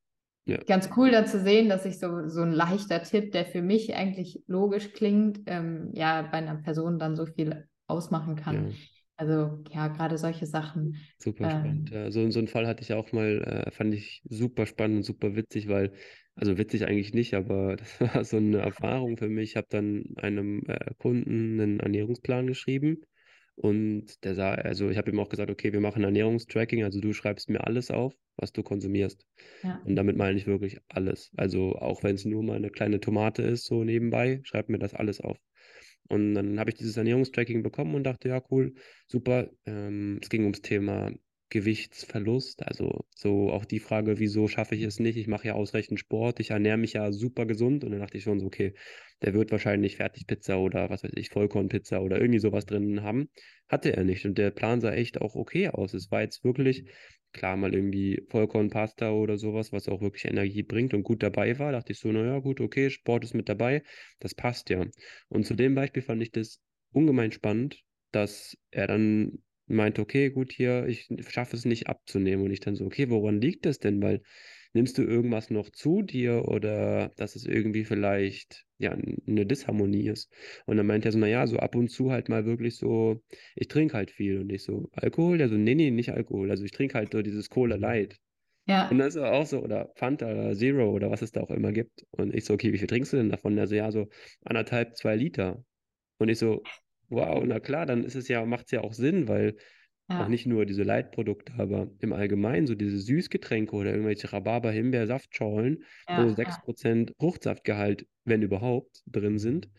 Ja. 0.45 0.57
ganz 0.65 0.89
cool 0.95 1.11
dann 1.11 1.27
zu 1.27 1.41
sehen, 1.41 1.69
dass 1.69 1.85
ich 1.85 1.99
so, 1.99 2.27
so 2.27 2.41
ein 2.41 2.53
leichter 2.53 3.03
Tipp, 3.03 3.33
der 3.33 3.45
für 3.45 3.61
mich 3.61 3.95
eigentlich 3.95 4.41
logisch 4.47 4.93
klingt, 4.93 5.41
ähm, 5.45 5.91
ja, 5.93 6.21
bei 6.21 6.37
einer 6.37 6.55
Person 6.55 6.97
dann 6.97 7.15
so 7.15 7.25
viel 7.25 7.67
ausmachen 7.87 8.35
kann. 8.35 8.69
Ja. 8.69 8.75
Also 9.17 9.63
ja, 9.69 9.88
gerade 9.88 10.17
solche 10.17 10.45
Sachen. 10.45 10.95
Super 11.19 11.49
spannend. 11.49 11.91
Ähm, 11.91 11.95
Ja, 12.06 12.12
so, 12.12 12.30
so 12.30 12.39
einen 12.39 12.47
Fall 12.47 12.67
hatte 12.67 12.84
ich 12.84 12.93
auch 12.93 13.12
mal, 13.12 13.41
äh, 13.67 13.71
fand 13.71 13.93
ich 13.93 14.21
super 14.30 14.65
spannend 14.65 14.97
und 14.97 15.03
super 15.03 15.36
witzig, 15.36 15.67
weil, 15.67 15.93
also 16.36 16.58
witzig 16.58 16.86
eigentlich 16.86 17.13
nicht, 17.13 17.34
aber 17.34 17.75
das 17.77 17.99
war 18.01 18.23
so 18.23 18.38
eine 18.38 18.60
Erfahrung 18.60 19.17
für 19.17 19.30
mich. 19.30 19.51
Ich 19.51 19.56
habe 19.58 19.67
dann 19.69 20.06
einem 20.17 20.63
äh, 20.67 20.93
Kunden 20.97 21.60
einen 21.60 21.80
Ernährungsplan 21.80 22.47
geschrieben 22.47 23.01
und 23.56 24.23
der 24.23 24.36
sah, 24.36 24.53
also 24.53 24.89
ich 24.89 24.97
habe 24.97 25.10
ihm 25.12 25.19
auch 25.19 25.30
gesagt, 25.30 25.49
okay, 25.49 25.73
wir 25.73 25.80
machen 25.82 26.03
Ernährungstracking, 26.03 26.84
also 26.84 27.01
du 27.01 27.13
schreibst 27.13 27.49
mir 27.49 27.65
alles 27.65 27.89
auf, 27.89 28.13
was 28.36 28.51
du 28.51 28.62
konsumierst. 28.62 29.25
ja, 29.62 29.82
Und 29.84 29.95
damit 29.95 30.17
meine 30.17 30.38
ich 30.38 30.45
wirklich 30.47 30.80
alles. 30.89 31.32
Also 31.38 31.73
auch 31.75 32.03
wenn 32.03 32.15
es 32.15 32.25
nur 32.25 32.43
mal 32.43 32.58
eine 32.58 32.69
kleine 32.69 32.99
Tomate 32.99 33.41
ist, 33.43 33.65
so 33.65 33.84
nebenbei, 33.84 34.41
schreib 34.43 34.69
mir 34.69 34.80
das 34.80 34.93
alles 34.93 35.21
auf. 35.21 35.38
Und 36.10 36.34
dann 36.36 36.60
habe 36.60 36.70
ich 36.70 36.76
dieses 36.78 36.98
Ernährungstracking 36.98 37.63
bekommen 37.63 37.96
und 37.96 38.04
dachte, 38.04 38.30
ja, 38.30 38.41
cool, 38.52 38.74
super. 39.08 39.50
Ähm, 39.65 40.20
es 40.22 40.30
ging 40.30 40.43
ums 40.43 40.62
Thema 40.62 41.12
Gewichtsverlust. 41.49 42.63
Also 42.67 43.05
so 43.15 43.51
auch 43.51 43.65
die 43.65 43.79
Frage, 43.79 44.19
wieso 44.19 44.47
schaffe 44.47 44.75
ich 44.75 44.83
es 44.83 44.99
nicht? 44.99 45.17
Ich 45.17 45.27
mache 45.27 45.47
ja 45.47 45.53
ausreichend 45.53 45.99
Sport, 45.99 46.39
ich 46.39 46.51
ernähre 46.51 46.77
mich 46.77 46.93
ja 46.93 47.12
super 47.12 47.45
gesund. 47.45 47.83
Und 47.83 47.91
dann 47.91 48.01
dachte 48.01 48.17
ich 48.17 48.23
schon 48.23 48.39
so, 48.39 48.45
okay, 48.47 48.73
der 49.21 49.33
wird 49.33 49.51
wahrscheinlich 49.51 49.97
Fertigpizza 49.97 50.57
oder 50.57 50.89
was 50.89 51.03
weiß 51.03 51.12
ich, 51.15 51.29
Vollkornpizza 51.29 51.99
oder 51.99 52.19
irgendwie 52.19 52.39
sowas 52.39 52.65
drin 52.65 53.01
haben. 53.01 53.29
Hatte 53.69 53.95
er 53.95 54.03
nicht. 54.03 54.25
Und 54.25 54.38
der 54.38 54.51
Plan 54.51 54.81
sah 54.81 54.93
echt 54.93 55.21
auch 55.21 55.36
okay 55.36 55.69
aus. 55.69 55.93
Es 55.93 56.12
war 56.12 56.21
jetzt 56.21 56.43
wirklich, 56.43 56.86
klar, 57.31 57.55
mal 57.57 57.73
irgendwie 57.73 58.23
Vollkornpasta 58.29 59.12
oder 59.12 59.38
sowas, 59.38 59.71
was 59.71 59.88
auch 59.88 60.01
wirklich 60.01 60.25
Energie 60.25 60.63
bringt 60.63 60.93
und 60.93 61.03
gut 61.03 61.23
dabei 61.23 61.57
war. 61.60 61.71
Dachte 61.71 61.93
ich 61.93 61.99
so, 61.99 62.12
naja, 62.12 62.39
gut, 62.39 62.62
okay, 62.62 62.89
Sport 62.89 63.23
ist 63.23 63.33
mit 63.33 63.49
dabei. 63.49 63.83
Das 64.19 64.36
passt 64.36 64.69
ja. 64.69 64.86
Und 65.29 65.45
zu 65.45 65.55
dem 65.55 65.75
Beispiel 65.75 66.01
fand 66.01 66.21
ich 66.21 66.31
das 66.31 66.62
ungemein 66.91 67.31
spannend, 67.31 67.83
dass 68.12 68.57
er 68.71 68.88
dann 68.88 69.39
meinte, 69.67 70.01
okay, 70.01 70.30
gut, 70.30 70.51
hier, 70.53 70.86
ich 70.88 71.08
schaffe 71.30 71.56
es 71.56 71.65
nicht 71.65 71.88
abzunehmen. 71.88 72.45
Und 72.45 72.51
ich 72.51 72.60
dann 72.62 72.75
so, 72.75 72.86
okay, 72.86 73.10
woran 73.10 73.41
liegt 73.41 73.65
das 73.65 73.80
denn? 73.80 74.01
Weil 74.01 74.21
nimmst 74.73 74.97
du 74.97 75.03
irgendwas 75.03 75.49
noch 75.49 75.69
zu 75.71 76.01
dir 76.01 76.45
oder 76.47 77.12
dass 77.17 77.36
es 77.36 77.45
irgendwie 77.45 77.84
vielleicht 77.86 78.65
ja 78.77 78.91
eine 78.91 79.45
Disharmonie 79.45 80.08
ist? 80.10 80.32
Und 80.65 80.77
dann 80.77 80.88
meinte 80.88 81.10
er 81.10 81.12
so, 81.12 81.19
naja, 81.19 81.47
so 81.47 81.58
ab 81.58 81.75
und 81.75 81.89
zu 81.89 82.12
halt 82.12 82.30
mal 82.30 82.45
wirklich 82.45 82.77
so, 82.77 83.21
ich 83.56 83.67
trinke 83.67 83.95
halt 83.95 84.12
viel 84.12 84.39
und 84.41 84.51
ich 84.51 84.63
so, 84.63 84.89
Alkohol? 84.93 85.38
Der 85.38 85.49
so, 85.49 85.56
nee, 85.56 85.75
nee, 85.75 85.91
nicht 85.91 86.12
Alkohol. 86.12 86.51
Also 86.51 86.63
ich 86.63 86.71
trinke 86.71 86.95
halt 86.95 87.12
so 87.13 87.21
dieses 87.21 87.49
Cola 87.49 87.75
Light. 87.75 88.17
ja, 88.65 88.89
Und 88.89 88.99
das 88.99 89.15
ist 89.15 89.21
auch 89.21 89.45
so, 89.45 89.62
oder 89.63 89.91
Fanta 89.95 90.32
oder 90.32 90.56
Zero 90.56 90.89
oder 90.91 91.12
was 91.12 91.21
es 91.21 91.32
da 91.32 91.41
auch 91.41 91.51
immer 91.51 91.73
gibt. 91.73 92.06
Und 92.12 92.34
ich 92.34 92.45
so, 92.45 92.53
okay, 92.53 92.71
wie 92.73 92.77
viel 92.77 92.88
trinkst 92.88 93.12
du 93.13 93.17
denn 93.17 93.30
davon? 93.30 93.60
Also 93.60 93.75
ja, 93.75 93.91
so 93.91 94.08
anderthalb, 94.45 94.95
zwei 94.95 95.15
Liter. 95.15 95.63
Und 96.19 96.30
ich 96.30 96.39
so, 96.39 96.71
wow, 97.10 97.43
na 97.46 97.60
klar, 97.60 97.86
dann 97.86 98.04
ist 98.04 98.15
es 98.15 98.28
ja, 98.28 98.46
macht 98.46 98.65
es 98.65 98.72
ja 98.72 98.82
auch 98.82 98.93
Sinn, 98.93 99.28
weil 99.28 99.56
auch 100.10 100.20
ja, 100.20 100.30
nicht 100.30 100.46
nur 100.46 100.65
diese 100.65 100.84
Leitprodukte, 100.84 101.54
aber 101.58 101.89
im 102.00 102.13
Allgemeinen 102.13 102.65
so 102.65 102.76
diese 102.76 103.00
Süßgetränke 103.00 103.76
oder 103.76 103.91
irgendwelche 103.91 104.32
Rhabarber-Himbeer-Saftschorlen, 104.32 105.84
wo 106.08 106.13
ja, 106.13 106.26
ja, 106.26 106.34
6% 106.34 107.13
Fruchtsaftgehalt, 107.20 108.08
wenn 108.24 108.41
überhaupt, 108.41 109.04
drin 109.06 109.38
sind. 109.38 109.70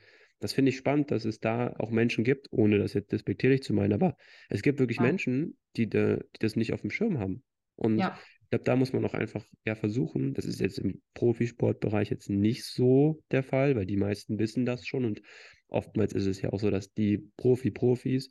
Das 0.41 0.53
finde 0.53 0.69
ich 0.69 0.77
spannend, 0.77 1.11
dass 1.11 1.25
es 1.25 1.41
da 1.41 1.75
auch 1.79 1.91
Menschen 1.91 2.25
gibt, 2.25 2.49
ohne 2.51 2.79
das 2.79 2.93
jetzt 2.93 3.11
despektierlich 3.11 3.62
zu 3.62 3.73
meinen, 3.73 3.93
aber 3.93 4.17
es 4.51 4.62
gibt 4.62 4.79
wirklich 4.79 4.99
ja, 4.99 5.05
Menschen, 5.05 5.57
die, 5.77 5.88
da, 5.88 6.17
die 6.17 6.38
das 6.41 6.57
nicht 6.57 6.73
auf 6.75 6.83
dem 6.83 6.91
Schirm 6.91 7.19
haben. 7.19 7.43
Und 7.77 7.99
ja, 7.99 8.19
ich 8.43 8.51
glaube, 8.51 8.64
da 8.64 8.77
muss 8.77 8.93
man 8.93 9.05
auch 9.05 9.14
einfach 9.14 9.45
ja 9.67 9.75
versuchen, 9.75 10.35
das 10.35 10.45
ist 10.45 10.61
jetzt 10.61 10.79
im 10.79 11.03
Profisportbereich 11.14 12.11
jetzt 12.11 12.31
nicht 12.31 12.64
so 12.64 13.23
der 13.31 13.43
Fall, 13.43 13.77
weil 13.77 13.85
die 13.85 13.97
meisten 13.97 14.38
wissen 14.38 14.64
das 14.64 14.87
schon 14.87 15.05
und 15.05 15.21
oftmals 15.68 16.12
ist 16.12 16.26
es 16.26 16.42
ja 16.42 16.52
auch 16.52 16.61
so, 16.61 16.70
dass 16.70 16.92
die 16.92 17.18
Profi-Profis 17.37 18.31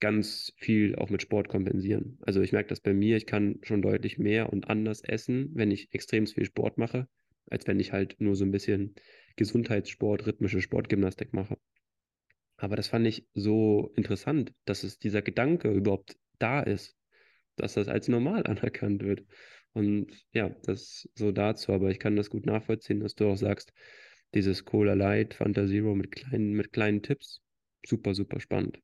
ganz 0.00 0.52
viel 0.56 0.96
auch 0.96 1.10
mit 1.10 1.22
Sport 1.22 1.48
kompensieren. 1.48 2.18
Also 2.22 2.42
ich 2.42 2.52
merke 2.52 2.68
das 2.68 2.80
bei 2.80 2.92
mir, 2.92 3.16
ich 3.16 3.26
kann 3.26 3.58
schon 3.62 3.80
deutlich 3.80 4.18
mehr 4.18 4.52
und 4.52 4.68
anders 4.68 5.02
essen, 5.02 5.50
wenn 5.54 5.70
ich 5.70 5.94
extrem 5.94 6.26
viel 6.26 6.44
Sport 6.44 6.78
mache, 6.78 7.08
als 7.48 7.66
wenn 7.66 7.80
ich 7.80 7.92
halt 7.92 8.16
nur 8.18 8.36
so 8.36 8.44
ein 8.44 8.50
bisschen 8.50 8.94
Gesundheitssport, 9.36 10.26
rhythmische 10.26 10.60
Sportgymnastik 10.60 11.32
mache. 11.32 11.56
Aber 12.56 12.76
das 12.76 12.88
fand 12.88 13.06
ich 13.06 13.26
so 13.34 13.92
interessant, 13.96 14.52
dass 14.64 14.84
es 14.84 14.98
dieser 14.98 15.22
Gedanke 15.22 15.70
überhaupt 15.70 16.16
da 16.38 16.60
ist, 16.60 16.96
dass 17.56 17.74
das 17.74 17.88
als 17.88 18.08
normal 18.08 18.46
anerkannt 18.46 19.02
wird. 19.02 19.24
Und 19.72 20.12
ja, 20.32 20.50
das 20.64 21.08
so 21.14 21.32
dazu, 21.32 21.72
aber 21.72 21.90
ich 21.90 21.98
kann 21.98 22.14
das 22.14 22.30
gut 22.30 22.46
nachvollziehen, 22.46 23.00
dass 23.00 23.16
du 23.16 23.28
auch 23.28 23.36
sagst, 23.36 23.72
dieses 24.34 24.64
Cola 24.64 24.94
Light, 24.94 25.34
Fanta 25.34 25.66
Zero 25.66 25.94
mit 25.94 26.12
kleinen, 26.12 26.52
mit 26.52 26.72
kleinen 26.72 27.02
Tipps, 27.02 27.40
super, 27.86 28.14
super 28.14 28.40
spannend. 28.40 28.80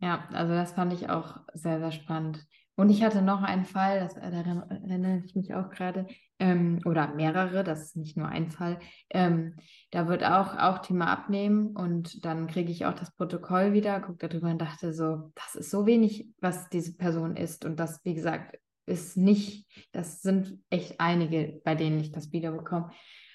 ja, 0.00 0.28
also 0.32 0.52
das 0.54 0.72
fand 0.72 0.92
ich 0.92 1.08
auch 1.10 1.40
sehr, 1.54 1.78
sehr 1.78 1.92
spannend. 1.92 2.46
Und 2.78 2.90
ich 2.90 3.02
hatte 3.02 3.22
noch 3.22 3.42
einen 3.42 3.64
Fall, 3.64 3.98
das, 3.98 4.16
erinnere 4.16 5.22
ich 5.24 5.34
mich 5.34 5.52
auch 5.52 5.68
gerade, 5.70 6.06
ähm, 6.38 6.78
oder 6.84 7.12
mehrere, 7.12 7.64
das 7.64 7.82
ist 7.82 7.96
nicht 7.96 8.16
nur 8.16 8.28
ein 8.28 8.52
Fall. 8.52 8.78
Ähm, 9.10 9.56
da 9.90 10.06
wird 10.06 10.22
auch, 10.22 10.56
auch 10.56 10.78
Thema 10.78 11.06
Abnehmen 11.06 11.74
und 11.74 12.24
dann 12.24 12.46
kriege 12.46 12.70
ich 12.70 12.86
auch 12.86 12.94
das 12.94 13.12
Protokoll 13.16 13.72
wieder, 13.72 13.98
gucke 13.98 14.28
darüber 14.28 14.48
und 14.50 14.62
dachte 14.62 14.92
so, 14.92 15.32
das 15.34 15.56
ist 15.56 15.70
so 15.70 15.86
wenig, 15.86 16.28
was 16.38 16.68
diese 16.68 16.96
Person 16.96 17.36
isst. 17.36 17.64
Und 17.64 17.80
das, 17.80 18.00
wie 18.04 18.14
gesagt, 18.14 18.56
ist 18.86 19.16
nicht, 19.16 19.66
das 19.90 20.22
sind 20.22 20.60
echt 20.70 21.00
einige, 21.00 21.60
bei 21.64 21.74
denen 21.74 21.98
ich 21.98 22.12
das 22.12 22.30
wieder 22.30 22.52
bekomme. 22.52 22.92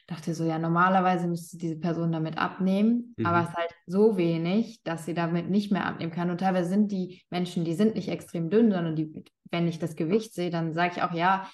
Dachte 0.07 0.33
so, 0.33 0.43
ja, 0.43 0.59
normalerweise 0.59 1.27
müsste 1.27 1.57
diese 1.57 1.77
Person 1.77 2.11
damit 2.11 2.37
abnehmen, 2.37 3.13
Mhm. 3.17 3.25
aber 3.25 3.41
es 3.43 3.49
ist 3.49 3.55
halt 3.55 3.71
so 3.85 4.17
wenig, 4.17 4.81
dass 4.83 5.05
sie 5.05 5.13
damit 5.13 5.49
nicht 5.49 5.71
mehr 5.71 5.85
abnehmen 5.85 6.11
kann. 6.11 6.29
Und 6.29 6.39
teilweise 6.39 6.69
sind 6.69 6.91
die 6.91 7.21
Menschen, 7.29 7.63
die 7.63 7.73
sind 7.73 7.95
nicht 7.95 8.09
extrem 8.09 8.49
dünn, 8.49 8.69
sondern 8.71 8.95
die, 8.95 9.23
wenn 9.49 9.67
ich 9.67 9.79
das 9.79 9.95
Gewicht 9.95 10.33
sehe, 10.33 10.49
dann 10.49 10.73
sage 10.73 10.93
ich 10.97 11.01
auch, 11.03 11.13
ja, 11.13 11.49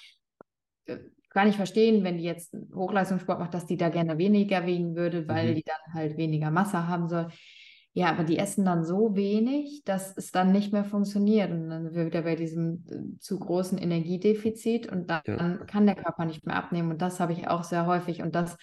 äh, 0.86 0.98
kann 1.28 1.48
ich 1.48 1.56
verstehen, 1.56 2.02
wenn 2.02 2.18
die 2.18 2.24
jetzt 2.24 2.56
Hochleistungssport 2.74 3.38
macht, 3.38 3.54
dass 3.54 3.66
die 3.66 3.76
da 3.76 3.88
gerne 3.88 4.18
weniger 4.18 4.66
wiegen 4.66 4.96
würde, 4.96 5.28
weil 5.28 5.52
Mhm. 5.52 5.54
die 5.54 5.62
dann 5.64 5.94
halt 5.94 6.16
weniger 6.16 6.50
Masse 6.50 6.88
haben 6.88 7.08
soll. 7.08 7.28
Ja, 7.92 8.10
aber 8.10 8.22
die 8.22 8.38
essen 8.38 8.64
dann 8.64 8.84
so 8.84 9.16
wenig, 9.16 9.82
dass 9.84 10.16
es 10.16 10.30
dann 10.30 10.52
nicht 10.52 10.72
mehr 10.72 10.84
funktioniert. 10.84 11.50
Und 11.50 11.68
dann 11.70 11.84
sind 11.84 11.94
wir 11.96 12.06
wieder 12.06 12.22
bei 12.22 12.36
diesem 12.36 12.84
äh, 12.88 13.18
zu 13.18 13.38
großen 13.38 13.78
Energiedefizit 13.78 14.86
und 14.90 15.10
dann 15.10 15.22
Ja. 15.26 15.56
kann 15.66 15.86
der 15.86 15.96
Körper 15.96 16.24
nicht 16.24 16.46
mehr 16.46 16.56
abnehmen. 16.56 16.92
Und 16.92 17.02
das 17.02 17.18
habe 17.18 17.32
ich 17.32 17.48
auch 17.48 17.64
sehr 17.64 17.86
häufig. 17.86 18.22
Und 18.22 18.34
das, 18.36 18.56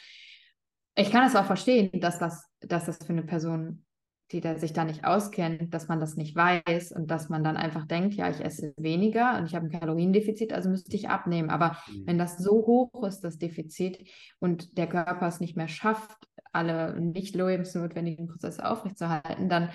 ich 0.96 1.12
kann 1.12 1.28
es 1.28 1.36
auch 1.36 1.46
verstehen, 1.46 2.00
dass 2.00 2.20
das, 2.20 2.46
dass 2.62 2.86
das 2.86 2.98
für 2.98 3.10
eine 3.14 3.24
Person, 3.24 3.84
die 4.32 4.42
da, 4.42 4.58
sich 4.58 4.74
da 4.74 4.84
nicht 4.86 5.06
auskennt, 5.06 5.74
dass 5.74 5.88
man 5.88 6.00
das 6.00 6.16
nicht 6.16 6.36
weiß 6.36 6.92
und 6.92 7.12
dass 7.12 7.30
man 7.30 7.44
dann 7.44 7.58
einfach 7.58 7.86
denkt, 7.86 8.14
ja, 8.16 8.30
ich 8.30 8.44
esse 8.44 8.74
weniger 8.78 9.38
und 9.38 9.46
ich 9.46 9.56
habe 9.56 9.66
ein 9.68 9.80
Kaloriendefizit, 9.80 10.54
also 10.54 10.70
müsste 10.70 10.96
ich 10.96 11.10
abnehmen. 11.10 11.50
Aber 11.50 11.78
Mhm. 11.88 12.08
wenn 12.08 12.18
das 12.18 12.38
so 12.38 12.66
hoch 12.66 13.04
ist, 13.06 13.22
das 13.26 13.38
Defizit, 13.38 14.10
und 14.40 14.78
der 14.78 14.88
Körper 14.88 15.28
es 15.28 15.40
nicht 15.40 15.56
mehr 15.58 15.68
schafft, 15.68 16.18
alle 16.58 17.00
nicht 17.00 17.36
lebensnotwendigen 17.36 18.28
Prozesse 18.28 18.70
aufrechtzuerhalten, 18.70 19.50
dann 19.50 19.70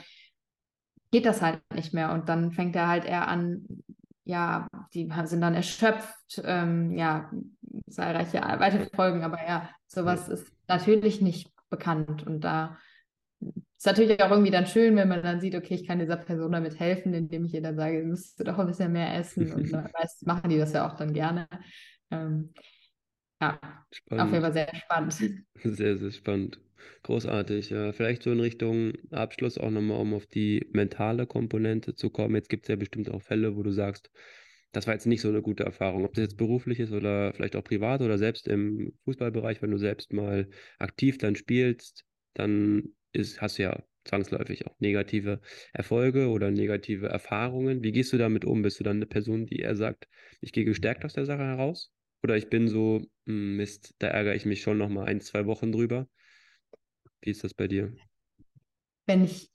geht 1.10 1.26
das 1.26 1.42
halt 1.42 1.60
nicht 1.74 1.94
mehr. 1.94 2.12
Und 2.12 2.28
dann 2.28 2.52
fängt 2.52 2.74
er 2.74 2.88
halt 2.88 3.04
eher 3.04 3.28
an, 3.28 3.66
ja, 4.24 4.68
die 4.94 5.10
sind 5.24 5.40
dann 5.40 5.54
erschöpft, 5.54 6.42
ähm, 6.44 6.92
ja, 6.92 7.30
zahlreiche 7.88 8.40
weitere 8.40 8.88
Folgen, 8.94 9.22
aber 9.22 9.38
ja, 9.46 9.70
sowas 9.86 10.28
ist 10.28 10.52
natürlich 10.68 11.20
nicht 11.20 11.50
bekannt. 11.70 12.26
Und 12.26 12.42
da 12.42 12.78
ist 13.40 13.86
natürlich 13.86 14.22
auch 14.22 14.30
irgendwie 14.30 14.52
dann 14.52 14.66
schön, 14.66 14.94
wenn 14.96 15.08
man 15.08 15.22
dann 15.22 15.40
sieht, 15.40 15.54
okay, 15.54 15.74
ich 15.74 15.86
kann 15.86 15.98
dieser 15.98 16.16
Person 16.16 16.52
damit 16.52 16.78
helfen, 16.78 17.14
indem 17.14 17.44
ich 17.44 17.54
ihr 17.54 17.62
dann 17.62 17.76
sage, 17.76 18.00
du 18.00 18.06
musst 18.06 18.38
doch 18.46 18.58
ein 18.58 18.66
bisschen 18.66 18.92
mehr 18.92 19.14
essen. 19.16 19.52
Und 19.52 19.70
meistens 19.92 20.26
machen 20.26 20.50
die 20.50 20.58
das 20.58 20.72
ja 20.72 20.88
auch 20.88 20.96
dann 20.96 21.12
gerne. 21.12 21.48
Ähm, 22.10 22.52
ja, 23.40 23.58
spannend. 23.90 24.24
auf 24.24 24.30
jeden 24.30 24.42
Fall 24.42 24.52
sehr 24.52 24.74
spannend. 24.76 25.14
Sehr, 25.64 25.98
sehr 25.98 26.12
spannend. 26.12 26.60
Großartig. 27.02 27.68
Vielleicht 27.68 28.22
so 28.22 28.30
in 28.32 28.40
Richtung 28.40 28.92
Abschluss 29.10 29.58
auch 29.58 29.70
nochmal, 29.70 30.00
um 30.00 30.14
auf 30.14 30.26
die 30.26 30.66
mentale 30.72 31.26
Komponente 31.26 31.94
zu 31.94 32.10
kommen. 32.10 32.34
Jetzt 32.36 32.48
gibt 32.48 32.64
es 32.64 32.68
ja 32.68 32.76
bestimmt 32.76 33.10
auch 33.10 33.22
Fälle, 33.22 33.56
wo 33.56 33.62
du 33.62 33.72
sagst, 33.72 34.10
das 34.72 34.86
war 34.86 34.94
jetzt 34.94 35.06
nicht 35.06 35.20
so 35.20 35.28
eine 35.28 35.42
gute 35.42 35.64
Erfahrung. 35.64 36.04
Ob 36.04 36.14
das 36.14 36.22
jetzt 36.22 36.36
beruflich 36.36 36.80
ist 36.80 36.92
oder 36.92 37.32
vielleicht 37.34 37.56
auch 37.56 37.64
privat 37.64 38.00
oder 38.00 38.18
selbst 38.18 38.48
im 38.48 38.92
Fußballbereich, 39.04 39.60
wenn 39.62 39.70
du 39.70 39.78
selbst 39.78 40.12
mal 40.12 40.48
aktiv 40.78 41.18
dann 41.18 41.36
spielst, 41.36 42.04
dann 42.34 42.94
ist, 43.12 43.40
hast 43.40 43.58
du 43.58 43.64
ja 43.64 43.82
zwangsläufig 44.04 44.66
auch 44.66 44.74
negative 44.80 45.40
Erfolge 45.72 46.28
oder 46.28 46.50
negative 46.50 47.08
Erfahrungen. 47.08 47.84
Wie 47.84 47.92
gehst 47.92 48.12
du 48.12 48.18
damit 48.18 48.44
um? 48.44 48.62
Bist 48.62 48.80
du 48.80 48.84
dann 48.84 48.96
eine 48.96 49.06
Person, 49.06 49.46
die 49.46 49.58
eher 49.60 49.76
sagt, 49.76 50.08
ich 50.40 50.52
gehe 50.52 50.64
gestärkt 50.64 51.04
aus 51.04 51.12
der 51.12 51.26
Sache 51.26 51.42
heraus? 51.44 51.92
Oder 52.22 52.36
ich 52.36 52.48
bin 52.48 52.68
so, 52.68 53.02
hm, 53.26 53.56
Mist, 53.56 53.94
da 53.98 54.08
ärgere 54.08 54.34
ich 54.34 54.46
mich 54.46 54.62
schon 54.62 54.78
noch 54.78 54.88
mal 54.88 55.04
ein, 55.04 55.20
zwei 55.20 55.46
Wochen 55.46 55.70
drüber. 55.72 56.08
Wie 57.22 57.30
ist 57.30 57.44
das 57.44 57.54
bei 57.54 57.68
dir? 57.68 57.92
Wenn 59.06 59.24
ich 59.24 59.52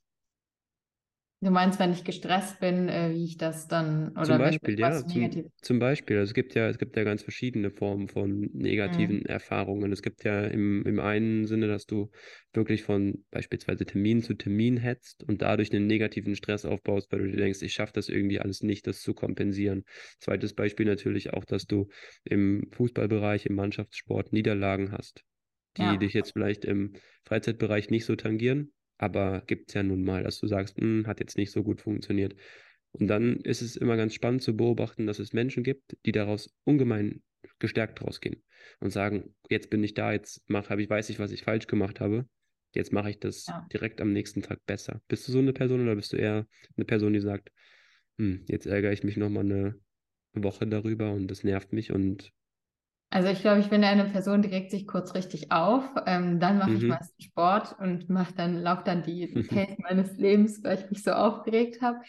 Du 1.39 1.51
meinst, 1.51 1.79
wenn 1.79 1.91
ich 1.91 2.03
gestresst 2.03 2.59
bin, 2.59 2.89
äh, 2.89 3.11
wie 3.13 3.23
ich 3.23 3.37
das 3.37 3.67
dann 3.67 4.09
oder 4.13 4.23
Zum 4.25 4.37
Beispiel, 4.39 4.79
ja, 4.79 5.05
zum, 5.05 5.51
zum 5.61 5.77
Beispiel. 5.77 6.17
Also 6.17 6.31
es 6.31 6.33
gibt 6.33 6.55
ja, 6.55 6.67
es 6.67 6.79
gibt 6.79 6.97
ja 6.97 7.03
ganz 7.03 7.21
verschiedene 7.21 7.69
Formen 7.69 8.07
von 8.07 8.49
negativen 8.53 9.17
mhm. 9.17 9.25
Erfahrungen. 9.27 9.91
Es 9.91 10.01
gibt 10.01 10.23
ja 10.23 10.45
im, 10.45 10.83
im 10.83 10.99
einen 10.99 11.45
Sinne, 11.45 11.67
dass 11.67 11.85
du 11.85 12.09
wirklich 12.53 12.81
von 12.81 13.23
beispielsweise 13.29 13.85
Termin 13.85 14.23
zu 14.23 14.33
Termin 14.33 14.77
hetzt 14.77 15.23
und 15.25 15.43
dadurch 15.43 15.71
einen 15.71 15.85
negativen 15.85 16.35
Stress 16.35 16.65
aufbaust, 16.65 17.11
weil 17.11 17.19
du 17.19 17.27
dir 17.29 17.37
denkst, 17.37 17.61
ich 17.61 17.73
schaffe 17.73 17.93
das 17.93 18.09
irgendwie 18.09 18.39
alles 18.39 18.63
nicht, 18.63 18.87
das 18.87 19.01
zu 19.01 19.13
kompensieren. 19.13 19.83
Zweites 20.19 20.55
Beispiel 20.55 20.87
natürlich 20.87 21.33
auch, 21.33 21.45
dass 21.45 21.67
du 21.67 21.87
im 22.23 22.67
Fußballbereich, 22.71 23.45
im 23.45 23.53
Mannschaftssport 23.53 24.33
Niederlagen 24.33 24.91
hast, 24.91 25.23
die 25.77 25.83
ja. 25.83 25.97
dich 25.97 26.13
jetzt 26.13 26.31
vielleicht 26.33 26.65
im 26.65 26.93
Freizeitbereich 27.23 27.89
nicht 27.89 28.05
so 28.05 28.15
tangieren, 28.15 28.71
aber 28.97 29.41
gibt 29.45 29.69
es 29.69 29.75
ja 29.75 29.83
nun 29.83 30.03
mal, 30.03 30.23
dass 30.23 30.39
du 30.39 30.47
sagst, 30.47 30.77
hm, 30.77 31.07
hat 31.07 31.19
jetzt 31.19 31.37
nicht 31.37 31.51
so 31.51 31.63
gut 31.63 31.81
funktioniert. 31.81 32.35
Und 32.91 33.07
dann 33.07 33.37
ist 33.37 33.61
es 33.61 33.75
immer 33.75 33.97
ganz 33.97 34.13
spannend 34.13 34.41
zu 34.41 34.55
beobachten, 34.55 35.05
dass 35.05 35.19
es 35.19 35.33
Menschen 35.33 35.63
gibt, 35.63 35.97
die 36.05 36.11
daraus 36.11 36.55
ungemein 36.63 37.21
gestärkt 37.59 38.01
rausgehen 38.01 38.43
und 38.79 38.91
sagen, 38.91 39.35
jetzt 39.49 39.69
bin 39.69 39.83
ich 39.83 39.93
da, 39.93 40.11
jetzt 40.11 40.43
mach, 40.47 40.69
ich, 40.71 40.89
weiß 40.89 41.09
ich, 41.09 41.19
was 41.19 41.31
ich 41.31 41.43
falsch 41.43 41.67
gemacht 41.67 41.99
habe, 41.99 42.27
jetzt 42.73 42.93
mache 42.93 43.09
ich 43.09 43.19
das 43.19 43.45
ja. 43.47 43.67
direkt 43.71 44.01
am 44.01 44.13
nächsten 44.13 44.41
Tag 44.41 44.65
besser. 44.65 45.01
Bist 45.07 45.27
du 45.27 45.31
so 45.31 45.39
eine 45.39 45.53
Person 45.53 45.81
oder 45.81 45.95
bist 45.95 46.13
du 46.13 46.17
eher 46.17 46.47
eine 46.75 46.85
Person, 46.85 47.13
die 47.13 47.19
sagt, 47.19 47.51
hm, 48.17 48.43
jetzt 48.47 48.65
ärgere 48.65 48.91
ich 48.91 49.03
mich 49.03 49.17
nochmal 49.17 49.45
eine 49.45 49.75
Woche 50.33 50.67
darüber 50.67 51.11
und 51.11 51.27
das 51.27 51.43
nervt 51.43 51.73
mich 51.73 51.91
und 51.91 52.31
also 53.09 53.29
ich 53.29 53.41
glaube, 53.41 53.61
ich 53.61 53.69
bin 53.69 53.83
eine 53.83 54.05
Person, 54.05 54.41
die 54.41 54.49
regt 54.49 54.69
sich 54.71 54.85
kurz 54.85 55.13
richtig 55.15 55.51
auf. 55.51 55.83
Ähm, 56.05 56.39
dann 56.39 56.57
mache 56.57 56.71
mhm. 56.71 56.77
ich 56.77 56.83
meistens 56.83 57.23
Sport 57.23 57.75
und 57.79 58.09
mache 58.09 58.33
dann, 58.35 58.61
laufe 58.61 58.83
dann 58.83 59.03
die 59.03 59.27
Pace 59.27 59.77
meines 59.79 60.17
Lebens, 60.17 60.63
weil 60.63 60.77
ich 60.79 60.89
mich 60.89 61.03
so 61.03 61.11
aufgeregt 61.11 61.81
habe. 61.81 61.99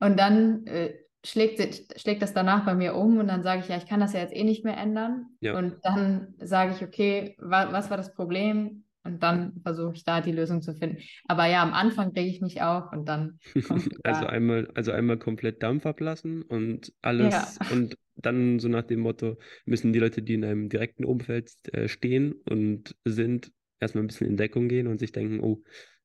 Und 0.00 0.18
dann 0.18 0.66
äh, 0.66 0.94
schlägt, 1.24 2.00
schlägt 2.00 2.22
das 2.22 2.34
danach 2.34 2.64
bei 2.64 2.74
mir 2.74 2.94
um 2.94 3.18
und 3.18 3.28
dann 3.28 3.42
sage 3.44 3.60
ich, 3.60 3.68
ja, 3.68 3.76
ich 3.76 3.86
kann 3.86 4.00
das 4.00 4.14
ja 4.14 4.20
jetzt 4.20 4.34
eh 4.34 4.44
nicht 4.44 4.64
mehr 4.64 4.76
ändern. 4.76 5.26
Ja. 5.40 5.56
Und 5.56 5.76
dann 5.82 6.34
sage 6.38 6.74
ich, 6.74 6.82
okay, 6.82 7.36
wa 7.38 7.68
was 7.70 7.88
war 7.90 7.96
das 7.96 8.14
Problem? 8.14 8.84
Und 9.04 9.22
dann 9.22 9.60
versuche 9.62 9.94
ich 9.94 10.04
da 10.04 10.20
die 10.20 10.32
Lösung 10.32 10.60
zu 10.60 10.74
finden. 10.74 10.98
Aber 11.28 11.46
ja, 11.46 11.62
am 11.62 11.72
Anfang 11.72 12.08
rege 12.08 12.30
ich 12.30 12.40
mich 12.40 12.62
auf 12.62 12.92
und 12.92 13.08
dann. 13.08 13.38
also 14.02 14.26
einmal, 14.26 14.68
also 14.74 14.90
einmal 14.92 15.18
komplett 15.18 15.62
Dampf 15.62 15.86
ablassen 15.86 16.42
und 16.42 16.92
alles 17.00 17.32
ja. 17.32 17.70
und 17.70 17.96
dann 18.22 18.58
so 18.58 18.68
nach 18.68 18.84
dem 18.84 19.00
Motto, 19.00 19.38
müssen 19.64 19.92
die 19.92 19.98
Leute, 19.98 20.22
die 20.22 20.34
in 20.34 20.44
einem 20.44 20.68
direkten 20.68 21.04
Umfeld 21.04 21.52
äh, 21.72 21.88
stehen 21.88 22.32
und 22.32 22.96
sind, 23.04 23.52
erstmal 23.80 24.04
ein 24.04 24.08
bisschen 24.08 24.26
in 24.26 24.36
Deckung 24.36 24.68
gehen 24.68 24.86
und 24.86 24.98
sich 24.98 25.12
denken, 25.12 25.40
oh, 25.40 25.62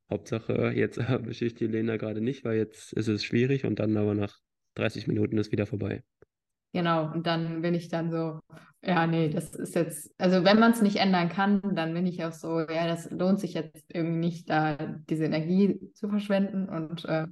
Hauptsache, 0.09 0.73
jetzt 0.75 0.97
erwische 0.97 1.45
ich 1.45 1.55
die 1.55 1.67
Lena 1.67 1.97
gerade 1.97 2.21
nicht, 2.21 2.45
weil 2.45 2.57
jetzt 2.57 2.93
ist 2.93 3.07
es 3.07 3.23
schwierig 3.23 3.65
und 3.65 3.79
dann 3.79 3.97
aber 3.97 4.13
nach 4.13 4.37
30 4.75 5.07
Minuten 5.07 5.37
ist 5.37 5.51
wieder 5.51 5.65
vorbei. 5.65 6.03
Genau, 6.73 7.11
und 7.11 7.27
dann 7.27 7.61
bin 7.61 7.75
ich 7.75 7.87
dann 7.89 8.09
so, 8.09 8.39
ja, 8.81 9.05
nee, 9.05 9.29
das 9.29 9.53
ist 9.53 9.75
jetzt, 9.75 10.11
also 10.17 10.43
wenn 10.43 10.59
man 10.59 10.71
es 10.71 10.81
nicht 10.81 10.95
ändern 10.95 11.29
kann, 11.29 11.61
dann 11.75 11.93
bin 11.93 12.07
ich 12.07 12.23
auch 12.25 12.31
so, 12.31 12.59
ja, 12.61 12.87
das 12.87 13.11
lohnt 13.11 13.39
sich 13.39 13.53
jetzt 13.53 13.85
irgendwie 13.93 14.17
nicht, 14.17 14.49
da 14.49 14.75
diese 15.07 15.25
Energie 15.25 15.79
zu 15.93 16.09
verschwenden 16.09 16.67
und 16.69 17.05
äh, 17.05 17.27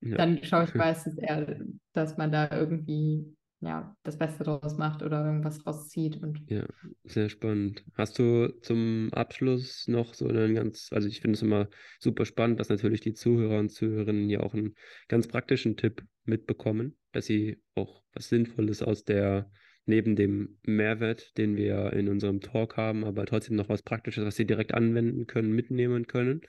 ja. 0.00 0.16
dann 0.16 0.42
schaue 0.44 0.64
ich 0.64 0.74
meistens 0.74 1.18
eher, 1.18 1.60
dass 1.92 2.16
man 2.16 2.32
da 2.32 2.50
irgendwie 2.50 3.35
ja, 3.60 3.96
das 4.02 4.18
Beste 4.18 4.44
draus 4.44 4.76
macht 4.76 5.02
oder 5.02 5.24
irgendwas 5.24 5.66
rauszieht. 5.66 6.22
Und 6.22 6.42
ja, 6.48 6.66
sehr 7.04 7.28
spannend. 7.28 7.84
Hast 7.94 8.18
du 8.18 8.48
zum 8.60 9.10
Abschluss 9.12 9.88
noch 9.88 10.14
so 10.14 10.28
einen 10.28 10.54
ganz, 10.54 10.90
also 10.92 11.08
ich 11.08 11.20
finde 11.20 11.36
es 11.36 11.42
immer 11.42 11.68
super 11.98 12.26
spannend, 12.26 12.60
dass 12.60 12.68
natürlich 12.68 13.00
die 13.00 13.14
Zuhörer 13.14 13.58
und 13.58 13.70
Zuhörerinnen 13.70 14.28
ja 14.28 14.40
auch 14.40 14.54
einen 14.54 14.74
ganz 15.08 15.26
praktischen 15.26 15.76
Tipp 15.76 16.04
mitbekommen, 16.24 16.96
dass 17.12 17.26
sie 17.26 17.62
auch 17.74 18.02
was 18.12 18.28
Sinnvolles 18.28 18.82
aus 18.82 19.04
der, 19.04 19.50
neben 19.86 20.16
dem 20.16 20.58
Mehrwert, 20.64 21.36
den 21.38 21.56
wir 21.56 21.92
in 21.94 22.08
unserem 22.08 22.40
Talk 22.40 22.76
haben, 22.76 23.04
aber 23.04 23.24
trotzdem 23.24 23.56
noch 23.56 23.68
was 23.68 23.82
Praktisches, 23.82 24.24
was 24.24 24.36
sie 24.36 24.46
direkt 24.46 24.74
anwenden 24.74 25.26
können, 25.26 25.52
mitnehmen 25.52 26.06
können. 26.06 26.42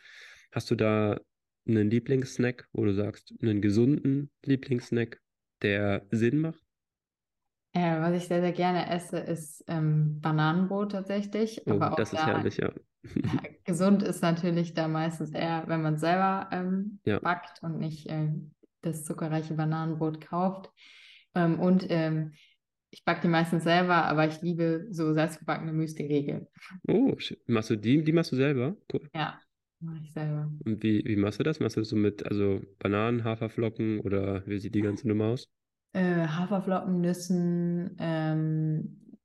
Hast 0.51 0.69
du 0.71 0.75
da 0.75 1.21
einen 1.65 1.89
Lieblingssnack, 1.89 2.67
wo 2.73 2.83
du 2.83 2.93
sagst, 2.93 3.33
einen 3.41 3.61
gesunden 3.61 4.31
Lieblingssnack, 4.43 5.21
der 5.61 6.05
Sinn 6.11 6.39
macht? 6.39 6.66
Äh, 7.77 8.01
was 8.01 8.15
ich 8.15 8.27
sehr, 8.27 8.41
sehr 8.41 8.53
gerne 8.53 8.89
esse, 8.89 9.19
ist 9.19 9.63
ähm, 9.67 10.19
Bananenbrot 10.19 10.93
tatsächlich. 10.93 11.61
Oh, 11.67 11.73
aber 11.73 11.91
auch 11.91 11.95
das 11.95 12.11
ist 12.11 12.25
herrlich, 12.25 12.57
ja. 12.57 12.71
gesund 13.65 14.01
ist 14.01 14.23
natürlich 14.23 14.73
da 14.73 14.87
meistens 14.87 15.31
eher, 15.31 15.63
wenn 15.67 15.83
man 15.83 15.97
selber 15.97 16.49
ähm, 16.51 16.99
ja. 17.05 17.19
backt 17.19 17.61
und 17.61 17.77
nicht 17.77 18.07
äh, 18.07 18.29
das 18.81 19.05
zuckerreiche 19.05 19.53
Bananenbrot 19.53 20.21
kauft. 20.21 20.71
Ähm, 21.35 21.59
und 21.59 21.85
ähm, 21.89 22.33
ich 22.89 23.05
backe 23.05 23.21
die 23.21 23.27
meistens 23.27 23.63
selber, 23.63 24.05
aber 24.05 24.27
ich 24.27 24.41
liebe 24.41 24.87
so 24.89 25.13
selbstgebackene 25.13 25.71
Müsli-Riegel. 25.71 26.47
Oh, 26.87 27.15
machst 27.45 27.69
du 27.69 27.75
die? 27.75 28.03
Die 28.03 28.11
machst 28.11 28.31
du 28.31 28.37
selber? 28.37 28.75
Cool. 28.91 29.07
Ja, 29.13 29.39
mache 29.81 29.99
ich 30.03 30.11
selber. 30.13 30.51
Und 30.65 30.81
wie, 30.81 31.03
wie 31.05 31.15
machst 31.15 31.39
du 31.39 31.43
das? 31.43 31.59
Machst 31.59 31.75
du 31.75 31.81
das 31.81 31.89
so 31.89 31.95
mit 31.95 32.25
also 32.25 32.59
Bananen, 32.79 33.23
Haferflocken 33.23 33.99
oder 33.99 34.41
wie 34.47 34.57
sieht 34.57 34.73
die 34.73 34.81
ganze 34.81 35.07
Nummer 35.07 35.25
aus? 35.25 35.47
Äh, 35.93 36.27
Haferflocken, 36.27 37.01
Nüssen, 37.01 37.95
ähm, 37.99 39.17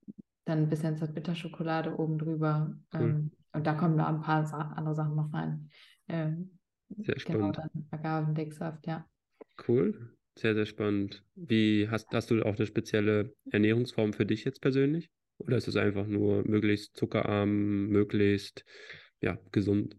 dann 0.44 0.58
ein 0.58 0.68
bisschen 0.68 0.96
Zartbitterschokolade 0.96 1.96
oben 1.98 2.18
drüber. 2.18 2.76
Cool. 2.94 3.00
Ähm, 3.00 3.30
und 3.52 3.66
da 3.66 3.74
kommen 3.74 3.98
da 3.98 4.06
ein 4.06 4.20
paar 4.20 4.46
Sa 4.46 4.58
andere 4.76 4.94
Sachen 4.94 5.14
noch 5.14 5.32
rein. 5.32 5.68
Ähm, 6.08 6.58
sehr 6.98 7.14
genau, 7.16 7.52
spannend. 7.52 7.56
Genau, 7.56 7.86
Agavendicksaft, 7.90 8.86
ja. 8.86 9.06
Cool. 9.66 10.16
Sehr, 10.38 10.54
sehr 10.54 10.66
spannend. 10.66 11.24
Wie 11.34 11.88
hast, 11.90 12.08
hast 12.12 12.30
du 12.30 12.42
auch 12.42 12.56
eine 12.56 12.66
spezielle 12.66 13.34
Ernährungsform 13.50 14.12
für 14.14 14.24
dich 14.24 14.44
jetzt 14.44 14.62
persönlich? 14.62 15.10
Oder 15.38 15.56
ist 15.56 15.68
es 15.68 15.76
einfach 15.76 16.06
nur 16.06 16.46
möglichst 16.48 16.96
zuckerarm, 16.96 17.88
möglichst 17.88 18.64
ja, 19.20 19.38
gesund? 19.50 19.96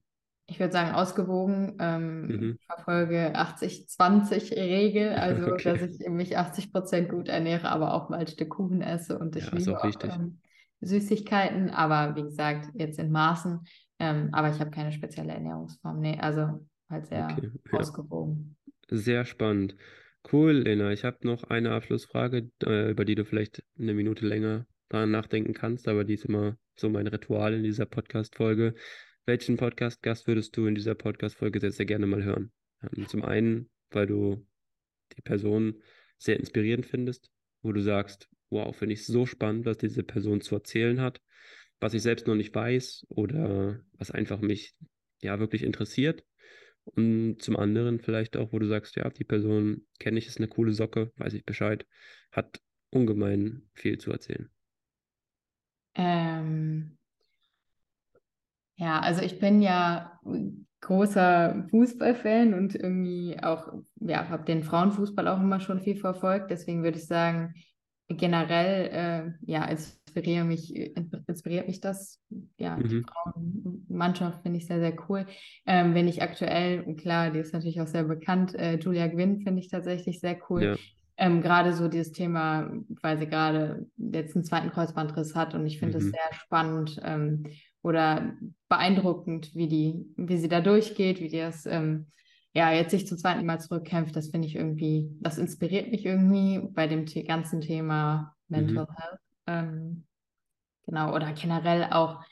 Ich 0.53 0.59
würde 0.59 0.71
sagen, 0.71 0.93
ausgewogen. 0.93 1.77
Ähm, 1.79 2.27
mhm. 2.27 2.59
verfolge 2.67 3.33
80-20-Regel, 3.35 5.09
also 5.17 5.51
okay. 5.51 5.63
dass 5.63 5.81
ich 5.81 6.07
mich 6.09 6.37
80 6.37 6.71
Prozent 6.71 7.09
gut 7.09 7.27
ernähre, 7.27 7.69
aber 7.69 7.95
auch 7.95 8.09
mal 8.09 8.19
ein 8.19 8.27
Stück 8.27 8.49
Kuchen 8.49 8.81
esse 8.81 9.17
und 9.17 9.35
ich 9.35 9.45
ja, 9.45 9.57
liebe 9.57 9.79
auch, 9.79 9.83
auch 9.83 10.03
ähm, 10.03 10.39
Süßigkeiten, 10.81 11.71
aber 11.71 12.15
wie 12.15 12.21
gesagt, 12.21 12.69
jetzt 12.75 12.99
in 12.99 13.11
Maßen. 13.11 13.61
Ähm, 13.97 14.29
aber 14.31 14.49
ich 14.49 14.59
habe 14.59 14.69
keine 14.69 14.91
spezielle 14.91 15.33
Ernährungsform. 15.33 15.99
Nee, 15.99 16.19
also 16.19 16.67
halt 16.87 17.07
sehr 17.07 17.29
okay. 17.31 17.49
ausgewogen. 17.71 18.55
Ja. 18.65 18.97
Sehr 18.97 19.25
spannend. 19.25 19.75
Cool, 20.31 20.51
Lena. 20.51 20.91
Ich 20.91 21.03
habe 21.03 21.17
noch 21.21 21.45
eine 21.45 21.71
Abschlussfrage, 21.71 22.51
äh, 22.63 22.91
über 22.91 23.05
die 23.05 23.15
du 23.15 23.25
vielleicht 23.25 23.63
eine 23.79 23.95
Minute 23.95 24.27
länger 24.27 24.67
dran 24.89 25.09
nachdenken 25.09 25.53
kannst, 25.53 25.87
aber 25.87 26.03
die 26.03 26.13
ist 26.13 26.25
immer 26.25 26.57
so 26.75 26.89
mein 26.89 27.07
Ritual 27.07 27.55
in 27.55 27.63
dieser 27.63 27.87
Podcast-Folge. 27.87 28.75
Welchen 29.25 29.55
Podcast-Gast 29.55 30.27
würdest 30.27 30.57
du 30.57 30.65
in 30.65 30.75
dieser 30.75 30.95
Podcast-Folge 30.95 31.61
sehr, 31.61 31.71
sehr 31.71 31.85
gerne 31.85 32.05
mal 32.05 32.25
hören? 32.25 32.51
Ähm, 32.81 33.07
zum 33.07 33.23
einen, 33.23 33.69
weil 33.89 34.05
du 34.05 34.45
die 35.15 35.21
Person 35.21 35.81
sehr 36.17 36.37
inspirierend 36.37 36.85
findest, 36.85 37.31
wo 37.61 37.71
du 37.71 37.81
sagst, 37.81 38.27
wow, 38.49 38.75
finde 38.75 38.95
ich 38.95 39.05
so 39.05 39.25
spannend, 39.25 39.65
was 39.65 39.77
diese 39.77 40.03
Person 40.03 40.41
zu 40.41 40.55
erzählen 40.55 40.99
hat, 40.99 41.21
was 41.79 41.93
ich 41.93 42.01
selbst 42.01 42.27
noch 42.27 42.35
nicht 42.35 42.53
weiß 42.53 43.05
oder 43.07 43.79
was 43.93 44.11
einfach 44.11 44.41
mich 44.41 44.75
ja 45.21 45.39
wirklich 45.39 45.63
interessiert. 45.63 46.25
Und 46.83 47.41
zum 47.41 47.55
anderen 47.55 48.01
vielleicht 48.01 48.35
auch, 48.35 48.51
wo 48.51 48.59
du 48.59 48.67
sagst, 48.67 48.97
ja, 48.97 49.09
die 49.09 49.23
Person 49.23 49.87
kenne 49.99 50.19
ich, 50.19 50.27
ist 50.27 50.37
eine 50.37 50.49
coole 50.49 50.73
Socke, 50.73 51.13
weiß 51.15 51.33
ich 51.33 51.45
Bescheid, 51.45 51.87
hat 52.33 52.59
ungemein 52.89 53.69
viel 53.73 53.97
zu 53.99 54.11
erzählen. 54.11 54.49
Ähm, 55.95 56.97
ja, 58.75 58.99
also 58.99 59.21
ich 59.21 59.39
bin 59.39 59.61
ja 59.61 60.19
großer 60.81 61.65
Fußballfan 61.69 62.53
und 62.53 62.75
irgendwie 62.75 63.37
auch, 63.41 63.71
ja, 64.01 64.27
habe 64.29 64.43
den 64.43 64.63
Frauenfußball 64.63 65.27
auch 65.27 65.39
immer 65.39 65.59
schon 65.59 65.79
viel 65.79 65.95
verfolgt. 65.95 66.51
Deswegen 66.51 66.83
würde 66.83 66.97
ich 66.97 67.07
sagen, 67.07 67.53
generell, 68.09 68.89
äh, 68.91 69.49
ja, 69.49 69.65
inspiriert 69.65 70.45
mich, 70.45 70.75
inspiriert 71.27 71.67
mich 71.67 71.79
das. 71.79 72.19
Ja, 72.57 72.77
mhm. 72.77 72.87
die 72.89 73.03
Frauenmannschaft 73.03 74.43
finde 74.43 74.57
ich 74.57 74.67
sehr, 74.67 74.79
sehr 74.79 74.95
cool. 75.07 75.25
Ähm, 75.65 75.93
wenn 75.95 76.07
ich 76.07 76.21
aktuell, 76.21 76.95
klar, 76.95 77.31
die 77.31 77.39
ist 77.39 77.53
natürlich 77.53 77.79
auch 77.79 77.87
sehr 77.87 78.03
bekannt, 78.03 78.53
äh, 78.55 78.75
Julia 78.75 79.07
Gwynn 79.07 79.41
finde 79.41 79.61
ich 79.61 79.69
tatsächlich 79.69 80.19
sehr 80.19 80.37
cool. 80.49 80.63
Ja. 80.63 80.75
Ähm, 81.15 81.41
gerade 81.41 81.73
so 81.73 81.87
dieses 81.87 82.11
Thema, 82.11 82.71
weil 83.01 83.19
sie 83.19 83.27
gerade 83.27 83.85
jetzt 83.97 84.35
einen 84.35 84.43
zweiten 84.43 84.71
Kreuzbandriss 84.71 85.35
hat 85.35 85.53
und 85.53 85.65
ich 85.65 85.77
finde 85.77 85.99
es 85.99 86.05
mhm. 86.05 86.09
sehr 86.09 86.33
spannend 86.33 86.99
ähm, 87.03 87.43
oder 87.83 88.35
beeindruckend, 88.69 89.53
wie 89.53 89.67
die, 89.67 90.05
wie 90.17 90.37
sie 90.37 90.47
da 90.47 90.61
durchgeht, 90.61 91.19
wie 91.19 91.27
die 91.27 91.37
das 91.37 91.65
ähm, 91.65 92.07
ja 92.53 92.71
jetzt 92.71 92.91
sich 92.91 93.05
zum 93.05 93.17
zweiten 93.17 93.45
Mal 93.45 93.59
zurückkämpft. 93.59 94.15
Das 94.15 94.29
finde 94.29 94.47
ich 94.47 94.55
irgendwie, 94.55 95.11
das 95.19 95.37
inspiriert 95.37 95.91
mich 95.91 96.05
irgendwie 96.05 96.59
bei 96.71 96.87
dem 96.87 97.05
ganzen 97.27 97.61
Thema 97.61 98.35
Mental 98.47 98.87
mhm. 98.89 98.95
Health. 98.95 99.19
Ähm, 99.45 100.03
genau, 100.85 101.13
oder 101.13 101.33
generell 101.33 101.89
auch 101.91 102.23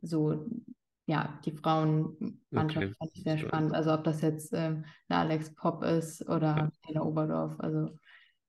so 0.00 0.46
ja, 1.06 1.38
die 1.44 1.52
Frauenmannschaft 1.52 2.86
okay. 2.86 2.94
fand 2.98 3.10
ich 3.14 3.22
sehr 3.24 3.38
spannend. 3.38 3.74
Also 3.74 3.92
ob 3.92 4.04
das 4.04 4.22
jetzt 4.22 4.52
ähm, 4.54 4.84
eine 5.08 5.20
Alex 5.20 5.54
Pop 5.54 5.82
ist 5.82 6.26
oder 6.28 6.56
ja. 6.56 6.70
Lena 6.88 7.02
Oberdorf. 7.02 7.54
Also 7.58 7.98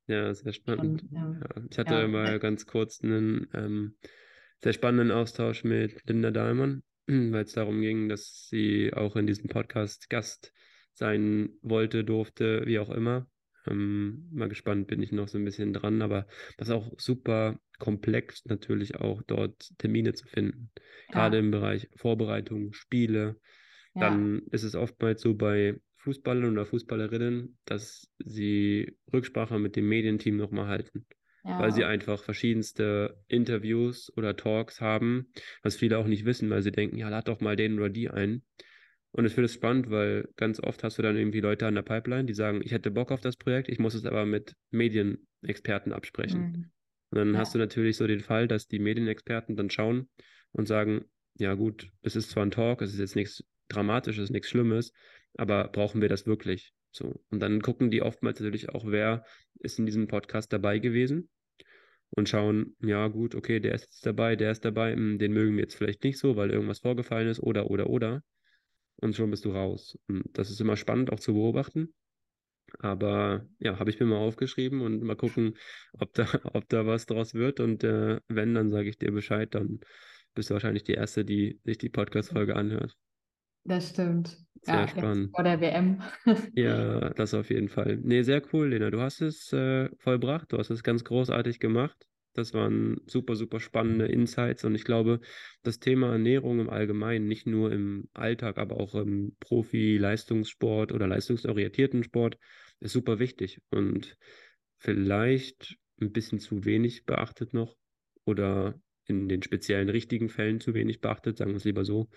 ja, 0.08 0.34
sehr 0.34 0.54
spannend. 0.54 1.04
Und, 1.04 1.12
ähm, 1.12 1.41
ja. 1.41 1.64
Ich 1.70 1.78
hatte 1.78 1.96
ja. 1.96 2.08
mal 2.08 2.39
ganz 2.39 2.66
kurz 2.66 3.02
einen 3.04 3.48
ähm, 3.54 3.96
sehr 4.62 4.74
spannenden 4.74 5.12
Austausch 5.12 5.64
mit 5.64 6.08
Linda 6.08 6.32
Dahlmann, 6.32 6.84
weil 7.08 7.43
es 7.43 7.53
darum 7.53 7.82
ging, 7.82 8.10
dass 8.10 8.47
sie 8.49 8.93
auch 8.93 9.16
in 9.16 9.28
diesem 9.28 9.49
Podcast 9.49 10.10
Gast 10.10 10.53
sein 10.93 11.49
wollte, 11.62 12.03
durfte, 12.03 12.66
wie 12.66 12.80
auch 12.80 12.89
immer. 12.89 13.28
Ähm, 13.68 14.30
mal 14.32 14.49
gespannt 14.49 14.88
bin 14.88 15.01
ich 15.01 15.12
noch 15.12 15.28
so 15.28 15.38
ein 15.38 15.45
bisschen 15.45 15.74
dran, 15.74 16.01
aber 16.01 16.28
das 16.58 16.70
ist 16.70 16.74
auch 16.74 16.93
super 16.97 17.60
komplex 17.80 18.45
natürlich 18.45 18.95
auch 18.95 19.22
dort 19.24 19.72
Termine 19.78 20.14
zu 20.14 20.28
finden. 20.28 20.72
Ja. 21.10 21.14
Gerade 21.14 21.39
im 21.39 21.51
Bereich 21.51 21.89
Vorbereitung, 21.95 22.74
Spiele. 22.74 23.39
Ja. 23.95 24.10
Dann 24.10 24.43
ist 24.51 24.64
es 24.64 24.76
oftmals 24.76 25.22
so 25.22 25.36
bei 25.36 25.80
Fußballern 25.97 26.51
oder 26.51 26.66
Fußballerinnen, 26.66 27.58
dass 27.66 28.12
sie 28.20 28.95
Rücksprache 29.12 29.58
mit 29.58 29.76
dem 29.76 29.89
Medienteam 29.89 30.38
nochmal 30.38 30.68
halten. 30.68 31.08
Ja. 31.46 31.60
Weil 31.60 31.72
sie 31.72 31.84
einfach 31.84 32.24
verschiedenste 32.24 33.22
Interviews 33.28 34.12
oder 34.18 34.36
Talks 34.36 34.82
haben, 34.82 35.28
was 35.62 35.76
viele 35.76 36.00
auch 36.00 36.08
nicht 36.08 36.26
wissen, 36.26 36.50
weil 36.50 36.64
sie 36.64 36.72
denken, 36.72 36.98
ja, 36.98 37.08
lad 37.10 37.28
doch 37.28 37.39
mal 37.39 37.56
den 37.56 37.78
oder 37.78 37.89
die 37.89 38.10
ein. 38.10 38.41
Und 39.12 39.26
ich 39.26 39.34
finde 39.34 39.46
es 39.46 39.54
spannend, 39.54 39.91
weil 39.91 40.28
ganz 40.38 40.60
oft 40.60 40.84
hast 40.84 40.98
du 40.98 41.04
dann 41.04 41.16
irgendwie 41.16 41.41
Leute 41.41 41.68
an 41.68 41.76
der 41.76 41.84
Pipeline, 41.84 42.26
die 42.26 42.34
sagen, 42.34 42.62
ich 42.64 42.72
hätte 42.72 42.89
Bock 42.89 43.12
auf 43.12 43.22
das 43.22 43.38
Projekt, 43.38 43.70
ich 43.70 43.78
muss 43.78 43.93
es 43.93 44.06
aber 44.06 44.26
mit 44.26 44.56
Medienexperten 44.72 45.93
absprechen. 45.93 46.41
Mhm. 46.41 46.72
Und 47.12 47.18
dann 47.20 47.34
ja. 47.36 47.39
hast 47.39 47.54
du 47.54 47.60
natürlich 47.60 47.98
so 47.98 48.08
den 48.08 48.22
Fall, 48.22 48.48
dass 48.48 48.68
die 48.68 48.80
Medienexperten 48.80 49.56
dann 49.56 49.70
schauen 49.70 50.10
und 50.52 50.68
sagen, 50.68 51.06
ja 51.38 51.54
gut, 51.54 51.91
es 52.02 52.16
ist 52.16 52.32
zwar 52.32 52.43
ein 52.43 52.52
Talk, 52.52 52.82
es 52.82 52.91
ist 52.91 53.00
jetzt 53.00 53.16
nichts 53.16 53.43
Dramatisches, 53.68 54.32
nichts 54.32 54.50
Schlimmes, 54.50 54.93
aber 55.38 55.68
brauchen 55.68 56.02
wir 56.02 56.10
das 56.10 56.26
wirklich? 56.26 56.74
So. 56.91 57.24
Und 57.30 57.39
dann 57.39 57.62
gucken 57.62 57.91
die 57.91 58.02
oftmals 58.02 58.39
natürlich 58.39 58.70
auch, 58.70 58.86
wer 58.88 59.26
ist 59.60 59.78
in 59.78 59.86
diesem 59.86 60.08
Podcast 60.08 60.52
dabei 60.52 60.80
gewesen 60.80 61.30
und 62.12 62.30
schauen, 62.30 62.76
ja 62.82 63.08
gut, 63.08 63.36
okay, 63.36 63.60
der 63.60 63.76
ist 63.76 63.84
jetzt 63.84 64.06
dabei, 64.06 64.36
der 64.36 64.51
ist 64.51 64.66
dabei, 64.66 64.93
hm, 64.93 65.20
den 65.20 65.34
mögen 65.34 65.56
wir 65.56 65.64
jetzt 65.64 65.76
vielleicht 65.76 66.03
nicht 66.03 66.18
so, 66.18 66.36
weil 66.36 66.51
irgendwas 66.51 66.80
vorgefallen 66.80 67.28
ist 67.28 67.39
oder, 67.39 67.70
oder, 67.70 67.89
oder 67.89 68.24
und 68.97 69.16
schon 69.16 69.32
bist 69.32 69.45
du 69.45 69.51
raus. 69.51 69.97
Und 70.08 70.26
das 70.34 70.49
ist 70.49 70.62
immer 70.62 70.78
spannend 70.78 71.12
auch 71.12 71.20
zu 71.20 71.34
beobachten. 71.34 71.93
Aber 72.80 73.47
ja, 73.60 73.80
habe 73.80 73.89
ich 73.89 73.99
mir 73.99 74.06
mal 74.06 74.18
aufgeschrieben 74.18 74.82
und 74.82 75.03
mal 75.03 75.16
gucken, 75.16 75.58
ob 75.93 76.14
da, 76.14 76.26
ob 76.53 76.68
da 76.70 76.86
was 76.86 77.06
draus 77.06 77.34
wird. 77.34 77.60
Und 77.60 77.84
äh, 77.84 78.20
wenn, 78.28 78.53
dann 78.53 78.72
sage 78.72 78.89
ich 78.89 78.97
dir 78.97 79.12
Bescheid, 79.12 79.53
dann 79.53 79.80
bist 80.34 80.49
du 80.49 80.53
wahrscheinlich 80.53 80.84
die 80.84 80.93
Erste, 80.93 81.26
die 81.26 81.60
sich 81.64 81.78
die 81.78 81.89
Podcast-Folge 81.89 82.56
anhört. 82.56 82.95
Das 83.66 83.89
stimmt. 83.89 84.38
Sehr 84.61 84.76
ja, 84.76 84.88
spannend. 84.88 85.32
Vor 85.36 85.43
der 85.43 85.59
WM. 85.59 86.01
ja, 86.53 87.09
das 87.09 87.34
auf 87.34 87.49
jeden 87.49 87.70
Fall. 87.70 87.99
Nee, 88.01 88.24
sehr 88.24 88.41
cool, 88.53 88.70
Lena. 88.70 88.89
Du 88.89 89.01
hast 89.01 89.22
es 89.22 89.51
äh, 89.53 89.89
vollbracht, 89.97 90.51
du 90.51 90.57
hast 90.57 90.70
es 90.70 90.84
ganz 90.84 91.03
großartig 91.03 91.59
gemacht. 91.59 92.07
Das 92.34 92.53
waren 92.53 92.99
super, 93.05 93.36
super 93.36 93.59
spannende 93.59 94.07
Insights 94.07 94.66
und 94.66 94.76
ich 94.76 94.84
glaube, 94.84 95.22
das 95.63 95.80
Thema 95.80 96.11
Ernährung 96.11 96.59
im 96.59 96.70
Allgemeinen, 96.70 97.28
nicht 97.28 97.47
nur 97.47 97.72
im 97.72 98.09
Alltag, 98.13 98.57
aber 98.57 98.78
auch 98.78 98.93
im 98.95 99.38
Profi-Leistungssport 99.39 100.91
oder 100.91 101.07
leistungsorientierten 101.07 102.03
Sport, 102.03 102.38
ist 102.82 102.91
super 102.91 103.20
wichtig 103.20 103.61
und 103.70 104.18
vielleicht 104.78 105.78
ein 106.01 106.11
bisschen 106.11 106.39
zu 106.39 106.66
wenig 106.66 107.05
beachtet 107.05 107.53
noch 107.53 107.78
oder 108.26 108.76
in 109.05 109.30
den 109.30 109.41
speziellen 109.41 109.88
richtigen 109.88 110.28
Fällen 110.28 110.59
zu 110.59 110.74
wenig 110.74 110.99
beachtet, 110.99 111.38
sagen 111.38 111.51
wir 111.51 111.57
es 111.57 111.63
lieber 111.63 111.86
so. 111.86 112.09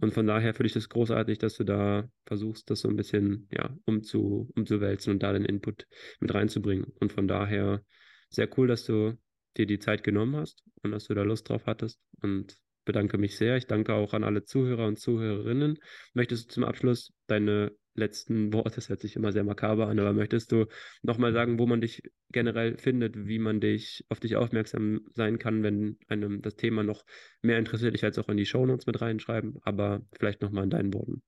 Und 0.00 0.12
von 0.12 0.26
daher 0.26 0.54
finde 0.54 0.66
ich 0.66 0.74
das 0.74 0.88
großartig, 0.88 1.38
dass 1.38 1.56
du 1.56 1.64
da 1.64 2.08
versuchst, 2.26 2.70
das 2.70 2.80
so 2.80 2.88
ein 2.88 2.96
bisschen 2.96 3.48
ja, 3.50 3.74
umzu, 3.86 4.50
umzuwälzen 4.54 5.12
und 5.12 5.22
da 5.22 5.32
den 5.32 5.44
Input 5.44 5.86
mit 6.20 6.34
reinzubringen. 6.34 6.92
Und 7.00 7.12
von 7.12 7.26
daher 7.26 7.82
sehr 8.28 8.48
cool, 8.58 8.66
dass 8.66 8.84
du 8.84 9.16
dir 9.56 9.66
die 9.66 9.78
Zeit 9.78 10.02
genommen 10.02 10.36
hast 10.36 10.62
und 10.82 10.92
dass 10.92 11.06
du 11.06 11.14
da 11.14 11.22
Lust 11.22 11.48
drauf 11.48 11.66
hattest. 11.66 12.00
Und 12.20 12.56
bedanke 12.84 13.18
mich 13.18 13.36
sehr. 13.36 13.56
Ich 13.56 13.66
danke 13.66 13.94
auch 13.94 14.14
an 14.14 14.24
alle 14.24 14.44
Zuhörer 14.44 14.86
und 14.86 14.98
Zuhörerinnen. 14.98 15.78
Möchtest 16.14 16.48
du 16.48 16.54
zum 16.54 16.64
Abschluss 16.64 17.12
deine 17.26 17.72
letzten 17.96 18.50
das 18.50 18.88
hört 18.88 19.00
sich 19.00 19.16
immer 19.16 19.32
sehr 19.32 19.44
makaber 19.44 19.88
an, 19.88 19.98
aber 19.98 20.12
möchtest 20.12 20.52
du 20.52 20.66
nochmal 21.02 21.32
sagen, 21.32 21.58
wo 21.58 21.66
man 21.66 21.80
dich 21.80 22.02
generell 22.30 22.78
findet, 22.78 23.26
wie 23.26 23.38
man 23.38 23.60
dich 23.60 24.04
auf 24.08 24.20
dich 24.20 24.36
aufmerksam 24.36 25.00
sein 25.14 25.38
kann, 25.38 25.62
wenn 25.62 25.98
einem 26.08 26.42
das 26.42 26.56
Thema 26.56 26.82
noch 26.82 27.04
mehr 27.42 27.58
interessiert? 27.58 27.94
Ich 27.94 28.02
werde 28.02 28.18
es 28.18 28.24
auch 28.24 28.28
in 28.28 28.36
die 28.36 28.46
Shownotes 28.46 28.86
mit 28.86 29.00
reinschreiben, 29.00 29.58
aber 29.62 30.02
vielleicht 30.12 30.42
nochmal 30.42 30.64
in 30.64 30.70
deinen 30.70 30.94
Worten. 30.94 31.22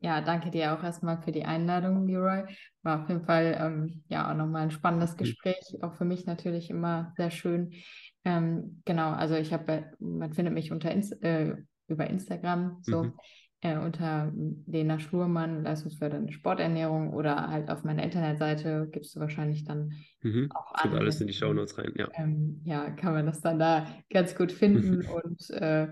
Ja, 0.00 0.20
danke 0.20 0.50
dir 0.50 0.74
auch 0.74 0.82
erstmal 0.82 1.20
für 1.22 1.32
die 1.32 1.44
Einladung, 1.44 2.06
Leroy. 2.06 2.44
War 2.82 3.02
auf 3.02 3.08
jeden 3.08 3.24
Fall 3.24 3.58
ähm, 3.60 4.04
ja 4.08 4.30
auch 4.30 4.36
nochmal 4.36 4.62
ein 4.62 4.70
spannendes 4.70 5.14
mhm. 5.14 5.18
Gespräch. 5.18 5.76
Auch 5.82 5.94
für 5.94 6.04
mich 6.04 6.24
natürlich 6.24 6.70
immer 6.70 7.12
sehr 7.16 7.32
schön. 7.32 7.72
Ähm, 8.24 8.80
genau, 8.84 9.10
also 9.10 9.34
ich 9.34 9.52
habe, 9.52 9.90
man 9.98 10.32
findet 10.32 10.54
mich 10.54 10.70
unter 10.70 10.92
Inst 10.92 11.20
äh, 11.22 11.56
über 11.88 12.06
Instagram 12.06 12.78
so 12.82 13.04
mhm. 13.04 13.14
Äh, 13.60 13.76
unter 13.76 14.32
Lena 14.66 15.00
Schlurmann, 15.00 15.64
leistungsfördernde 15.64 16.32
Sporternährung 16.32 17.12
oder 17.12 17.48
halt 17.48 17.70
auf 17.70 17.82
meiner 17.82 18.04
Internetseite 18.04 18.88
gibst 18.92 19.16
du 19.16 19.20
wahrscheinlich 19.20 19.64
dann 19.64 19.92
mhm. 20.22 20.48
auch 20.54 20.74
an. 20.74 20.94
alles 20.94 21.20
in 21.20 21.26
die 21.26 21.32
Shownotes 21.32 21.76
rein, 21.78 21.92
ja. 21.96 22.08
Ähm, 22.14 22.60
ja, 22.64 22.90
kann 22.90 23.14
man 23.14 23.26
das 23.26 23.40
dann 23.40 23.58
da 23.58 23.86
ganz 24.10 24.36
gut 24.36 24.52
finden 24.52 25.02
und 25.24 25.50
äh, 25.50 25.88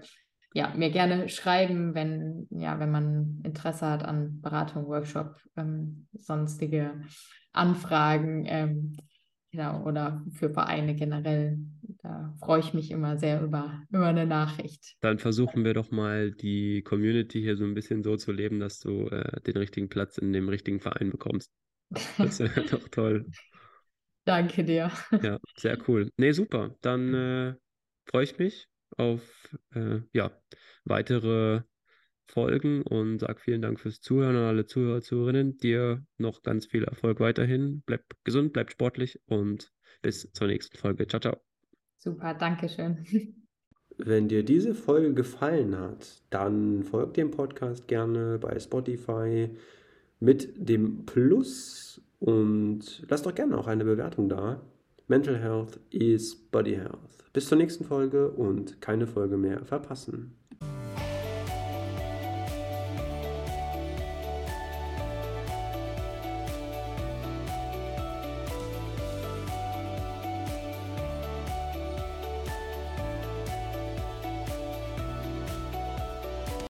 ja, 0.54 0.72
mir 0.74 0.90
gerne 0.90 1.28
schreiben, 1.28 1.94
wenn, 1.94 2.46
ja, 2.50 2.78
wenn 2.78 2.90
man 2.90 3.40
Interesse 3.44 3.86
hat 3.86 4.04
an 4.04 4.40
Beratung, 4.40 4.86
Workshop, 4.86 5.36
ähm, 5.56 6.06
sonstige 6.14 7.02
Anfragen 7.52 8.44
ähm, 8.46 8.96
genau, 9.50 9.84
oder 9.84 10.24
für 10.32 10.50
Vereine 10.50 10.94
generell. 10.94 11.58
Da 12.02 12.34
freue 12.40 12.60
ich 12.60 12.74
mich 12.74 12.90
immer 12.90 13.18
sehr 13.18 13.42
über, 13.42 13.82
über 13.90 14.06
eine 14.06 14.26
Nachricht. 14.26 14.96
Dann 15.00 15.18
versuchen 15.18 15.64
wir 15.64 15.74
doch 15.74 15.90
mal 15.90 16.30
die 16.30 16.82
Community 16.82 17.40
hier 17.40 17.56
so 17.56 17.64
ein 17.64 17.74
bisschen 17.74 18.02
so 18.02 18.16
zu 18.16 18.32
leben, 18.32 18.60
dass 18.60 18.80
du 18.80 19.08
äh, 19.08 19.40
den 19.42 19.56
richtigen 19.56 19.88
Platz 19.88 20.18
in 20.18 20.32
dem 20.32 20.48
richtigen 20.48 20.80
Verein 20.80 21.10
bekommst. 21.10 21.50
Das 22.18 22.40
wäre 22.40 22.62
doch 22.70 22.88
toll. 22.88 23.26
Danke 24.24 24.64
dir. 24.64 24.90
Ja, 25.22 25.38
sehr 25.56 25.78
cool. 25.88 26.10
Nee, 26.16 26.32
super. 26.32 26.74
Dann 26.80 27.14
äh, 27.14 27.54
freue 28.06 28.24
ich 28.24 28.38
mich 28.38 28.68
auf 28.96 29.22
äh, 29.74 30.00
ja, 30.12 30.32
weitere 30.84 31.62
Folgen 32.26 32.82
und 32.82 33.18
sage 33.18 33.40
vielen 33.40 33.62
Dank 33.62 33.80
fürs 33.80 34.00
Zuhören 34.00 34.36
an 34.36 34.44
alle 34.44 34.66
Zuhörer, 34.66 35.00
Zuhörerinnen. 35.00 35.58
Dir 35.58 36.04
noch 36.18 36.42
ganz 36.42 36.66
viel 36.66 36.84
Erfolg 36.84 37.20
weiterhin. 37.20 37.82
Bleib 37.86 38.02
gesund, 38.24 38.52
bleib 38.52 38.70
sportlich 38.70 39.20
und 39.26 39.72
bis 40.02 40.30
zur 40.32 40.46
nächsten 40.46 40.76
Folge. 40.76 41.06
Ciao, 41.06 41.20
ciao. 41.20 41.36
Super, 41.98 42.34
danke 42.34 42.68
schön. 42.68 43.04
Wenn 43.98 44.28
dir 44.28 44.44
diese 44.44 44.74
Folge 44.74 45.14
gefallen 45.14 45.76
hat, 45.78 46.22
dann 46.28 46.82
folg 46.82 47.14
dem 47.14 47.30
Podcast 47.30 47.88
gerne 47.88 48.38
bei 48.38 48.58
Spotify 48.58 49.48
mit 50.20 50.52
dem 50.56 51.06
Plus 51.06 52.02
und 52.18 53.04
lass 53.08 53.22
doch 53.22 53.34
gerne 53.34 53.56
auch 53.56 53.66
eine 53.66 53.84
Bewertung 53.84 54.28
da. 54.28 54.60
Mental 55.08 55.38
Health 55.38 55.80
is 55.90 56.34
Body 56.34 56.74
Health. 56.74 57.32
Bis 57.32 57.48
zur 57.48 57.58
nächsten 57.58 57.84
Folge 57.84 58.30
und 58.30 58.80
keine 58.80 59.06
Folge 59.06 59.36
mehr 59.36 59.64
verpassen. 59.64 60.36